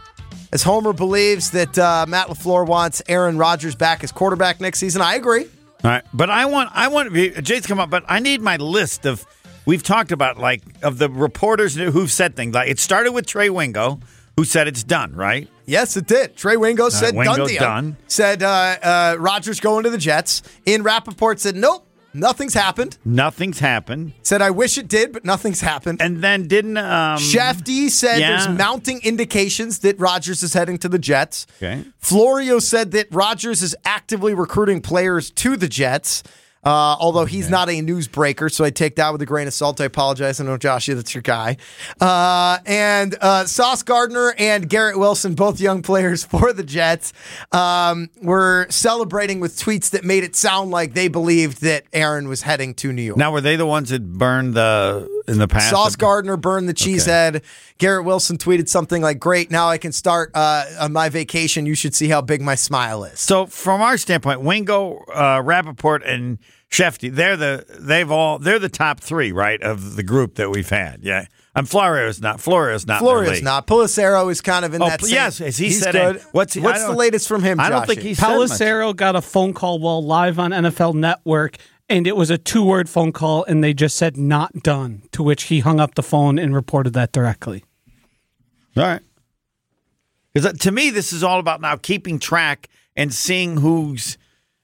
As 0.53 0.62
Homer 0.62 0.92
believes 0.92 1.51
that 1.53 1.77
uh, 1.79 2.07
Matt 2.09 2.29
LaFleur 2.29 2.66
wants 2.66 3.03
Aaron 3.09 3.38
Rodgers 3.38 3.75
back 3.75 4.05
as 4.05 4.12
quarterback 4.12 4.61
next 4.61 4.79
season, 4.79 5.03
I 5.03 5.14
agree. 5.16 5.46
All 5.85 5.90
right, 5.90 6.05
but 6.14 6.31
I 6.31 6.46
want 6.46 6.70
I 6.72 6.88
want 6.88 7.12
Jay's 7.44 7.66
come 7.66 7.79
up, 7.79 7.90
but 7.90 8.05
I 8.09 8.20
need 8.20 8.40
my 8.40 8.57
list 8.57 9.07
of 9.07 9.25
we've 9.66 9.83
talked 9.83 10.12
about 10.12 10.38
like 10.38 10.62
of 10.83 10.99
the 10.99 11.09
reporters 11.11 11.75
who've 11.75 12.11
said 12.11 12.35
things 12.37 12.55
like 12.55 12.70
it 12.70 12.79
started 12.79 13.12
with 13.12 13.27
Trey 13.27 13.51
Wingo, 13.51 14.01
who 14.37 14.44
said 14.44 14.68
it's 14.68 14.83
done, 14.83 15.14
right? 15.14 15.49
Yes, 15.66 15.96
it 15.96 16.07
did. 16.07 16.37
Trey 16.37 16.57
Wingo 16.57 16.88
said 16.88 17.14
Wingo's 17.14 17.55
done 17.57 17.96
Said 18.07 18.42
uh, 18.42 18.46
uh, 18.83 19.16
Rodgers 19.18 19.61
going 19.61 19.85
to 19.85 19.90
the 19.90 19.99
Jets. 19.99 20.42
In 20.64 20.83
Rapoport 20.83 21.40
said 21.40 21.57
nope, 21.57 21.86
nothing's 22.16 22.55
happened. 22.55 22.98
Nothing's 23.05 23.59
happened, 23.61 24.12
Said 24.22 24.42
I 24.42 24.50
wish 24.50 24.79
it 24.79 24.88
did, 24.88 25.12
but 25.12 25.24
nothing's 25.24 25.61
happened. 25.61 26.00
and 26.02 26.22
then 26.22 26.48
didn't 26.48 26.76
um, 26.76 27.18
Shefty 27.18 27.90
said 27.90 28.18
yeah. 28.18 28.31
there's 28.31 28.59
mounting 28.59 29.00
indications 29.02 29.81
that 29.81 29.98
Rodgers 29.98 30.42
is 30.42 30.55
heading 30.55 30.79
to 30.79 30.88
the 30.88 30.98
Jets. 30.98 31.46
Okay. 31.59 31.85
Florio 31.98 32.59
said 32.59 32.90
that 32.92 33.07
Rodgers 33.11 33.62
is 33.62 33.76
actively 33.85 34.35
recruiting 34.35 34.81
players 34.81 35.31
to 35.33 35.57
the 35.57 35.68
Jets. 35.68 36.22
Uh, 36.66 36.96
although 36.98 37.24
he's 37.26 37.48
not 37.48 37.68
a 37.68 37.81
newsbreaker, 37.81 38.52
so 38.52 38.64
I 38.64 38.70
take 38.70 38.96
that 38.96 39.12
with 39.12 39.22
a 39.22 39.26
grain 39.26 39.46
of 39.46 39.55
salt. 39.55 39.81
I 39.81 39.85
apologize. 39.85 40.40
I 40.40 40.44
know, 40.44 40.57
Josh, 40.57 40.87
that's 40.87 41.14
your 41.14 41.22
guy. 41.22 41.59
Uh, 42.00 42.59
and 42.66 43.16
uh, 43.20 43.46
Sauce 43.46 43.85
Gardner 43.85 44.35
and 44.37 44.68
Garrett 44.68 44.98
Wilson, 44.98 45.35
both 45.35 45.61
young 45.61 45.81
players 45.81 46.24
for 46.26 46.52
the 46.52 46.64
Jets, 46.64 47.12
um, 47.52 48.11
were 48.20 48.66
celebrating 48.68 49.38
with 49.38 49.57
tweets 49.57 49.90
that 49.90 50.02
made 50.05 50.24
it 50.24 50.35
sound 50.35 50.72
like 50.72 50.94
they 50.94 51.07
believed 51.07 51.62
that 51.62 51.85
Aaron 51.92 52.26
was 52.26 52.42
heading 52.42 52.74
to 52.74 52.92
New 52.92 53.02
York. 53.02 53.16
Now 53.16 53.31
were 53.31 53.40
they 53.40 53.55
the 53.55 53.66
ones 53.66 53.90
that 53.90 54.12
burned 54.12 54.55
the 54.55 55.15
in 55.29 55.39
the 55.39 55.49
past? 55.49 55.71
Sauce 55.71 55.97
Gardner 55.97 56.37
burned 56.37 56.69
the 56.69 56.75
cheesehead. 56.75 57.43
Garrett 57.79 58.05
Wilson 58.05 58.39
tweeted 58.39 58.69
something 58.69 59.03
like, 59.03 59.19
"Great, 59.19 59.51
now 59.51 59.69
I 59.69 59.79
can 59.79 59.93
start 59.93 60.31
uh, 60.35 60.65
on 60.81 60.93
my 60.93 61.09
vacation. 61.09 61.67
You 61.67 61.75
should 61.75 61.95
see 61.95 62.09
how 62.09 62.21
big 62.21 62.41
my 62.43 62.55
smile 62.55 63.05
is." 63.05 63.21
So 63.21 63.47
from 63.47 63.81
our 63.83 63.97
standpoint, 63.99 64.41
Wingo, 64.41 65.05
uh, 65.15 65.43
Rapoport, 65.45 66.03
and 66.05 66.39
Shefty, 66.71 67.12
they're 67.15 67.37
the 67.37 67.65
they've 67.81 68.11
all 68.11 68.39
they're 68.39 68.59
the 68.59 68.69
top 68.69 69.01
three, 69.01 69.33
right, 69.33 69.62
of 69.62 69.97
the 69.97 70.03
group 70.03 70.35
that 70.37 70.51
we've 70.51 70.69
had. 70.69 71.01
Yeah. 71.03 71.27
And 71.55 71.67
Florio's 71.67 72.21
not. 72.21 72.39
Florio's 72.39 72.87
not. 72.87 73.01
in 73.01 73.07
their 73.07 73.15
Florio's 73.15 73.43
not. 73.43 73.67
Pelissero 73.67 74.31
is 74.31 74.43
kind 74.43 74.67
of 74.67 74.75
in 74.75 74.83
Oh, 74.83 74.89
that. 74.91 75.01
same- 75.01 75.15
yes, 75.15 75.41
as 75.41 75.57
he 75.57 75.67
he's 75.69 75.81
said 75.81 75.93
good. 75.93 76.21
What's 76.33 76.53
he- 76.53 76.61
what's 76.61 76.85
the 76.85 76.93
latest 76.93 77.27
from 77.29 77.43
him? 77.43 77.59
I 77.59 77.71
don't 77.71 77.85
Joshy? 77.85 77.87
think 77.87 78.01
he's 78.03 78.19
said. 78.19 78.27
Pelissero 78.29 78.95
got 78.95 79.17
a 79.17 79.23
phone 79.23 79.55
call 79.55 79.79
while 79.79 80.05
live 80.05 80.39
on 80.39 80.51
NFL 80.51 80.93
Network, 80.95 81.57
and 81.88 82.07
it 82.07 82.16
was 82.16 82.31
a 82.31 82.38
two 82.38 82.64
word 82.64 82.88
phone 82.88 83.12
call, 83.12 83.44
and 83.44 83.62
they 83.62 83.75
just 83.75 83.96
said 83.96 84.16
not 84.16 84.62
done, 84.62 85.03
to 85.12 85.22
which 85.22 85.44
he 85.44 85.61
hung 85.61 85.81
up 85.81 85.94
the 85.94 86.03
phone 86.03 86.38
and 86.38 86.55
reported 86.55 86.92
that 86.94 87.12
directly. 87.12 87.64
All 88.77 88.83
right. 88.83 89.03
Because 90.33 90.53
to 90.59 90.70
me, 90.70 90.90
this 90.90 91.12
is 91.12 91.22
all 91.22 91.38
about 91.38 91.61
now 91.61 91.77
keeping 91.77 92.18
track 92.18 92.68
and 92.94 93.12
seeing 93.12 93.59
who's. 93.59 94.18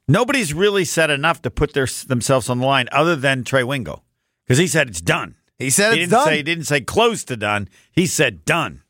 Nobody's 0.09 0.53
really 0.53 0.85
said 0.85 1.11
enough 1.11 1.41
to 1.43 1.51
put 1.51 1.73
their 1.73 1.87
themselves 2.07 2.51
on 2.51 2.59
the 2.59 2.67
line 2.67 2.89
other 2.93 3.17
than 3.17 3.45
Trey 3.45 3.63
Wingo, 3.65 4.03
because 4.45 4.59
he 4.59 4.67
said 4.67 4.89
it's 4.89 5.01
done. 5.01 5.37
He 5.59 5.71
said 5.71 5.95
he 5.95 6.03
it's 6.03 6.11
didn't 6.11 6.19
done. 6.19 6.27
Say, 6.27 6.37
he 6.39 6.43
didn't 6.43 6.65
say 6.65 6.81
close 6.81 7.25
to 7.25 7.37
done. 7.37 7.69
He 7.93 8.07
said 8.07 8.45
done. 8.45 8.83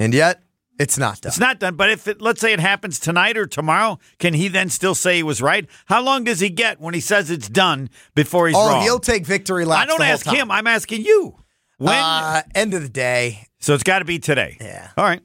and 0.00 0.12
yet 0.14 0.42
it's 0.82 0.98
not 0.98 1.20
done. 1.20 1.30
It's 1.30 1.38
not 1.38 1.60
done. 1.60 1.76
But 1.76 1.90
if 1.90 2.08
it, 2.08 2.20
let's 2.20 2.40
say 2.40 2.52
it 2.52 2.58
happens 2.58 2.98
tonight 2.98 3.36
or 3.36 3.46
tomorrow, 3.46 4.00
can 4.18 4.34
he 4.34 4.48
then 4.48 4.68
still 4.68 4.96
say 4.96 5.16
he 5.16 5.22
was 5.22 5.40
right? 5.40 5.68
How 5.86 6.02
long 6.02 6.24
does 6.24 6.40
he 6.40 6.48
get 6.48 6.80
when 6.80 6.92
he 6.92 7.00
says 7.00 7.30
it's 7.30 7.48
done 7.48 7.88
before 8.16 8.48
he's 8.48 8.56
oh, 8.56 8.68
wrong? 8.68 8.82
he'll 8.82 8.98
take 8.98 9.24
victory 9.24 9.64
laps. 9.64 9.84
I 9.84 9.86
don't 9.86 10.02
ask 10.02 10.26
him. 10.26 10.50
I'm 10.50 10.66
asking 10.66 11.04
you. 11.04 11.36
When? 11.78 11.94
Uh, 11.94 12.42
end 12.56 12.74
of 12.74 12.82
the 12.82 12.88
day, 12.88 13.46
so 13.60 13.74
it's 13.74 13.84
got 13.84 14.00
to 14.00 14.04
be 14.04 14.18
today. 14.18 14.56
Yeah. 14.60 14.90
All 14.96 15.04
right. 15.04 15.20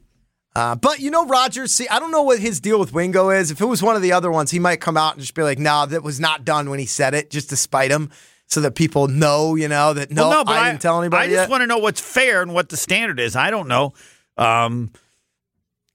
Uh, 0.54 0.76
but 0.76 1.00
you 1.00 1.10
know, 1.10 1.26
Rodgers, 1.26 1.72
see, 1.72 1.88
I 1.88 1.98
don't 1.98 2.12
know 2.12 2.22
what 2.22 2.38
his 2.38 2.60
deal 2.60 2.78
with 2.78 2.92
Wingo 2.92 3.30
is. 3.30 3.50
If 3.50 3.60
it 3.60 3.66
was 3.66 3.82
one 3.82 3.96
of 3.96 4.02
the 4.02 4.12
other 4.12 4.30
ones, 4.30 4.52
he 4.52 4.60
might 4.60 4.80
come 4.80 4.96
out 4.96 5.14
and 5.14 5.20
just 5.20 5.34
be 5.34 5.42
like, 5.42 5.58
nah, 5.58 5.86
that 5.86 6.04
was 6.04 6.20
not 6.20 6.44
done 6.44 6.70
when 6.70 6.78
he 6.78 6.86
said 6.86 7.14
it, 7.14 7.30
just 7.30 7.50
to 7.50 7.56
spite 7.56 7.90
him 7.90 8.10
so 8.46 8.60
that 8.60 8.76
people 8.76 9.08
know, 9.08 9.56
you 9.56 9.68
know, 9.68 9.92
that 9.92 10.10
no, 10.10 10.28
Well, 10.28 10.38
no, 10.38 10.44
but 10.44 10.56
I 10.56 10.70
didn't 10.70 10.82
tell 10.82 11.00
anybody 11.00 11.24
I 11.24 11.26
just 11.26 11.42
yet. 11.42 11.50
want 11.50 11.62
to 11.62 11.66
know 11.66 11.78
what's 11.78 12.00
fair 12.00 12.42
and 12.42 12.54
what 12.54 12.70
the 12.70 12.76
standard 12.76 13.20
is. 13.20 13.36
I 13.36 13.50
don't 13.50 13.68
know. 13.68 13.92
Um, 14.36 14.92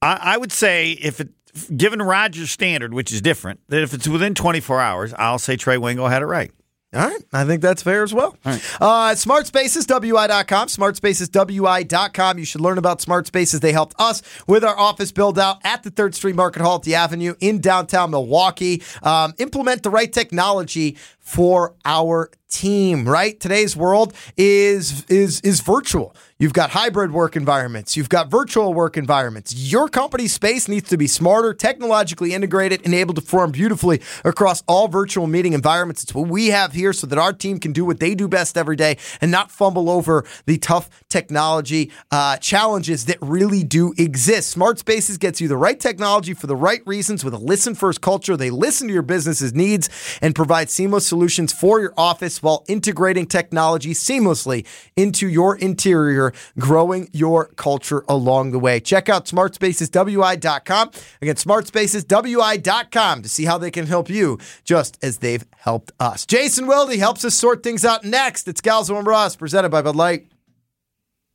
I, 0.04 0.20
I 0.34 0.38
would 0.38 0.52
say 0.52 0.92
if 0.92 1.20
it 1.20 1.30
given 1.76 2.02
Rodgers' 2.02 2.52
standard, 2.52 2.94
which 2.94 3.12
is 3.12 3.22
different, 3.22 3.60
that 3.70 3.82
if 3.84 3.94
it's 3.94 4.08
within 4.08 4.36
24 4.36 4.82
hours, 4.82 5.14
I'll 5.18 5.40
say 5.40 5.56
Trey 5.56 5.78
Wingo 5.78 6.08
had 6.08 6.22
it 6.22 6.26
right. 6.26 6.52
All 6.94 7.02
right. 7.02 7.22
I 7.34 7.44
think 7.44 7.64
that's 7.64 7.82
fair 7.82 8.04
as 8.04 8.14
well. 8.14 8.38
Uh, 8.46 9.16
SmartSpacesWI.com. 9.16 10.68
SmartSpacesWI.com. 10.68 12.38
You 12.38 12.46
should 12.46 12.62
learn 12.62 12.78
about 12.78 13.02
Smart 13.02 13.26
Spaces. 13.26 13.62
They 13.62 13.72
helped 13.72 13.96
us 13.98 14.22
with 14.46 14.64
our 14.64 14.78
office 14.78 15.12
build 15.12 15.40
out 15.40 15.58
at 15.64 15.82
the 15.82 15.90
3rd 15.90 16.14
Street 16.14 16.36
Market 16.36 16.62
Hall 16.62 16.76
at 16.76 16.84
the 16.84 16.94
Avenue 16.94 17.34
in 17.40 17.62
downtown 17.62 18.12
Milwaukee. 18.12 18.84
Um, 19.02 19.34
implement 19.40 19.82
the 19.82 19.90
right 19.90 20.12
technology 20.12 20.98
for 21.24 21.74
our 21.86 22.30
team, 22.54 23.08
right? 23.10 23.40
Today's 23.40 23.76
world 23.76 24.14
is 24.38 25.06
is 25.06 25.42
is 25.42 25.62
virtual. 25.62 26.16
You've 26.38 26.54
got 26.54 26.72
hybrid 26.72 27.12
work 27.12 27.36
environments, 27.36 27.96
you've 27.96 28.10
got 28.10 28.30
virtual 28.30 28.74
work 28.74 28.98
environments. 28.98 29.56
Your 29.56 29.88
company's 29.88 30.34
space 30.34 30.68
needs 30.68 30.90
to 30.90 30.98
be 30.98 31.08
smarter, 31.08 31.54
technologically 31.54 32.34
integrated, 32.34 32.82
and 32.84 32.94
able 32.94 33.14
to 33.14 33.22
perform 33.22 33.52
beautifully 33.52 34.02
across 34.26 34.62
all 34.68 34.88
virtual 34.88 35.26
meeting 35.26 35.54
environments. 35.54 36.04
It's 36.04 36.14
what 36.14 36.28
we 36.28 36.48
have 36.48 36.74
here 36.74 36.92
so 36.92 37.08
that 37.08 37.18
our 37.18 37.34
team 37.34 37.60
can 37.60 37.72
do 37.72 37.86
what 37.86 38.00
they 38.00 38.14
do 38.14 38.28
best 38.28 38.58
every 38.58 38.76
day 38.76 38.98
and 39.22 39.32
not 39.32 39.52
fumble 39.52 39.90
over 39.90 40.26
the 40.46 40.58
tough 40.58 40.90
technology 41.10 41.92
uh, 42.12 42.38
challenges 42.38 43.06
that 43.06 43.18
really 43.22 43.64
do 43.64 43.94
exist. 43.98 44.50
Smart 44.50 44.80
Spaces 44.80 45.18
gets 45.18 45.40
you 45.40 45.48
the 45.48 45.58
right 45.58 45.80
technology 45.80 46.34
for 46.34 46.48
the 46.48 46.58
right 46.58 46.82
reasons 46.86 47.24
with 47.24 47.34
a 47.34 47.38
listen 47.38 47.74
first 47.74 48.02
culture. 48.02 48.36
They 48.36 48.50
listen 48.50 48.88
to 48.88 48.94
your 48.94 49.02
business's 49.02 49.54
needs 49.54 49.90
and 50.22 50.36
provide 50.36 50.70
seamless 50.70 51.08
solutions 51.14 51.54
for 51.54 51.80
your 51.80 51.94
office 51.96 52.42
while 52.42 52.66
integrating 52.68 53.28
technology 53.28 53.94
seamlessly 53.94 54.66
into 54.96 55.28
your 55.28 55.56
interior, 55.58 56.34
growing 56.58 57.08
your 57.14 57.50
culture 57.50 58.04
along 58.10 58.52
the 58.52 58.58
way. 58.58 58.80
Check 58.80 59.10
out 59.10 59.26
smartspaceswi.com. 59.26 60.92
Again, 61.22 61.36
smartspaceswi.com 61.36 63.22
to 63.22 63.30
see 63.30 63.46
how 63.46 63.60
they 63.60 63.70
can 63.70 63.86
help 63.86 64.10
you 64.10 64.40
just 64.64 64.98
as 65.04 65.20
they've 65.20 65.46
helped 65.58 65.92
us. 66.00 66.26
Jason 66.26 66.66
Wilde 66.66 66.96
helps 66.96 67.24
us 67.24 67.36
sort 67.36 67.62
things 67.62 67.86
out 67.86 68.04
next. 68.04 68.48
It's 68.48 68.60
Scalzo 68.60 68.98
and 68.98 69.06
Ross, 69.06 69.36
presented 69.36 69.70
by 69.70 69.84
Bud 69.84 69.96
Light. 69.96 70.33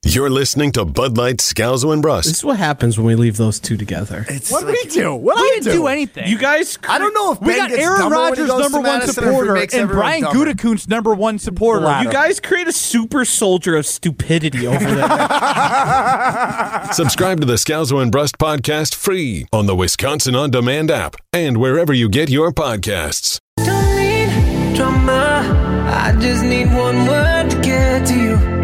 You're 0.04 0.30
listening 0.30 0.70
to 0.72 0.84
Bud 0.84 1.18
Light 1.18 1.38
Scalzo 1.38 1.92
and 1.92 2.00
Brust. 2.00 2.28
This 2.28 2.38
is 2.38 2.44
what 2.44 2.56
happens 2.56 2.96
when 2.96 3.04
we 3.06 3.16
leave 3.16 3.37
those 3.37 3.58
two 3.58 3.76
together. 3.76 4.24
It's 4.28 4.48
what 4.50 4.64
did 4.64 4.70
we 4.70 4.84
do? 4.90 5.12
What 5.12 5.37
we 5.37 5.50
didn't 5.61 5.72
do 5.72 5.88
anything. 5.88 6.28
You 6.28 6.38
guys, 6.38 6.78
I 6.88 6.98
don't 6.98 7.12
know 7.12 7.32
if 7.32 7.40
we 7.40 7.48
Ben 7.48 7.56
got 7.58 7.70
gets 7.70 7.82
Aaron 7.82 8.00
dumber 8.02 8.14
Rodgers 8.16 8.48
number 8.48 8.78
one 8.78 8.82
Madison 8.84 9.24
or 9.24 9.56
if 9.56 9.70
he 9.72 9.76
supporter 9.76 9.80
and 9.82 9.90
Brian 9.90 10.22
dumber. 10.22 10.54
Gutekunst 10.54 10.88
number 10.88 11.14
one 11.14 11.40
supporter. 11.40 12.00
you 12.02 12.12
guys 12.12 12.38
create 12.38 12.68
a 12.68 12.72
super 12.72 13.24
soldier 13.24 13.74
of 13.76 13.87
stupidity 13.87 14.68
over 14.68 14.78
there. 14.78 15.08
Subscribe 16.92 17.40
to 17.40 17.46
the 17.46 17.54
Scalzo 17.54 18.00
and 18.00 18.12
Brust 18.12 18.38
podcast 18.38 18.94
free 18.94 19.46
on 19.52 19.66
the 19.66 19.74
Wisconsin 19.74 20.37
On 20.37 20.48
Demand 20.48 20.92
app 20.92 21.16
and 21.32 21.56
wherever 21.56 21.92
you 21.92 22.08
get 22.08 22.30
your 22.30 22.52
podcasts. 22.52 23.40
Don't 23.56 23.96
need 23.96 24.76
drama. 24.76 25.84
I 25.92 26.12
just 26.20 26.44
need 26.44 26.66
one 26.72 27.04
word 27.06 27.50
to 27.50 27.61
get 27.61 28.06
to 28.06 28.14
you. 28.14 28.57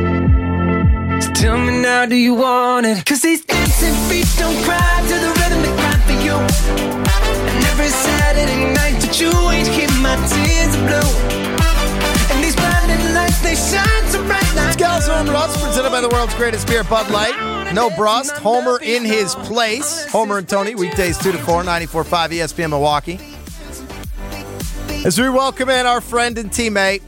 So 1.24 1.32
tell 1.32 1.56
me 1.56 1.80
now, 1.80 2.04
do 2.04 2.16
you 2.16 2.34
want 2.34 2.84
it? 2.84 3.02
Cause 3.06 3.22
these 3.22 3.42
dancing 3.46 3.94
feet 4.10 4.28
don't 4.36 4.62
cry 4.62 5.00
to 5.08 5.14
the 5.24 5.32
rhythm 5.40 5.62
they 5.62 5.72
cry 5.80 5.96
for 6.04 6.12
you. 6.20 6.36
And 6.36 7.64
every 7.72 7.88
Saturday 7.88 8.74
night 8.74 9.00
that 9.00 9.18
you 9.18 9.32
ain't 9.48 9.66
keep 9.72 9.88
my 10.04 10.16
tears 10.28 10.76
blue. 10.84 11.10
And 12.28 12.44
these 12.44 12.54
blinding 12.54 13.14
lights, 13.14 13.40
they 13.40 13.54
shine 13.54 14.04
so 14.10 14.22
bright 14.26 14.54
like 14.54 14.76
Scalzo 14.76 15.18
and 15.18 15.26
Brust, 15.26 15.58
presented 15.64 15.88
by 15.88 16.02
the 16.02 16.10
world's 16.10 16.34
greatest 16.34 16.66
beer, 16.66 16.84
Bud 16.84 17.10
Light. 17.10 17.72
No 17.72 17.88
Brust, 17.88 18.36
Homer 18.36 18.78
in 18.82 19.02
his 19.02 19.34
place. 19.34 20.04
Homer 20.12 20.36
and 20.36 20.48
Tony, 20.48 20.74
weekdays 20.74 21.16
2 21.16 21.32
to 21.32 21.38
4, 21.38 21.62
94.5 21.62 22.04
ESPN 22.32 22.68
Milwaukee. 22.68 23.18
As 25.06 25.18
we 25.18 25.30
welcome 25.30 25.70
in 25.70 25.86
our 25.86 26.02
friend 26.02 26.36
and 26.36 26.50
teammate, 26.50 27.00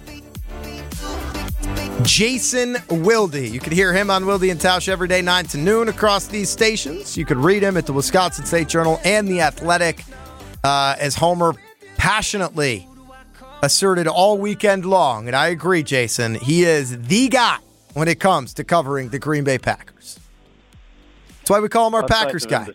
Jason 2.03 2.77
Wilde. 2.91 3.35
You 3.35 3.59
can 3.59 3.73
hear 3.73 3.93
him 3.93 4.11
on 4.11 4.27
Wilde 4.27 4.45
and 4.45 4.61
Tausch 4.61 4.89
every 4.89 5.09
day, 5.09 5.23
9 5.23 5.45
to 5.47 5.59
noon 5.59 5.89
across 5.89 6.27
these 6.27 6.51
stations. 6.51 7.17
You 7.17 7.25
could 7.25 7.39
read 7.39 7.63
him 7.63 7.77
at 7.77 7.87
the 7.87 7.93
Wisconsin 7.93 8.45
State 8.45 8.69
Journal 8.69 9.01
and 9.05 9.27
The 9.27 9.41
Athletic 9.41 10.05
uh, 10.63 10.97
as 10.99 11.15
Homer 11.15 11.55
passionately 11.97 12.87
asserted 13.63 14.07
all 14.07 14.39
weekend 14.39 14.85
long. 14.85 15.27
And 15.27 15.35
I 15.35 15.49
agree, 15.49 15.83
Jason. 15.83 16.35
He 16.35 16.65
is 16.65 17.01
the 17.01 17.29
guy 17.29 17.59
when 17.95 18.09
it 18.09 18.21
comes 18.21 18.53
to 18.55 18.65
covering 18.65 19.09
the 19.09 19.19
Green 19.19 19.45
Bay 19.45 19.59
Packers. 19.59 20.21
That's 21.39 21.51
why 21.51 21.61
we 21.61 21.69
call 21.69 21.87
him 21.87 21.95
our 21.95 22.03
That's 22.03 22.25
Packers 22.25 22.45
him 22.45 22.51
guy. 22.51 22.67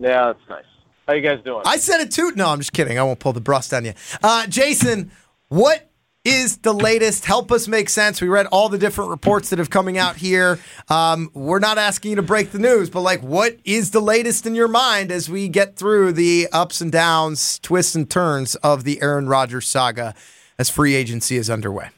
Yeah, 0.00 0.26
that's 0.26 0.48
nice. 0.48 0.64
How 1.06 1.14
you 1.14 1.22
guys 1.22 1.42
doing? 1.44 1.62
I 1.64 1.76
said 1.76 2.00
it 2.00 2.10
too. 2.10 2.32
No, 2.34 2.48
I'm 2.48 2.58
just 2.58 2.72
kidding. 2.72 2.98
I 2.98 3.02
won't 3.02 3.20
pull 3.20 3.32
the 3.32 3.40
brust 3.40 3.72
on 3.72 3.84
you. 3.84 3.92
Uh, 4.22 4.46
Jason, 4.46 5.12
what 5.48 5.91
is 6.24 6.58
the 6.58 6.72
latest? 6.72 7.24
Help 7.24 7.50
us 7.50 7.66
make 7.66 7.88
sense. 7.88 8.20
We 8.20 8.28
read 8.28 8.46
all 8.46 8.68
the 8.68 8.78
different 8.78 9.10
reports 9.10 9.50
that 9.50 9.58
have 9.58 9.70
coming 9.70 9.98
out 9.98 10.16
here. 10.16 10.58
Um, 10.88 11.30
we're 11.34 11.58
not 11.58 11.78
asking 11.78 12.10
you 12.10 12.16
to 12.16 12.22
break 12.22 12.52
the 12.52 12.58
news, 12.58 12.90
but 12.90 13.00
like, 13.00 13.22
what 13.22 13.56
is 13.64 13.90
the 13.90 14.00
latest 14.00 14.46
in 14.46 14.54
your 14.54 14.68
mind 14.68 15.10
as 15.10 15.28
we 15.28 15.48
get 15.48 15.76
through 15.76 16.12
the 16.12 16.48
ups 16.52 16.80
and 16.80 16.92
downs, 16.92 17.58
twists 17.58 17.94
and 17.94 18.08
turns 18.08 18.54
of 18.56 18.84
the 18.84 19.02
Aaron 19.02 19.28
Rodgers 19.28 19.66
saga 19.66 20.14
as 20.58 20.70
free 20.70 20.94
agency 20.94 21.36
is 21.36 21.50
underway? 21.50 21.90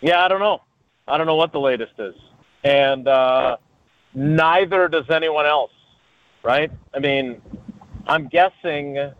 Yeah, 0.00 0.24
I 0.24 0.28
don't 0.28 0.40
know. 0.40 0.62
I 1.06 1.18
don't 1.18 1.26
know 1.26 1.36
what 1.36 1.52
the 1.52 1.60
latest 1.60 1.92
is, 1.98 2.14
and 2.64 3.08
uh, 3.08 3.56
neither 4.14 4.88
does 4.88 5.08
anyone 5.10 5.46
else. 5.46 5.72
Right? 6.44 6.70
I 6.94 7.00
mean, 7.00 7.42
I'm 8.06 8.28
guessing 8.28 9.12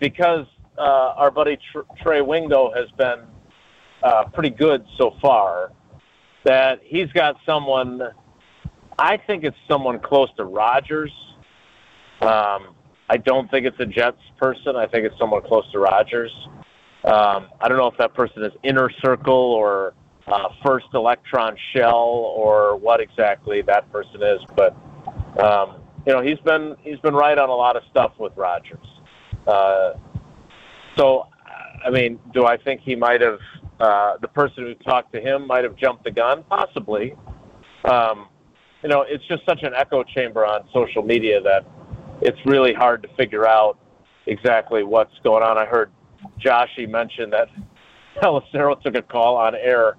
because 0.00 0.46
uh, 0.78 1.14
our 1.16 1.30
buddy 1.30 1.58
Tr- 1.70 1.80
Trey 2.02 2.22
Wingo 2.22 2.72
has 2.74 2.90
been 2.96 3.20
uh, 4.02 4.24
pretty 4.32 4.50
good 4.50 4.84
so 4.98 5.14
far 5.20 5.72
that 6.44 6.80
he's 6.84 7.10
got 7.12 7.36
someone. 7.44 8.00
I 8.98 9.16
think 9.16 9.44
it's 9.44 9.56
someone 9.68 9.98
close 10.00 10.28
to 10.36 10.44
Rodgers. 10.44 11.12
Um, 12.22 12.74
I 13.08 13.18
don't 13.18 13.50
think 13.50 13.66
it's 13.66 13.78
a 13.78 13.86
Jets 13.86 14.20
person. 14.38 14.76
I 14.76 14.86
think 14.86 15.04
it's 15.04 15.18
someone 15.18 15.42
close 15.42 15.70
to 15.72 15.78
Rodgers. 15.78 16.32
Um, 17.04 17.48
I 17.60 17.68
don't 17.68 17.76
know 17.76 17.86
if 17.86 17.98
that 17.98 18.14
person 18.14 18.42
is 18.42 18.52
inner 18.64 18.90
circle 19.04 19.34
or 19.34 19.94
uh, 20.26 20.48
first 20.64 20.86
electron 20.94 21.56
shell 21.72 22.32
or 22.36 22.76
what 22.76 23.00
exactly 23.00 23.62
that 23.62 23.90
person 23.92 24.22
is, 24.22 24.40
but 24.56 24.74
um, 25.40 25.82
you 26.06 26.12
know 26.12 26.20
he's 26.20 26.38
been 26.40 26.74
he's 26.82 26.98
been 27.00 27.14
right 27.14 27.38
on 27.38 27.48
a 27.48 27.54
lot 27.54 27.76
of 27.76 27.82
stuff 27.90 28.12
with 28.18 28.32
Rodgers. 28.36 28.86
Uh, 29.46 29.92
so, 30.96 31.28
I 31.84 31.90
mean, 31.90 32.18
do 32.32 32.46
I 32.46 32.56
think 32.56 32.80
he 32.80 32.96
might 32.96 33.20
have 33.20 33.38
uh, 33.80 34.16
the 34.20 34.28
person 34.28 34.64
who 34.64 34.74
talked 34.74 35.12
to 35.12 35.20
him 35.20 35.46
might 35.46 35.64
have 35.64 35.76
jumped 35.76 36.04
the 36.04 36.10
gun? 36.10 36.44
Possibly. 36.48 37.14
Um, 37.84 38.28
you 38.82 38.88
know, 38.88 39.04
it's 39.08 39.26
just 39.26 39.44
such 39.46 39.62
an 39.62 39.74
echo 39.74 40.02
chamber 40.02 40.44
on 40.44 40.68
social 40.72 41.02
media 41.02 41.40
that 41.40 41.64
it's 42.22 42.38
really 42.46 42.72
hard 42.72 43.02
to 43.02 43.08
figure 43.16 43.46
out 43.46 43.78
exactly 44.26 44.82
what's 44.82 45.18
going 45.22 45.42
on. 45.42 45.58
I 45.58 45.66
heard 45.66 45.90
Joshy 46.44 46.88
mention 46.88 47.30
that 47.30 47.48
Pelissero 48.22 48.80
took 48.80 48.94
a 48.94 49.02
call 49.02 49.36
on 49.36 49.54
air 49.54 49.96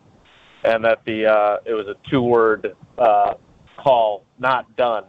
and 0.63 0.83
that 0.83 1.03
the 1.05 1.25
uh, 1.25 1.57
it 1.65 1.73
was 1.73 1.87
a 1.87 1.95
two-word 2.09 2.75
uh, 2.97 3.35
call, 3.77 4.25
not 4.39 4.75
done. 4.75 5.05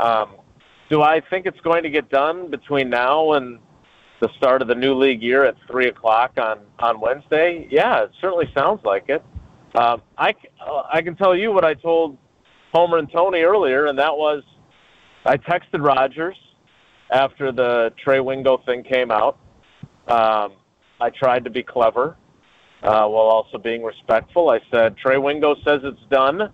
Um, 0.00 0.36
do 0.90 1.02
I 1.02 1.20
think 1.30 1.46
it's 1.46 1.60
going 1.60 1.82
to 1.84 1.90
get 1.90 2.10
done 2.10 2.50
between 2.50 2.90
now 2.90 3.32
and 3.32 3.58
the 4.22 4.30
start 4.36 4.62
of 4.62 4.68
the 4.68 4.74
new 4.74 4.94
league 4.94 5.20
year 5.20 5.44
at 5.44 5.56
three 5.68 5.88
o'clock 5.88 6.38
on 6.38 6.60
on 6.78 7.00
Wednesday? 7.00 7.66
Yeah, 7.70 8.04
it 8.04 8.12
certainly 8.20 8.48
sounds 8.54 8.80
like 8.84 9.08
it. 9.08 9.22
Um, 9.74 10.00
I 10.16 10.34
uh, 10.64 10.84
I 10.90 11.02
can 11.02 11.16
tell 11.16 11.36
you 11.36 11.50
what 11.52 11.64
I 11.64 11.74
told 11.74 12.16
Homer 12.72 12.98
and 12.98 13.10
Tony 13.10 13.40
earlier, 13.40 13.86
and 13.86 13.98
that 13.98 14.16
was 14.16 14.44
I 15.26 15.36
texted 15.36 15.84
Rodgers 15.84 16.36
after 17.10 17.52
the 17.52 17.92
Trey 18.02 18.20
Wingo 18.20 18.58
thing 18.64 18.84
came 18.84 19.10
out. 19.10 19.38
Um, 20.06 20.52
I 21.00 21.10
tried 21.10 21.42
to 21.44 21.50
be 21.50 21.64
clever 21.64 22.16
uh, 22.82 23.06
while 23.06 23.26
also 23.26 23.58
being 23.58 23.82
respectful. 23.82 24.50
I 24.50 24.60
said, 24.70 24.96
Trey 24.96 25.18
Wingo 25.18 25.56
says 25.64 25.80
it's 25.82 26.00
done. 26.10 26.52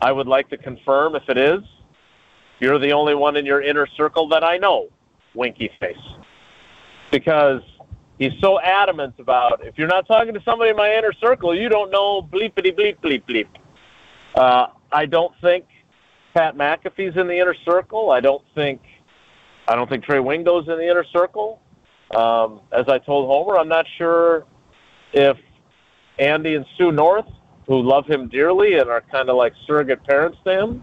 I 0.00 0.12
would 0.12 0.28
like 0.28 0.48
to 0.50 0.56
confirm 0.56 1.16
if 1.16 1.28
it 1.28 1.38
is. 1.38 1.60
You're 2.60 2.78
the 2.78 2.92
only 2.92 3.14
one 3.14 3.36
in 3.36 3.44
your 3.44 3.62
inner 3.62 3.86
circle 3.96 4.28
that 4.28 4.44
I 4.44 4.58
know, 4.58 4.88
winky 5.34 5.70
face. 5.80 5.96
Because 7.12 7.62
he's 8.18 8.32
so 8.40 8.60
adamant 8.60 9.14
about 9.20 9.64
if 9.64 9.78
you're 9.78 9.86
not 9.86 10.08
talking 10.08 10.34
to 10.34 10.42
somebody 10.42 10.70
in 10.70 10.76
my 10.76 10.92
inner 10.92 11.12
circle, 11.20 11.54
you 11.54 11.68
don't 11.68 11.92
know 11.92 12.22
bleepity 12.22 12.76
bleep 12.76 12.98
bleep 12.98 13.22
bleep. 13.28 13.46
Uh, 14.34 14.66
I 14.90 15.06
don't 15.06 15.32
think 15.40 15.66
Pat 16.34 16.56
McAfee's 16.56 17.16
in 17.16 17.28
the 17.28 17.38
inner 17.38 17.54
circle. 17.64 18.10
I 18.10 18.20
don't 18.20 18.42
think 18.54 18.80
I 19.68 19.76
don't 19.76 19.88
think 19.88 20.04
Trey 20.04 20.18
Wingo's 20.18 20.68
in 20.68 20.76
the 20.78 20.90
inner 20.90 21.04
circle. 21.12 21.60
Um, 22.16 22.60
as 22.72 22.88
I 22.88 22.98
told 22.98 23.28
Homer, 23.28 23.58
I'm 23.58 23.68
not 23.68 23.86
sure 23.96 24.46
if 25.12 25.36
Andy 26.18 26.54
and 26.54 26.66
Sue 26.76 26.92
North, 26.92 27.26
who 27.66 27.80
love 27.80 28.06
him 28.06 28.28
dearly 28.28 28.78
and 28.78 28.90
are 28.90 29.00
kind 29.00 29.30
of 29.30 29.36
like 29.36 29.52
surrogate 29.66 30.04
parents 30.04 30.38
to 30.44 30.52
him, 30.52 30.82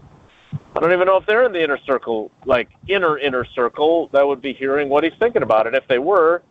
I 0.80 0.84
don't 0.84 0.92
even 0.94 1.08
know 1.08 1.18
if 1.18 1.26
they're 1.26 1.44
in 1.44 1.52
the 1.52 1.62
inner 1.62 1.78
circle, 1.84 2.30
like 2.46 2.70
inner 2.88 3.18
inner 3.18 3.44
circle, 3.54 4.08
that 4.14 4.26
would 4.26 4.40
be 4.40 4.54
hearing 4.54 4.88
what 4.88 5.04
he's 5.04 5.12
thinking 5.20 5.42
about 5.42 5.66
it. 5.66 5.74
If 5.74 5.86
they 5.88 5.98
were, 5.98 6.42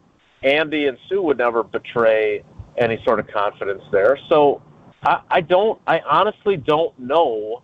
Andy 0.43 0.85
and 0.85 0.99
Sue 1.07 1.19
would 1.23 1.39
never 1.39 1.63
betray 1.63 2.43
any 2.77 3.01
sort 3.03 3.19
of 3.19 3.27
confidence 3.27 3.81
there. 3.91 4.19
So 4.29 4.61
I, 5.01 5.21
I 5.31 5.41
don't, 5.41 5.81
I 5.87 6.01
honestly 6.01 6.57
don't 6.57 6.97
know 6.99 7.63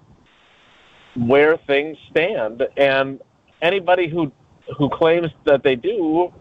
where 1.15 1.55
things 1.67 1.97
stand, 2.09 2.63
and 2.77 3.21
anybody 3.61 4.09
who 4.09 4.31
who 4.75 4.89
claims 4.89 5.27
that 5.45 5.61
they 5.61 5.75
do 5.75 6.33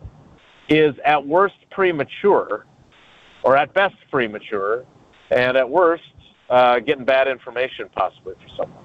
is 0.71 0.95
at 1.05 1.27
worst 1.27 1.57
premature, 1.71 2.65
or 3.43 3.59
at 3.59 3.75
best 3.75 3.97
premature, 4.11 4.87
and 5.31 5.59
at 5.59 5.69
worst 5.69 6.03
uh, 6.49 6.79
getting 6.79 7.05
bad 7.05 7.29
information 7.29 7.91
possibly 7.95 8.33
for 8.37 8.49
someone. 8.57 8.84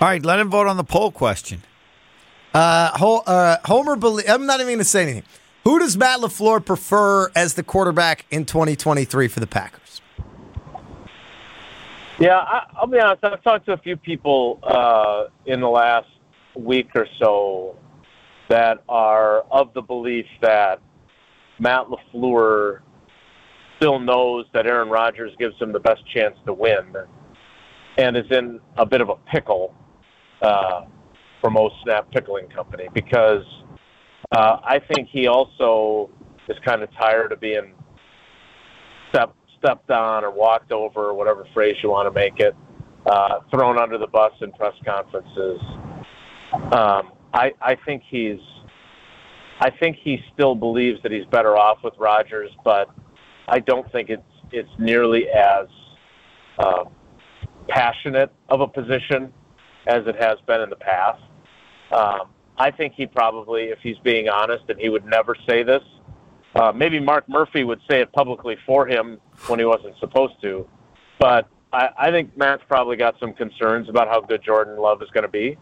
All 0.00 0.06
right, 0.06 0.24
let 0.24 0.38
him 0.38 0.48
vote 0.48 0.68
on 0.68 0.76
the 0.76 0.84
poll 0.84 1.10
question. 1.10 1.64
Uh, 2.54 2.90
uh, 3.26 3.56
Homer, 3.64 3.94
I'm 4.28 4.46
not 4.46 4.60
even 4.60 4.66
going 4.68 4.78
to 4.78 4.84
say 4.84 5.02
anything. 5.02 5.24
Who 5.64 5.80
does 5.80 5.96
Matt 5.96 6.20
LaFleur 6.20 6.64
prefer 6.64 7.30
as 7.34 7.54
the 7.54 7.64
quarterback 7.64 8.24
in 8.30 8.44
2023 8.44 9.26
for 9.26 9.40
the 9.40 9.46
Packers? 9.48 10.00
Yeah, 12.20 12.36
I, 12.38 12.62
I'll 12.76 12.86
be 12.86 13.00
honest. 13.00 13.24
I've 13.24 13.42
talked 13.42 13.66
to 13.66 13.72
a 13.72 13.76
few 13.78 13.96
people 13.96 14.60
uh, 14.62 15.24
in 15.46 15.60
the 15.60 15.68
last 15.68 16.08
week 16.54 16.90
or 16.94 17.08
so 17.20 17.76
that 18.48 18.84
are 18.88 19.40
of 19.50 19.74
the 19.74 19.82
belief 19.82 20.26
that 20.42 20.80
Matt 21.58 21.86
LaFleur 21.86 22.82
still 23.78 23.98
knows 23.98 24.46
that 24.54 24.66
Aaron 24.66 24.90
Rodgers 24.90 25.32
gives 25.40 25.60
him 25.60 25.72
the 25.72 25.80
best 25.80 26.02
chance 26.14 26.36
to 26.46 26.52
win 26.52 26.94
and 27.98 28.16
is 28.16 28.30
in 28.30 28.60
a 28.76 28.86
bit 28.86 29.00
of 29.00 29.08
a 29.08 29.16
pickle 29.30 29.74
uh, 30.42 30.84
for 31.40 31.50
most 31.50 31.74
Snap 31.84 32.10
Pickling 32.10 32.48
Company 32.48 32.88
because 32.92 33.44
uh, 34.32 34.58
I 34.62 34.80
think 34.92 35.08
he 35.10 35.26
also 35.26 36.10
is 36.48 36.56
kind 36.64 36.82
of 36.82 36.88
tired 36.94 37.32
of 37.32 37.40
being 37.40 37.74
step, 39.10 39.34
stepped 39.58 39.90
on 39.90 40.24
or 40.24 40.30
walked 40.30 40.72
over, 40.72 41.06
or 41.08 41.14
whatever 41.14 41.46
phrase 41.54 41.76
you 41.82 41.90
want 41.90 42.06
to 42.06 42.12
make 42.12 42.38
it, 42.40 42.54
uh, 43.06 43.40
thrown 43.50 43.78
under 43.78 43.98
the 43.98 44.06
bus 44.06 44.32
in 44.40 44.52
press 44.52 44.74
conferences. 44.84 45.60
Um, 46.72 47.12
I, 47.32 47.52
I 47.60 47.76
think 47.86 48.02
he's, 48.08 48.40
I 49.60 49.70
think 49.70 49.96
he 50.02 50.18
still 50.34 50.54
believes 50.54 51.02
that 51.02 51.12
he's 51.12 51.26
better 51.26 51.56
off 51.56 51.78
with 51.82 51.94
Rodgers, 51.98 52.50
but 52.64 52.88
I 53.48 53.60
don't 53.60 53.90
think 53.92 54.10
it's 54.10 54.22
it's 54.50 54.70
nearly 54.78 55.28
as 55.28 55.66
uh, 56.58 56.84
passionate 57.68 58.32
of 58.48 58.60
a 58.60 58.66
position 58.66 59.32
as 59.88 60.06
it 60.06 60.16
has 60.22 60.38
been 60.46 60.60
in 60.60 60.70
the 60.70 60.76
past. 60.76 61.22
Um, 61.90 62.28
I 62.58 62.70
think 62.70 62.94
he 62.94 63.06
probably, 63.06 63.64
if 63.64 63.78
he's 63.82 63.98
being 63.98 64.28
honest, 64.28 64.64
and 64.68 64.78
he 64.78 64.88
would 64.88 65.04
never 65.06 65.34
say 65.48 65.62
this. 65.62 65.82
Uh, 66.54 66.72
maybe 66.72 66.98
Mark 67.00 67.28
Murphy 67.28 67.64
would 67.64 67.80
say 67.90 68.00
it 68.00 68.12
publicly 68.12 68.56
for 68.66 68.86
him 68.86 69.18
when 69.46 69.58
he 69.58 69.64
wasn't 69.64 69.94
supposed 70.00 70.34
to, 70.42 70.66
but 71.18 71.46
I, 71.72 71.88
I 71.98 72.10
think 72.10 72.36
Matt's 72.36 72.62
probably 72.66 72.96
got 72.96 73.14
some 73.20 73.32
concerns 73.32 73.88
about 73.88 74.08
how 74.08 74.20
good 74.20 74.42
Jordan 74.42 74.76
Love 74.78 75.02
is 75.02 75.08
going 75.10 75.22
to 75.22 75.28
be. 75.28 75.56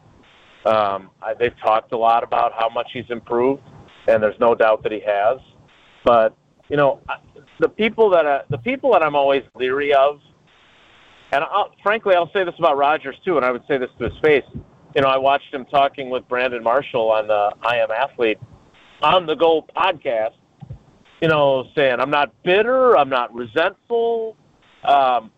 Um, 0.65 1.11
I, 1.23 1.35
they've 1.35 1.57
talked 1.61 1.93
a 1.93 1.97
lot 1.99 2.23
about 2.23 2.53
how 2.57 2.69
much 2.69 2.89
he's 2.93 3.11
improved, 3.11 3.63
and 4.09 4.23
there's 4.23 4.39
no 4.41 4.55
doubt 4.55 4.83
that 4.85 4.93
he 4.93 5.01
has. 5.01 5.39
But 6.05 6.37
you 6.69 6.77
know, 6.77 7.01
I- 7.09 7.19
the 7.59 7.69
people 7.69 8.11
that 8.11 8.27
I, 8.27 8.43
the 8.51 8.59
people 8.59 8.93
that 8.93 9.03
I'm 9.03 9.17
always 9.17 9.43
leery 9.55 9.93
of, 9.95 10.21
and 11.37 11.45
I'll, 11.45 11.71
frankly, 11.83 12.15
I'll 12.15 12.33
say 12.33 12.45
this 12.45 12.55
about 12.59 12.79
Rodgers 12.79 13.17
too, 13.23 13.37
and 13.37 13.45
I 13.45 13.53
would 13.53 13.63
say 13.69 13.77
this 13.77 13.91
to 13.99 14.09
his 14.09 14.19
face. 14.23 14.45
You 14.95 15.03
know, 15.03 15.09
I 15.09 15.19
watched 15.19 15.53
him 15.53 15.67
talking 15.67 16.09
with 16.09 16.27
Brandon 16.29 16.63
Marshall 16.63 17.13
on 17.13 17.29
the 17.29 17.53
I 17.61 17.77
Am 17.77 17.91
Athlete 17.91 18.39
on 19.03 19.27
the 19.27 19.35
Goal 19.35 19.69
podcast. 19.77 20.33
You 21.21 21.29
know, 21.29 21.69
saying 21.75 22.01
I'm 22.01 22.11
not 22.11 22.33
bitter, 22.43 22.97
I'm 22.97 23.11
not 23.11 23.35
resentful. 23.35 24.37
Um, 24.83 25.31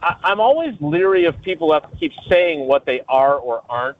I, 0.00 0.16
I'm 0.22 0.38
always 0.38 0.74
leery 0.80 1.24
of 1.24 1.40
people 1.42 1.72
that 1.72 1.90
keep 1.98 2.12
saying 2.30 2.68
what 2.68 2.86
they 2.86 3.00
are 3.08 3.36
or 3.36 3.64
aren't, 3.68 3.98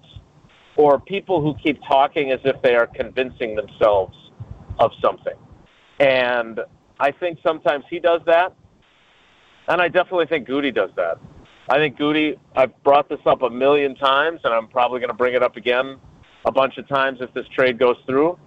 or 0.77 1.01
people 1.01 1.41
who 1.43 1.57
keep 1.61 1.81
talking 1.83 2.31
as 2.31 2.41
if 2.45 2.63
they 2.63 2.77
are 2.77 2.87
convincing 2.87 3.57
themselves 3.57 4.17
of 4.79 4.93
something. 5.03 5.35
And 5.99 6.61
I 7.01 7.11
think 7.11 7.41
sometimes 7.43 7.85
he 7.91 7.99
does 7.99 8.21
that. 8.27 8.55
And 9.69 9.81
I 9.81 9.89
definitely 9.89 10.27
think 10.27 10.47
Goody 10.47 10.71
does 10.71 10.91
that. 10.97 11.19
I 11.69 11.77
think 11.77 11.97
Goody, 11.97 12.39
I've 12.55 12.83
brought 12.83 13.09
this 13.09 13.21
up 13.25 13.43
a 13.43 13.51
million 13.51 13.95
times, 13.95 14.41
and 14.45 14.53
I'm 14.53 14.69
probably 14.69 15.01
going 15.01 15.09
to 15.09 15.17
bring 15.17 15.35
it 15.35 15.43
up 15.43 15.57
again 15.57 15.97
a 16.45 16.53
bunch 16.53 16.77
of 16.77 16.87
times 16.89 17.19
if 17.21 17.33
this 17.33 17.47
trade 17.49 17.79
goes 17.79 17.97
through. 18.07 18.39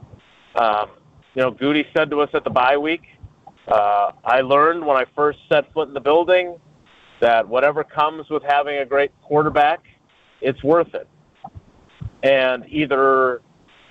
Um, 0.56 0.92
you 1.34 1.42
know, 1.42 1.52
Goody 1.52 1.86
said 1.96 2.12
to 2.12 2.22
us 2.22 2.30
at 2.34 2.44
the 2.44 2.50
bye 2.50 2.78
week, 2.78 3.02
uh, 3.68 4.12
I 4.24 4.42
learned 4.42 4.86
when 4.86 4.98
I 4.98 5.06
first 5.16 5.40
set 5.50 5.72
foot 5.74 5.88
in 5.88 5.94
the 5.94 6.00
building 6.00 6.58
that 7.20 7.48
whatever 7.48 7.84
comes 7.84 8.30
with 8.30 8.44
having 8.44 8.78
a 8.78 8.86
great 8.86 9.12
quarterback, 9.24 9.84
it's 10.42 10.64
worth 10.64 10.94
it. 10.94 11.08
And 12.24 12.66
either 12.70 13.42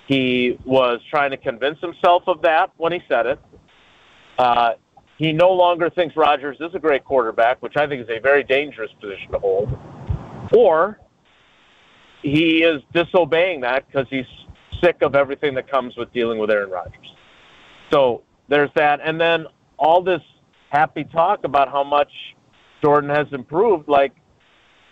he 0.07 0.57
was 0.65 0.99
trying 1.09 1.31
to 1.31 1.37
convince 1.37 1.79
himself 1.79 2.23
of 2.27 2.41
that 2.43 2.71
when 2.77 2.93
he 2.93 3.01
said 3.09 3.25
it. 3.25 3.39
Uh, 4.37 4.73
he 5.17 5.33
no 5.33 5.51
longer 5.51 5.89
thinks 5.89 6.15
Rodgers 6.15 6.57
is 6.59 6.73
a 6.75 6.79
great 6.79 7.03
quarterback, 7.03 7.61
which 7.61 7.75
I 7.75 7.87
think 7.87 8.03
is 8.03 8.09
a 8.09 8.19
very 8.19 8.43
dangerous 8.43 8.91
position 9.01 9.31
to 9.31 9.39
hold. 9.39 9.77
Or 10.55 10.99
he 12.21 12.63
is 12.63 12.81
disobeying 12.93 13.61
that 13.61 13.87
because 13.87 14.05
he's 14.09 14.25
sick 14.81 15.01
of 15.01 15.15
everything 15.15 15.55
that 15.55 15.69
comes 15.69 15.95
with 15.97 16.13
dealing 16.13 16.37
with 16.37 16.51
Aaron 16.51 16.69
Rodgers. 16.69 17.13
So 17.91 18.23
there's 18.47 18.69
that. 18.75 18.99
And 19.03 19.19
then 19.19 19.47
all 19.79 20.03
this 20.03 20.21
happy 20.69 21.03
talk 21.03 21.43
about 21.43 21.69
how 21.69 21.83
much 21.83 22.11
Jordan 22.83 23.09
has 23.09 23.27
improved. 23.31 23.87
Like, 23.87 24.13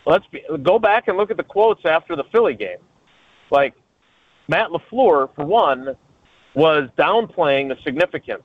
let's 0.07 0.25
be, 0.31 0.41
go 0.63 0.79
back 0.79 1.07
and 1.07 1.17
look 1.17 1.29
at 1.29 1.37
the 1.37 1.43
quotes 1.43 1.85
after 1.85 2.15
the 2.15 2.23
Philly 2.31 2.55
game. 2.55 2.79
Like, 3.51 3.75
Matt 4.47 4.69
LaFleur, 4.69 5.29
for 5.35 5.45
one, 5.45 5.95
was 6.55 6.89
downplaying 6.97 7.69
the 7.69 7.77
significance 7.83 8.43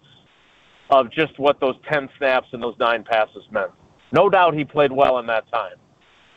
of 0.91 1.11
just 1.11 1.39
what 1.39 1.61
those 1.61 1.77
10 1.91 2.09
snaps 2.19 2.49
and 2.53 2.63
those 2.63 2.75
nine 2.79 3.05
passes 3.05 3.45
meant. 3.51 3.71
No 4.13 4.29
doubt 4.29 4.55
he 4.55 4.65
played 4.65 4.93
well 4.93 5.19
in 5.19 5.27
that 5.27 5.51
time. 5.51 5.77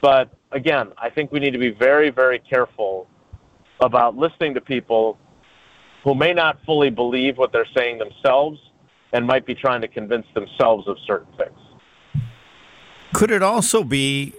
But 0.01 0.29
again, 0.51 0.91
I 0.97 1.09
think 1.09 1.31
we 1.31 1.39
need 1.39 1.51
to 1.51 1.59
be 1.59 1.71
very, 1.71 2.09
very 2.09 2.39
careful 2.39 3.07
about 3.79 4.15
listening 4.15 4.53
to 4.53 4.61
people 4.61 5.17
who 6.03 6.13
may 6.13 6.33
not 6.33 6.59
fully 6.65 6.89
believe 6.89 7.37
what 7.37 7.51
they're 7.51 7.67
saying 7.75 7.97
themselves 7.97 8.59
and 9.13 9.25
might 9.25 9.45
be 9.45 9.55
trying 9.55 9.81
to 9.81 9.87
convince 9.87 10.25
themselves 10.33 10.87
of 10.87 10.97
certain 11.07 11.31
things. 11.37 12.23
Could 13.13 13.31
it 13.31 13.41
also 13.41 13.83
be 13.83 14.33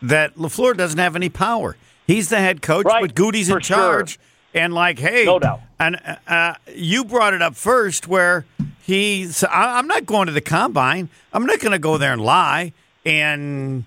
that 0.00 0.36
LaFleur 0.36 0.76
doesn't 0.76 0.98
have 0.98 1.16
any 1.16 1.28
power? 1.28 1.76
He's 2.06 2.28
the 2.28 2.38
head 2.38 2.62
coach, 2.62 2.84
but 2.84 3.14
Goody's 3.14 3.48
in 3.48 3.56
for 3.56 3.62
sure. 3.62 3.76
charge. 3.76 4.18
And 4.54 4.74
like, 4.74 4.98
hey, 4.98 5.24
No 5.24 5.38
doubt. 5.38 5.60
And 5.78 6.00
uh, 6.26 6.54
you 6.74 7.04
brought 7.04 7.32
it 7.34 7.42
up 7.42 7.56
first, 7.56 8.06
where 8.06 8.44
he's. 8.92 9.44
I, 9.44 9.78
I'm 9.78 9.86
not 9.86 10.06
going 10.06 10.26
to 10.26 10.32
the 10.32 10.40
combine. 10.40 11.08
I'm 11.32 11.46
not 11.46 11.60
going 11.60 11.72
to 11.72 11.78
go 11.78 11.98
there 11.98 12.12
and 12.12 12.22
lie 12.22 12.72
and 13.04 13.84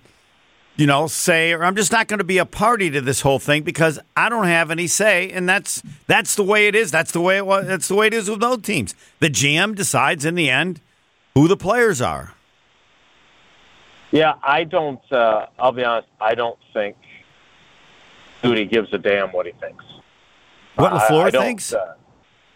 you 0.76 0.86
know 0.86 1.08
say, 1.08 1.54
or 1.54 1.63
I'm 1.63 1.76
just 1.76 1.91
not 1.91 2.08
going 2.08 2.18
to 2.18 2.26
be 2.26 2.38
a 2.38 2.46
party 2.46 2.89
to 2.91 3.02
this 3.02 3.22
whole 3.22 3.39
thing 3.39 3.63
because 3.63 4.00
I 4.15 4.30
don't 4.30 4.48
have 4.48 4.72
any 4.72 4.88
say, 4.88 5.30
and 5.30 5.48
that's 5.48 5.82
that's 6.08 6.36
the 6.36 6.44
way 6.44 6.68
it 6.68 6.76
is. 6.76 6.91
That's 6.91 7.12
the 7.12 7.22
way 7.22 7.38
it 7.38 7.46
was. 7.46 7.68
That's 7.68 7.88
the 7.88 7.96
way 7.96 8.08
it 8.08 8.13
is 8.13 8.30
with 8.30 8.39
both 8.39 8.63
teams. 8.63 8.96
The 9.20 9.30
GM 9.30 9.76
decides 9.76 10.26
in 10.26 10.36
the 10.36 10.50
end 10.50 10.82
who 11.34 11.48
the 11.48 11.58
players 11.58 12.02
are. 12.02 12.34
Yeah, 14.12 14.36
I 14.44 14.63
don't. 14.63 15.02
Uh, 15.12 15.48
I'll 15.60 15.72
be 15.72 15.84
honest. 15.84 16.08
I 16.22 16.36
don't 16.36 16.60
think 16.74 16.96
Goody 18.41 18.65
gives 18.65 18.94
a 18.94 18.98
damn 18.98 19.30
what 19.30 19.46
he 19.46 19.52
thinks. 19.54 19.84
What 20.76 20.91
LaFleur 20.91 21.26
I 21.26 21.30
don't, 21.30 21.44
thinks? 21.44 21.74
Uh, 21.74 21.96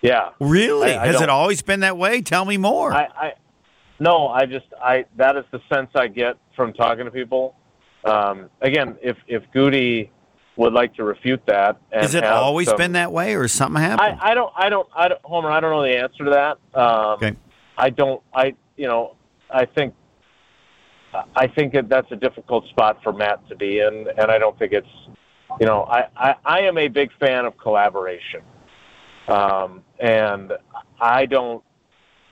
yeah. 0.01 0.29
Really? 0.39 0.93
I- 0.93 1.03
I 1.03 1.07
Has 1.07 1.21
it 1.21 1.29
always 1.29 1.61
been 1.61 1.81
that 1.81 1.97
way? 1.97 2.21
Tell 2.21 2.45
me 2.45 2.57
more. 2.57 2.93
I, 2.93 3.07
I 3.15 3.33
no, 3.99 4.27
I 4.29 4.45
just 4.45 4.67
I 4.81 5.05
that 5.17 5.35
is 5.35 5.43
the 5.51 5.59
sense 5.71 5.89
I 5.95 6.07
get 6.07 6.37
from 6.55 6.73
talking 6.73 7.05
to 7.05 7.11
people. 7.11 7.55
Um, 8.05 8.49
again, 8.61 8.97
if 9.01 9.17
if 9.27 9.43
Goody 9.53 10.09
would 10.55 10.73
like 10.73 10.93
to 10.95 11.03
refute 11.03 11.41
that, 11.47 11.77
and 11.91 12.01
Has 12.01 12.15
it 12.15 12.23
always 12.23 12.67
some- 12.69 12.77
been 12.77 12.91
that 12.93 13.11
way, 13.11 13.33
or 13.35 13.41
has 13.41 13.51
something 13.51 13.81
happened? 13.81 14.19
I, 14.21 14.31
I 14.31 14.33
don't 14.33 14.53
I 14.55 14.69
don't 14.69 14.87
I 14.95 15.07
don't 15.09 15.21
Homer. 15.23 15.51
I 15.51 15.59
don't 15.59 15.71
know 15.71 15.81
the 15.83 15.97
answer 15.97 16.23
to 16.25 16.31
that. 16.31 16.57
Um, 16.79 16.95
Okay. 17.13 17.35
I 17.77 17.89
don't. 17.89 18.21
I 18.33 18.55
you 18.77 18.87
know 18.87 19.15
I 19.49 19.65
think 19.65 19.93
I 21.35 21.47
think 21.47 21.73
that 21.73 21.89
that's 21.89 22.11
a 22.11 22.15
difficult 22.15 22.67
spot 22.69 23.01
for 23.03 23.11
Matt 23.11 23.47
to 23.49 23.55
be 23.55 23.79
in, 23.79 24.07
and 24.17 24.29
I 24.31 24.37
don't 24.37 24.57
think 24.59 24.73
it's 24.73 24.87
you 25.59 25.65
know 25.65 25.83
I 25.83 26.05
I, 26.15 26.35
I 26.45 26.59
am 26.61 26.77
a 26.77 26.87
big 26.87 27.09
fan 27.19 27.45
of 27.45 27.57
collaboration, 27.57 28.41
um, 29.29 29.83
and 29.99 30.53
I 30.99 31.25
don't 31.25 31.63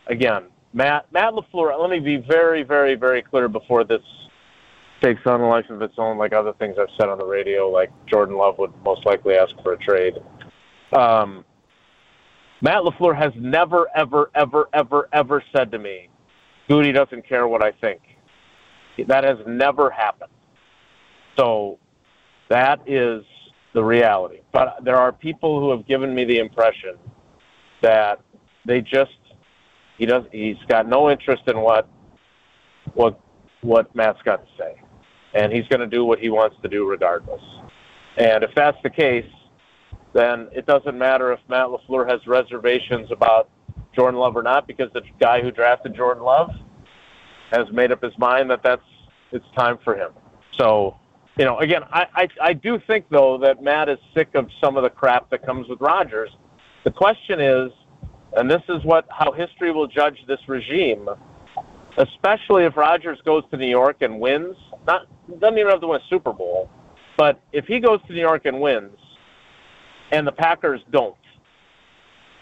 again 0.08 0.46
Matt 0.74 1.12
Matt 1.12 1.34
LaFleur. 1.34 1.80
Let 1.80 1.90
me 1.90 2.00
be 2.00 2.18
very 2.18 2.64
very 2.64 2.96
very 2.96 3.22
clear 3.22 3.48
before 3.48 3.84
this 3.84 4.02
takes 5.02 5.22
on 5.26 5.42
a 5.42 5.48
life 5.48 5.70
of 5.70 5.82
its 5.82 5.94
own, 5.98 6.18
like 6.18 6.34
other 6.34 6.54
things 6.54 6.76
I've 6.80 6.88
said 7.00 7.10
on 7.10 7.18
the 7.18 7.26
radio, 7.26 7.70
like 7.70 7.92
Jordan 8.08 8.36
Love 8.36 8.58
would 8.58 8.74
most 8.84 9.06
likely 9.06 9.36
ask 9.36 9.54
for 9.62 9.74
a 9.74 9.78
trade. 9.78 10.16
Um, 10.92 11.46
Matt 12.62 12.82
LaFleur 12.84 13.16
has 13.16 13.32
never, 13.38 13.88
ever, 13.96 14.32
ever, 14.34 14.68
ever, 14.74 15.10
ever 15.14 15.44
said 15.56 15.72
to 15.72 15.80
me, 15.80 16.10
Goody 16.68 16.92
doesn't 16.92 17.28
care 17.28 17.48
what 17.48 17.64
I 17.64 17.72
think. 17.72 18.02
That 19.08 19.24
has 19.24 19.38
never 19.46 19.92
happened. 19.92 20.32
So 21.38 21.78
that 22.50 22.80
is 22.88 23.24
the 23.78 23.84
reality. 23.84 24.40
But 24.52 24.80
there 24.84 24.96
are 24.96 25.12
people 25.12 25.60
who 25.60 25.70
have 25.70 25.86
given 25.86 26.16
me 26.16 26.26
the 26.26 26.40
impression 26.40 26.96
that 27.84 28.20
they 28.66 28.82
just 28.82 29.12
he 30.00 30.08
does 30.08 30.24
he's 30.32 30.58
got 30.68 30.90
no 30.90 31.12
interest 31.12 31.44
in 31.46 31.60
what 31.60 31.88
what 32.96 33.20
what 33.62 33.96
Matt's 33.96 34.20
got 34.26 34.38
to 34.38 34.52
say. 34.58 34.82
And 35.36 35.54
he's 35.54 35.68
going 35.68 35.82
to 35.82 35.88
do 35.88 36.04
what 36.04 36.18
he 36.18 36.30
wants 36.30 36.56
to 36.64 36.68
do 36.68 36.90
regardless. 36.90 37.42
And 38.18 38.44
if 38.44 38.50
that's 38.56 38.78
the 38.82 38.90
case, 38.90 39.30
then 40.14 40.48
it 40.52 40.66
doesn't 40.66 40.98
matter 40.98 41.32
if 41.32 41.40
Matt 41.48 41.68
LaFleur 41.68 42.10
has 42.10 42.26
reservations 42.26 43.12
about 43.12 43.48
Jordan 43.96 44.20
Love 44.20 44.36
or 44.36 44.42
not 44.42 44.66
because 44.66 44.90
the 44.94 45.04
guy 45.20 45.40
who 45.40 45.52
drafted 45.52 45.96
Jordan 45.96 46.24
Love 46.24 46.50
has 47.52 47.68
made 47.72 47.92
up 47.92 48.02
his 48.02 48.18
mind 48.18 48.50
that 48.50 48.64
that's 48.64 48.82
it's 49.32 49.46
time 49.56 49.78
for 49.84 49.96
him. 49.96 50.14
So, 50.58 50.98
you 51.38 51.46
know, 51.46 51.60
again, 51.60 51.84
I, 51.92 52.06
I 52.16 52.28
I 52.42 52.54
do 52.54 52.80
think 52.88 53.06
though 53.10 53.38
that 53.40 53.62
Matt 53.62 53.90
is 53.90 54.00
sick 54.16 54.30
of 54.34 54.50
some 54.62 54.76
of 54.76 54.84
the 54.84 54.90
crap 54.90 55.30
that 55.30 55.46
comes 55.46 55.68
with 55.68 55.80
Rodgers. 55.80 56.32
The 56.84 56.92
question 56.92 57.40
is, 57.40 57.72
and 58.36 58.50
this 58.50 58.62
is 58.70 58.84
what 58.84 59.06
how 59.10 59.32
history 59.32 59.72
will 59.72 59.88
judge 59.88 60.18
this 60.28 60.40
regime, 60.48 61.08
especially 61.98 62.64
if 62.64 62.76
Rodgers 62.76 63.20
goes 63.24 63.44
to 63.52 63.58
New 63.58 63.70
York 63.70 63.98
and 64.02 64.20
wins. 64.20 64.56
Not 64.88 65.08
doesn't 65.40 65.58
even 65.58 65.70
have 65.72 65.82
to 65.82 65.88
win 65.88 66.02
a 66.02 66.08
Super 66.10 66.34
Bowl, 66.34 66.70
but 67.18 67.40
if 67.52 67.66
he 67.66 67.80
goes 67.80 68.00
to 68.08 68.14
New 68.14 68.22
York 68.22 68.46
and 68.46 68.60
wins, 68.60 68.98
and 70.12 70.26
the 70.26 70.32
Packers 70.32 70.82
don't, 70.92 71.16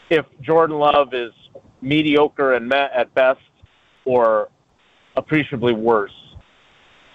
if 0.10 0.26
Jordan 0.42 0.78
Love 0.78 1.14
is 1.14 1.32
mediocre 1.82 2.54
and 2.54 2.72
at 2.74 3.14
best, 3.14 3.40
or 4.06 4.50
appreciably 5.18 5.74
worse, 5.74 6.14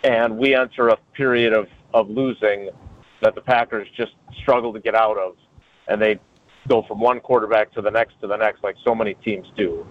and 0.05 0.37
we 0.39 0.55
enter 0.55 0.89
a 0.89 0.97
period 1.15 1.53
of, 1.53 1.67
of 1.93 2.09
losing 2.09 2.71
that 3.23 3.35
the 3.35 3.41
Packers 3.41 3.89
just 3.97 4.13
struggle 4.41 4.73
to 4.73 4.81
get 4.81 4.95
out 4.95 5.19
of, 5.19 5.37
and 5.89 6.01
they 6.01 6.19
go 6.69 6.83
from 6.87 7.01
one 7.01 7.21
quarterback 7.21 7.73
to 7.73 7.83
the 7.83 7.91
next 7.91 8.21
to 8.21 8.27
the 8.27 8.37
next, 8.37 8.63
like 8.63 8.77
so 8.85 8.95
many 8.95 9.15
teams 9.15 9.47
do. 9.57 9.87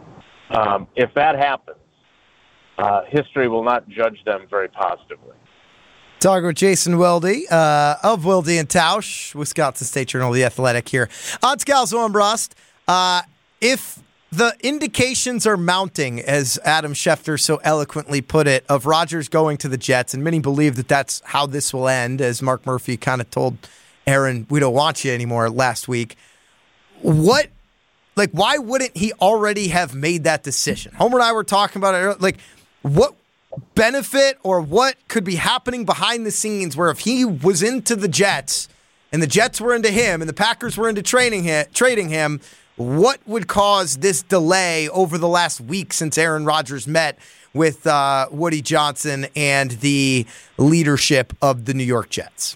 Um, 0.49 0.87
if 0.95 1.13
that 1.13 1.35
happens, 1.37 1.77
uh, 2.77 3.03
history 3.07 3.47
will 3.47 3.63
not 3.63 3.87
judge 3.89 4.23
them 4.25 4.47
very 4.49 4.67
positively. 4.69 5.35
Talking 6.19 6.47
with 6.47 6.57
Jason 6.57 6.97
Wilde 6.97 7.49
uh, 7.49 7.95
of 8.03 8.25
Wilde 8.25 8.49
and 8.49 8.67
Tausch, 8.67 9.33
Wisconsin 9.35 9.87
State 9.87 10.09
Journal, 10.09 10.31
The 10.31 10.43
Athletic 10.43 10.89
here. 10.89 11.09
On 11.43 11.57
Scalzo 11.57 12.03
and 12.03 12.11
Brust, 12.11 12.55
uh, 12.87 13.21
if 13.61 13.99
the 14.31 14.55
indications 14.61 15.47
are 15.47 15.57
mounting, 15.57 16.19
as 16.19 16.59
Adam 16.63 16.93
Schefter 16.93 17.39
so 17.39 17.57
eloquently 17.63 18.21
put 18.21 18.47
it, 18.47 18.63
of 18.69 18.85
Rodgers 18.85 19.27
going 19.27 19.57
to 19.57 19.67
the 19.67 19.77
Jets, 19.77 20.13
and 20.13 20.23
many 20.23 20.39
believe 20.39 20.75
that 20.75 20.87
that's 20.87 21.21
how 21.25 21.45
this 21.45 21.73
will 21.73 21.87
end, 21.87 22.21
as 22.21 22.41
Mark 22.41 22.65
Murphy 22.65 22.95
kind 22.95 23.21
of 23.21 23.29
told 23.31 23.57
Aaron, 24.05 24.45
we 24.49 24.59
don't 24.59 24.73
want 24.73 25.03
you 25.03 25.11
anymore 25.11 25.49
last 25.49 25.87
week. 25.87 26.15
What, 27.01 27.47
like, 28.15 28.31
why 28.31 28.57
wouldn't 28.57 28.97
he 28.97 29.13
already 29.13 29.69
have 29.69 29.95
made 29.95 30.25
that 30.25 30.43
decision? 30.43 30.93
Homer 30.93 31.17
and 31.17 31.23
I 31.23 31.31
were 31.31 31.43
talking 31.43 31.79
about 31.79 31.95
it. 31.95 32.21
Like, 32.21 32.37
what 32.81 33.15
benefit 33.75 34.37
or 34.43 34.61
what 34.61 34.95
could 35.07 35.23
be 35.23 35.35
happening 35.35 35.85
behind 35.85 36.25
the 36.25 36.31
scenes 36.31 36.77
where 36.77 36.89
if 36.89 36.99
he 36.99 37.25
was 37.25 37.63
into 37.63 37.95
the 37.95 38.07
Jets 38.07 38.69
and 39.11 39.23
the 39.23 39.27
Jets 39.27 39.59
were 39.59 39.73
into 39.73 39.89
him 39.89 40.21
and 40.21 40.29
the 40.29 40.33
Packers 40.33 40.77
were 40.77 40.87
into 40.87 41.01
training 41.01 41.43
him, 41.43 41.65
trading 41.73 42.09
him, 42.09 42.41
what 42.79 43.19
would 43.27 43.49
cause 43.49 43.97
this 43.97 44.23
delay 44.23 44.87
over 44.89 45.17
the 45.17 45.27
last 45.27 45.59
week 45.59 45.91
since 45.91 46.17
Aaron 46.17 46.45
Rodgers 46.45 46.87
met 46.87 47.19
with 47.53 47.85
uh, 47.85 48.27
Woody 48.31 48.61
Johnson 48.61 49.27
and 49.35 49.71
the 49.71 50.25
leadership 50.57 51.33
of 51.41 51.65
the 51.65 51.73
New 51.73 51.83
York 51.83 52.09
Jets? 52.09 52.55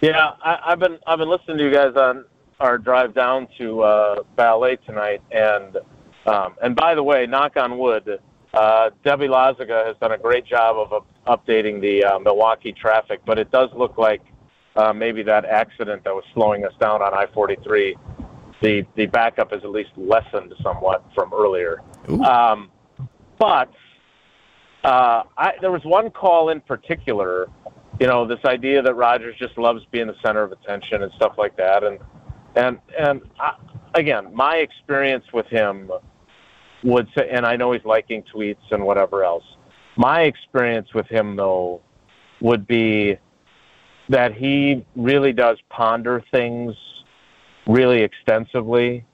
Yeah, 0.00 0.34
I, 0.44 0.58
I've 0.66 0.78
been 0.78 0.98
I've 1.08 1.18
been 1.18 1.28
listening 1.28 1.58
to 1.58 1.64
you 1.64 1.72
guys 1.72 1.96
on 1.96 2.24
our 2.60 2.78
drive 2.78 3.14
down 3.14 3.48
to 3.58 3.82
uh, 3.82 4.22
ballet 4.36 4.76
tonight, 4.86 5.22
and 5.32 5.76
um, 6.24 6.54
and 6.62 6.76
by 6.76 6.94
the 6.94 7.02
way, 7.02 7.26
knock 7.26 7.56
on 7.56 7.78
wood, 7.78 8.20
uh, 8.54 8.90
Debbie 9.04 9.26
Lazaga 9.26 9.86
has 9.86 9.96
done 10.00 10.12
a 10.12 10.18
great 10.18 10.46
job 10.46 10.76
of 10.76 11.04
uh, 11.26 11.36
updating 11.36 11.80
the 11.80 12.04
uh, 12.04 12.18
Milwaukee 12.20 12.72
traffic, 12.72 13.20
but 13.26 13.40
it 13.40 13.50
does 13.50 13.70
look 13.74 13.98
like 13.98 14.22
uh, 14.76 14.92
maybe 14.92 15.24
that 15.24 15.44
accident 15.44 16.04
that 16.04 16.14
was 16.14 16.24
slowing 16.32 16.64
us 16.64 16.72
down 16.78 17.02
on 17.02 17.12
I-43, 17.12 17.94
the 18.62 18.86
the 18.96 19.06
backup 19.06 19.52
is 19.52 19.62
at 19.64 19.70
least 19.70 19.90
lessened 19.96 20.54
somewhat 20.62 21.04
from 21.14 21.32
earlier. 21.34 21.82
Um, 22.24 22.70
but 23.38 23.70
uh, 24.84 25.24
I, 25.36 25.52
there 25.60 25.72
was 25.72 25.84
one 25.84 26.10
call 26.10 26.48
in 26.50 26.60
particular, 26.60 27.48
you 28.00 28.06
know, 28.06 28.26
this 28.26 28.44
idea 28.44 28.82
that 28.82 28.94
Rodgers 28.94 29.36
just 29.38 29.58
loves 29.58 29.84
being 29.90 30.06
the 30.06 30.16
center 30.24 30.42
of 30.42 30.52
attention 30.52 31.02
and 31.02 31.12
stuff 31.16 31.34
like 31.38 31.56
that, 31.56 31.84
and 31.84 31.98
and 32.54 32.78
and 32.98 33.22
I, 33.38 33.56
again, 33.94 34.34
my 34.34 34.56
experience 34.56 35.24
with 35.32 35.46
him 35.46 35.90
would 36.84 37.08
say, 37.16 37.28
and 37.30 37.44
I 37.44 37.56
know 37.56 37.72
he's 37.72 37.84
liking 37.84 38.22
tweets 38.34 38.70
and 38.70 38.84
whatever 38.84 39.24
else. 39.24 39.44
My 39.96 40.22
experience 40.22 40.94
with 40.94 41.06
him, 41.06 41.36
though, 41.36 41.82
would 42.40 42.66
be 42.66 43.18
that 44.08 44.34
he 44.34 44.84
really 44.96 45.32
does 45.32 45.58
ponder 45.68 46.24
things 46.32 46.74
really 47.66 48.02
extensively. 48.02 49.04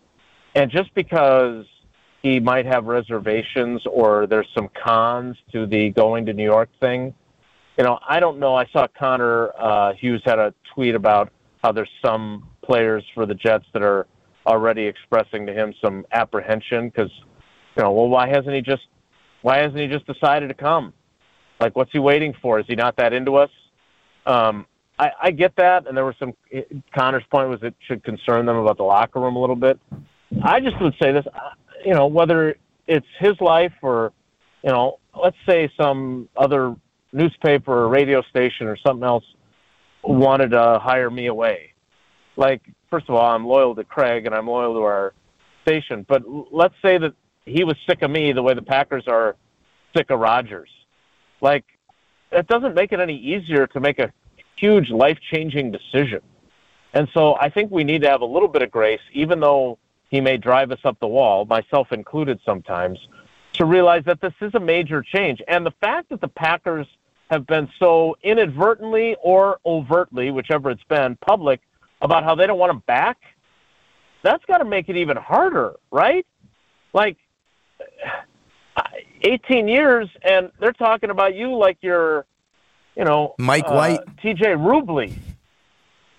And 0.55 0.71
just 0.71 0.95
because 0.95 1.65
he 2.23 2.41
might 2.41 2.67
have 2.67 2.85
reservations 2.85 3.83
or 3.87 4.27
there's 4.27 4.49
some 4.55 4.69
cons 4.85 5.37
to 5.53 5.67
the 5.67 5.91
going 5.91 6.27
to 6.27 6.33
New 6.33 6.45
York 6.45 6.69
thing, 6.81 7.15
you 7.77 7.85
know, 7.85 7.99
I 8.07 8.19
don't 8.19 8.39
know. 8.39 8.57
I 8.57 8.67
saw 8.73 8.87
Connor 8.99 9.53
uh, 9.59 9.93
Hughes 9.95 10.23
had 10.25 10.39
a 10.39 10.53
tweet 10.75 10.95
about 10.95 11.33
how 11.63 11.73
there's 11.73 11.91
some 12.05 12.49
players 12.63 13.05
for 13.15 13.25
the 13.25 13.35
Jets 13.35 13.67
that 13.73 13.83
are 13.83 14.07
already 14.47 14.83
expressing 14.83 15.47
to 15.47 15.53
him 15.53 15.75
some 15.83 16.05
apprehension 16.13 16.89
because 16.89 17.11
you 17.77 17.83
know, 17.85 17.93
well, 17.93 18.09
why 18.09 18.29
hasn't 18.29 18.55
he 18.55 18.63
just 18.63 18.83
why 19.43 19.59
hasn't 19.59 19.79
he 19.79 19.87
just 19.87 20.07
decided 20.07 20.49
to 20.49 20.55
come? 20.55 20.93
Like, 21.61 21.77
what's 21.77 21.93
he 21.93 21.99
waiting 21.99 22.35
for? 22.43 22.59
Is 22.59 22.67
he 22.67 22.75
not 22.75 22.97
that 22.97 23.13
into 23.13 23.37
us? 23.37 23.51
Um, 24.27 24.67
I, 24.99 25.11
I 25.23 25.31
get 25.31 25.55
that, 25.57 25.87
and 25.87 25.97
there 25.97 26.05
was 26.05 26.17
some. 26.19 26.35
Connor's 26.97 27.25
point 27.31 27.49
was 27.49 27.61
it 27.63 27.75
should 27.87 28.03
concern 28.03 28.47
them 28.47 28.57
about 28.57 28.77
the 28.77 28.83
locker 28.83 29.21
room 29.21 29.37
a 29.37 29.41
little 29.41 29.57
bit. 29.57 29.79
I 30.43 30.61
just 30.61 30.81
would 30.81 30.95
say 31.01 31.13
this, 31.13 31.25
uh, 31.27 31.51
you 31.85 31.95
know, 31.95 32.07
whether 32.07 32.57
it's 32.87 33.07
his 33.19 33.35
life 33.41 33.73
or, 33.83 34.13
you 34.63 34.71
know, 34.71 34.99
let's 35.21 35.37
say 35.49 35.71
some 35.81 36.29
other 36.37 36.75
newspaper 37.13 37.73
or 37.73 37.89
radio 37.89 38.23
station 38.23 38.67
or 38.67 38.77
something 38.77 39.05
else 39.05 39.25
wanted 40.03 40.51
to 40.51 40.79
hire 40.83 41.11
me 41.11 41.27
away. 41.27 41.73
Like, 42.37 42.63
first 42.91 43.09
of 43.09 43.15
all, 43.15 43.35
I'm 43.35 43.47
loyal 43.47 43.75
to 43.75 43.85
Craig 43.85 44.27
and 44.27 44.35
I'm 44.35 44.47
loyal 44.47 44.75
to 44.75 44.81
our 44.81 45.15
station, 45.63 46.05
but 46.09 46.23
let's 46.53 46.75
say 46.83 46.99
that 46.99 47.15
he 47.45 47.65
was 47.65 47.77
sick 47.89 48.03
of 48.03 48.11
me 48.11 48.33
the 48.33 48.43
way 48.43 48.55
the 48.55 48.63
Packers 48.63 49.05
are 49.07 49.37
sick 49.97 50.11
of 50.11 50.21
Rodgers. 50.21 50.71
Like, 51.41 51.65
it 52.31 52.47
doesn't 52.47 52.75
make 52.75 52.93
it 52.93 53.01
any 53.01 53.17
easier 53.17 53.67
to 53.69 53.81
make 53.81 53.99
a 53.99 54.13
huge 54.59 54.91
life 54.91 55.19
changing 55.33 55.73
decision. 55.73 56.21
And 56.95 57.09
so 57.15 57.37
I 57.41 57.49
think 57.49 57.71
we 57.71 57.85
need 57.85 58.03
to 58.03 58.09
have 58.09 58.23
a 58.23 58.27
little 58.27 58.49
bit 58.49 58.63
of 58.63 58.71
grace, 58.71 59.01
even 59.13 59.41
though 59.41 59.79
he 60.11 60.21
may 60.21 60.37
drive 60.37 60.71
us 60.73 60.79
up 60.85 60.99
the 61.01 61.09
wall, 61.09 61.45
myself 61.45 61.93
included 61.93 62.41
sometimes, 62.45 62.99
to 63.55 63.65
realize 63.65 64.03
that 64.07 64.21
this 64.21 64.33
is 64.41 64.55
a 64.55 64.61
major 64.61 65.03
change. 65.03 65.43
And 65.49 65.67
the 65.67 65.75
fact 65.81 66.09
that 66.11 66.21
the 66.21 66.29
Packers 66.29 66.87
have 67.31 67.47
been 67.47 67.69
so 67.79 68.17
inadvertently 68.23 69.17
or 69.23 69.59
overtly, 69.67 70.31
whichever 70.31 70.71
it's 70.71 70.83
been, 70.85 71.17
public 71.17 71.61
about 72.01 72.25
how 72.25 72.35
they 72.35 72.47
don't 72.47 72.59
want 72.59 72.71
him 72.71 72.83
back, 72.87 73.19
that's 74.23 74.45
got 74.47 74.59
to 74.59 74.65
make 74.65 74.89
it 74.89 74.97
even 74.97 75.17
harder, 75.17 75.75
right? 75.91 76.27
Like, 76.93 77.19
18 79.23 79.67
years, 79.67 80.09
and 80.23 80.51
they're 80.61 80.73
talking 80.73 81.11
about 81.11 81.35
you 81.35 81.57
like 81.57 81.79
you're, 81.81 82.25
you 82.99 83.05
know, 83.05 83.35
Mike 83.39 83.65
uh, 83.69 83.73
White. 83.73 84.01
TJ 84.23 84.57
Rubley. 84.57 85.15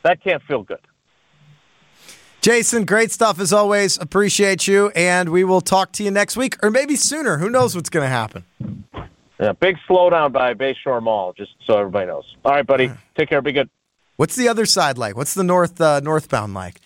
That 0.03 0.23
can't 0.23 0.41
feel 0.43 0.63
good. 0.63 0.80
Jason, 2.41 2.86
great 2.86 3.11
stuff 3.11 3.38
as 3.41 3.51
always. 3.51 3.97
Appreciate 3.97 4.65
you, 4.65 4.89
and 4.95 5.27
we 5.27 5.43
will 5.43 5.59
talk 5.59 5.91
to 5.93 6.03
you 6.03 6.09
next 6.09 6.38
week, 6.38 6.57
or 6.63 6.71
maybe 6.71 6.95
sooner. 6.95 7.38
Who 7.38 7.49
knows 7.49 7.75
what's 7.75 7.89
going 7.89 8.05
to 8.05 8.09
happen? 8.09 8.45
Yeah, 9.41 9.51
big 9.53 9.75
slowdown 9.89 10.32
by 10.32 10.53
Bayshore 10.53 11.03
Mall, 11.03 11.34
just 11.34 11.51
so 11.67 11.77
everybody 11.77 12.07
knows. 12.07 12.23
All 12.45 12.53
right, 12.53 12.65
buddy. 12.65 12.91
Take 13.17 13.30
care. 13.30 13.41
Be 13.41 13.51
good. 13.51 13.69
What's 14.15 14.36
the 14.36 14.47
other 14.47 14.65
side 14.65 14.97
like? 14.97 15.15
What's 15.17 15.34
the 15.34 15.43
north 15.43 15.80
uh, 15.80 15.99
northbound 16.01 16.53
like? 16.53 16.80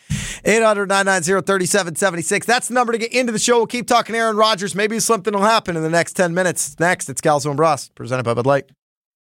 800 0.45 0.87
990 0.89 1.45
3776. 1.45 2.45
That's 2.45 2.67
the 2.67 2.73
number 2.73 2.91
to 2.91 2.97
get 2.97 3.13
into 3.13 3.31
the 3.31 3.39
show. 3.39 3.57
We'll 3.57 3.67
keep 3.67 3.87
talking 3.87 4.15
Aaron 4.15 4.35
Rodgers. 4.35 4.75
Maybe 4.75 4.99
something 4.99 5.33
will 5.33 5.41
happen 5.41 5.77
in 5.77 5.83
the 5.83 5.89
next 5.89 6.13
10 6.13 6.33
minutes. 6.33 6.79
Next, 6.79 7.09
it's 7.09 7.21
Scalzo 7.21 7.47
and 7.47 7.57
Brust, 7.57 7.95
presented 7.95 8.23
by 8.23 8.33
Bud 8.33 8.45
Light. 8.45 8.69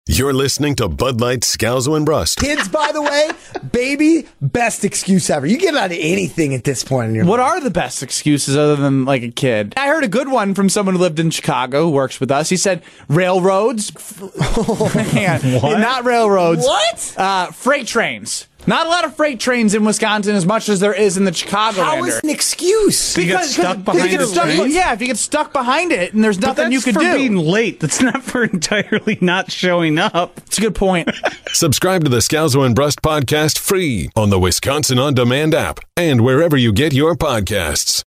You're 0.08 0.32
listening 0.32 0.74
to 0.76 0.88
Bud 0.88 1.20
Light 1.20 1.42
Scalzo 1.42 1.96
and 1.96 2.04
Brust. 2.04 2.38
Kids, 2.38 2.66
by 2.66 2.90
the 2.92 3.00
way, 3.00 3.30
baby, 3.70 4.26
best 4.40 4.84
excuse 4.84 5.30
ever. 5.30 5.46
You 5.46 5.56
get 5.56 5.76
out 5.76 5.92
of 5.92 5.96
anything 6.00 6.54
at 6.54 6.64
this 6.64 6.82
point 6.82 7.10
in 7.10 7.14
your 7.14 7.22
life. 7.22 7.30
What 7.30 7.38
life. 7.38 7.48
are 7.52 7.60
the 7.60 7.70
best 7.70 8.02
excuses 8.02 8.56
other 8.56 8.74
than 8.74 9.04
like 9.04 9.22
a 9.22 9.30
kid? 9.30 9.74
I 9.76 9.86
heard 9.86 10.02
a 10.02 10.08
good 10.08 10.26
one 10.28 10.54
from 10.54 10.68
someone 10.68 10.96
who 10.96 11.00
lived 11.00 11.20
in 11.20 11.30
Chicago 11.30 11.84
who 11.84 11.90
works 11.90 12.18
with 12.18 12.32
us. 12.32 12.48
He 12.48 12.56
said 12.56 12.82
railroads. 13.06 13.90
Hang 14.92 15.62
on. 15.62 15.80
Not 15.80 16.04
railroads. 16.04 16.64
What? 16.64 17.14
Uh, 17.16 17.52
freight 17.52 17.86
trains. 17.86 18.48
Not 18.66 18.86
a 18.86 18.88
lot 18.90 19.04
of 19.04 19.16
freight 19.16 19.40
trains 19.40 19.74
in 19.74 19.84
Wisconsin 19.84 20.36
as 20.36 20.46
much 20.46 20.68
as 20.68 20.78
there 20.78 20.94
is 20.94 21.16
in 21.16 21.24
the 21.24 21.32
Chicago 21.32 21.82
How 21.82 22.04
is 22.04 22.20
an 22.22 22.30
excuse? 22.30 23.16
You 23.16 23.26
get 23.26 23.44
stuck 23.44 23.78
if 23.78 23.94
you 24.10 24.18
get 24.18 24.26
stuck- 24.28 24.44
train? 24.44 24.70
Yeah, 24.70 24.92
if 24.92 25.00
you 25.00 25.08
get 25.08 25.16
stuck 25.18 25.52
behind 25.52 25.90
it 25.90 26.14
and 26.14 26.22
there's 26.22 26.38
But 26.38 26.46
nothing 26.48 26.70
that's 26.70 26.86
you 26.86 26.92
can 26.92 26.94
for 26.94 27.00
do. 27.00 27.16
being 27.16 27.36
late. 27.36 27.80
That's 27.80 28.00
not 28.02 28.22
for 28.22 28.44
entirely 28.44 29.18
not 29.20 29.50
showing 29.50 29.98
up. 29.98 30.38
It's 30.46 30.58
a 30.58 30.60
good 30.60 30.74
point. 30.76 31.10
Subscribe 31.52 32.04
to 32.04 32.10
the 32.10 32.18
Scalzo 32.18 32.64
and 32.64 32.74
Brust 32.74 33.02
podcast 33.02 33.58
free 33.58 34.10
on 34.14 34.30
the 34.30 34.38
Wisconsin 34.38 34.98
On 34.98 35.12
Demand 35.12 35.54
app 35.54 35.80
and 35.96 36.20
wherever 36.20 36.56
you 36.56 36.72
get 36.72 36.92
your 36.92 37.14
podcasts. 37.16 38.04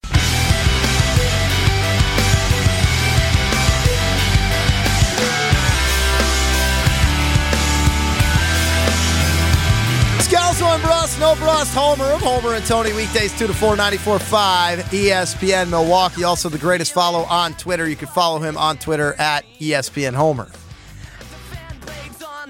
And 10.75 10.83
Brust, 10.83 11.21
no 11.21 11.37
Brust, 11.37 11.73
Homer 11.73 12.07
of 12.07 12.21
Homer 12.21 12.55
and 12.55 12.67
Tony 12.67 12.93
weekdays 12.95 13.33
2 13.39 13.47
to 13.47 13.55
4, 13.55 13.77
94.5, 13.77 14.79
ESPN 14.79 15.71
Milwaukee. 15.71 16.25
Also 16.25 16.49
the 16.49 16.59
greatest 16.59 16.93
follow 16.93 17.21
on 17.21 17.55
Twitter. 17.55 17.89
You 17.89 17.95
can 17.95 18.09
follow 18.09 18.41
him 18.41 18.57
on 18.57 18.79
Twitter 18.79 19.15
at 19.15 19.45
ESPN 19.61 20.15
Homer. 20.15 20.51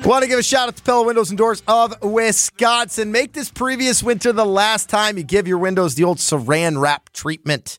Want 0.07 0.23
to 0.23 0.29
give 0.29 0.39
a 0.39 0.43
shout 0.43 0.69
out 0.69 0.77
to 0.77 0.83
Pella 0.83 1.05
Windows 1.05 1.29
and 1.29 1.37
Doors 1.37 1.63
of 1.69 2.03
Wisconsin. 2.03 3.13
Make 3.13 3.35
this 3.35 3.51
previous 3.51 4.03
winter 4.03 4.33
the 4.33 4.47
last 4.47 4.89
time 4.89 5.19
you 5.19 5.23
give 5.23 5.47
your 5.47 5.59
windows 5.59 5.95
the 5.95 6.05
old 6.05 6.17
saran 6.17 6.81
wrap 6.81 7.13
treatment. 7.13 7.77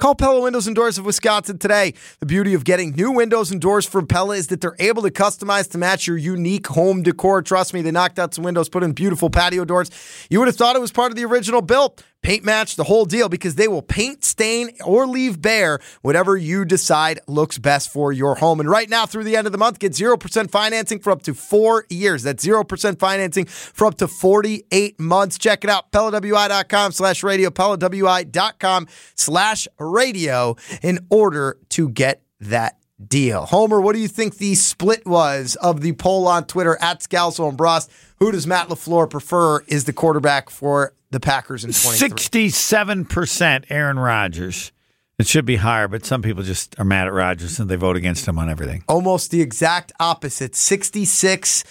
Call 0.00 0.14
Pella 0.14 0.40
Windows 0.40 0.66
and 0.66 0.74
Doors 0.74 0.96
of 0.96 1.04
Wisconsin 1.04 1.58
today. 1.58 1.92
The 2.20 2.26
beauty 2.26 2.54
of 2.54 2.64
getting 2.64 2.92
new 2.92 3.10
windows 3.10 3.50
and 3.50 3.60
doors 3.60 3.84
from 3.84 4.06
Pella 4.06 4.34
is 4.34 4.46
that 4.46 4.62
they're 4.62 4.74
able 4.78 5.02
to 5.02 5.10
customize 5.10 5.70
to 5.72 5.78
match 5.78 6.06
your 6.06 6.16
unique 6.16 6.68
home 6.68 7.02
decor. 7.02 7.42
Trust 7.42 7.74
me, 7.74 7.82
they 7.82 7.90
knocked 7.90 8.18
out 8.18 8.32
some 8.32 8.42
windows, 8.42 8.70
put 8.70 8.82
in 8.82 8.92
beautiful 8.92 9.28
patio 9.28 9.66
doors. 9.66 9.90
You 10.30 10.38
would 10.38 10.48
have 10.48 10.56
thought 10.56 10.74
it 10.74 10.80
was 10.80 10.90
part 10.90 11.12
of 11.12 11.16
the 11.16 11.26
original 11.26 11.60
build. 11.60 12.02
Paint 12.22 12.44
match, 12.44 12.76
the 12.76 12.84
whole 12.84 13.06
deal, 13.06 13.28
because 13.28 13.54
they 13.54 13.66
will 13.68 13.82
paint, 13.82 14.24
stain, 14.24 14.70
or 14.84 15.06
leave 15.06 15.40
bare 15.40 15.78
whatever 16.02 16.36
you 16.36 16.64
decide 16.64 17.20
looks 17.26 17.56
best 17.56 17.90
for 17.90 18.12
your 18.12 18.34
home. 18.34 18.60
And 18.60 18.68
right 18.68 18.90
now, 18.90 19.06
through 19.06 19.24
the 19.24 19.36
end 19.36 19.46
of 19.46 19.52
the 19.52 19.58
month, 19.58 19.78
get 19.78 19.92
0% 19.92 20.50
financing 20.50 21.00
for 21.00 21.12
up 21.12 21.22
to 21.22 21.34
four 21.34 21.86
years. 21.88 22.22
That's 22.22 22.44
0% 22.44 22.98
financing 22.98 23.46
for 23.46 23.86
up 23.86 23.94
to 23.96 24.08
48 24.08 25.00
months. 25.00 25.38
Check 25.38 25.64
it 25.64 25.70
out, 25.70 25.92
PellaWI.com 25.92 26.92
slash 26.92 27.22
radio, 27.22 27.48
PellaWI.com 27.50 28.86
slash 29.14 29.68
radio 29.78 30.56
in 30.82 30.98
order 31.10 31.56
to 31.70 31.88
get 31.88 32.22
that 32.40 32.79
deal. 33.08 33.46
Homer, 33.46 33.80
what 33.80 33.94
do 33.94 34.00
you 34.00 34.08
think 34.08 34.36
the 34.36 34.54
split 34.54 35.06
was 35.06 35.56
of 35.56 35.80
the 35.80 35.92
poll 35.92 36.28
on 36.28 36.44
Twitter 36.44 36.76
at 36.80 37.00
Scalzo 37.00 37.48
and 37.48 37.56
Brust? 37.56 37.90
Who 38.18 38.30
does 38.32 38.46
Matt 38.46 38.68
LaFleur 38.68 39.08
prefer 39.08 39.60
is 39.62 39.84
the 39.84 39.92
quarterback 39.92 40.50
for 40.50 40.92
the 41.10 41.20
Packers 41.20 41.64
in 41.64 41.72
23? 41.72 41.96
Sixty-seven 41.96 43.04
percent 43.06 43.64
Aaron 43.70 43.98
Rodgers. 43.98 44.72
It 45.18 45.26
should 45.26 45.44
be 45.44 45.56
higher, 45.56 45.86
but 45.86 46.06
some 46.06 46.22
people 46.22 46.42
just 46.42 46.78
are 46.78 46.84
mad 46.84 47.06
at 47.06 47.12
Rodgers 47.12 47.60
and 47.60 47.68
they 47.68 47.76
vote 47.76 47.96
against 47.96 48.26
him 48.26 48.38
on 48.38 48.48
everything. 48.48 48.84
Almost 48.88 49.30
the 49.30 49.42
exact 49.42 49.92
opposite. 50.00 50.56
66 50.56 51.62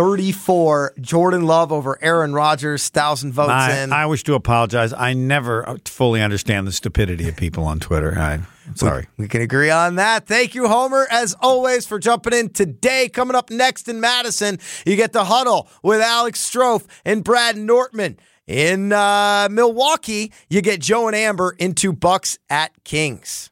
34. 0.00 0.94
Jordan 0.98 1.46
Love 1.46 1.70
over 1.70 1.98
Aaron 2.00 2.32
Rodgers. 2.32 2.88
Thousand 2.88 3.34
votes 3.34 3.50
I, 3.50 3.80
in. 3.80 3.92
I 3.92 4.06
wish 4.06 4.24
to 4.24 4.34
apologize. 4.34 4.94
I 4.94 5.12
never 5.12 5.76
fully 5.84 6.22
understand 6.22 6.66
the 6.66 6.72
stupidity 6.72 7.28
of 7.28 7.36
people 7.36 7.64
on 7.64 7.80
Twitter. 7.80 8.18
I, 8.18 8.40
I'm 8.66 8.76
sorry. 8.76 9.08
We 9.18 9.28
can 9.28 9.42
agree 9.42 9.68
on 9.68 9.96
that. 9.96 10.26
Thank 10.26 10.54
you, 10.54 10.68
Homer, 10.68 11.06
as 11.10 11.36
always, 11.42 11.86
for 11.86 11.98
jumping 11.98 12.32
in 12.32 12.48
today. 12.48 13.10
Coming 13.10 13.36
up 13.36 13.50
next 13.50 13.88
in 13.88 14.00
Madison, 14.00 14.58
you 14.86 14.96
get 14.96 15.12
the 15.12 15.24
huddle 15.24 15.68
with 15.82 16.00
Alex 16.00 16.48
Strofe 16.48 16.86
and 17.04 17.22
Brad 17.22 17.58
Nortman. 17.58 18.18
In 18.46 18.94
uh, 18.94 19.48
Milwaukee, 19.50 20.32
you 20.48 20.62
get 20.62 20.80
Joe 20.80 21.08
and 21.08 21.14
Amber 21.14 21.54
into 21.58 21.92
Bucks 21.92 22.38
at 22.48 22.72
Kings. 22.84 23.49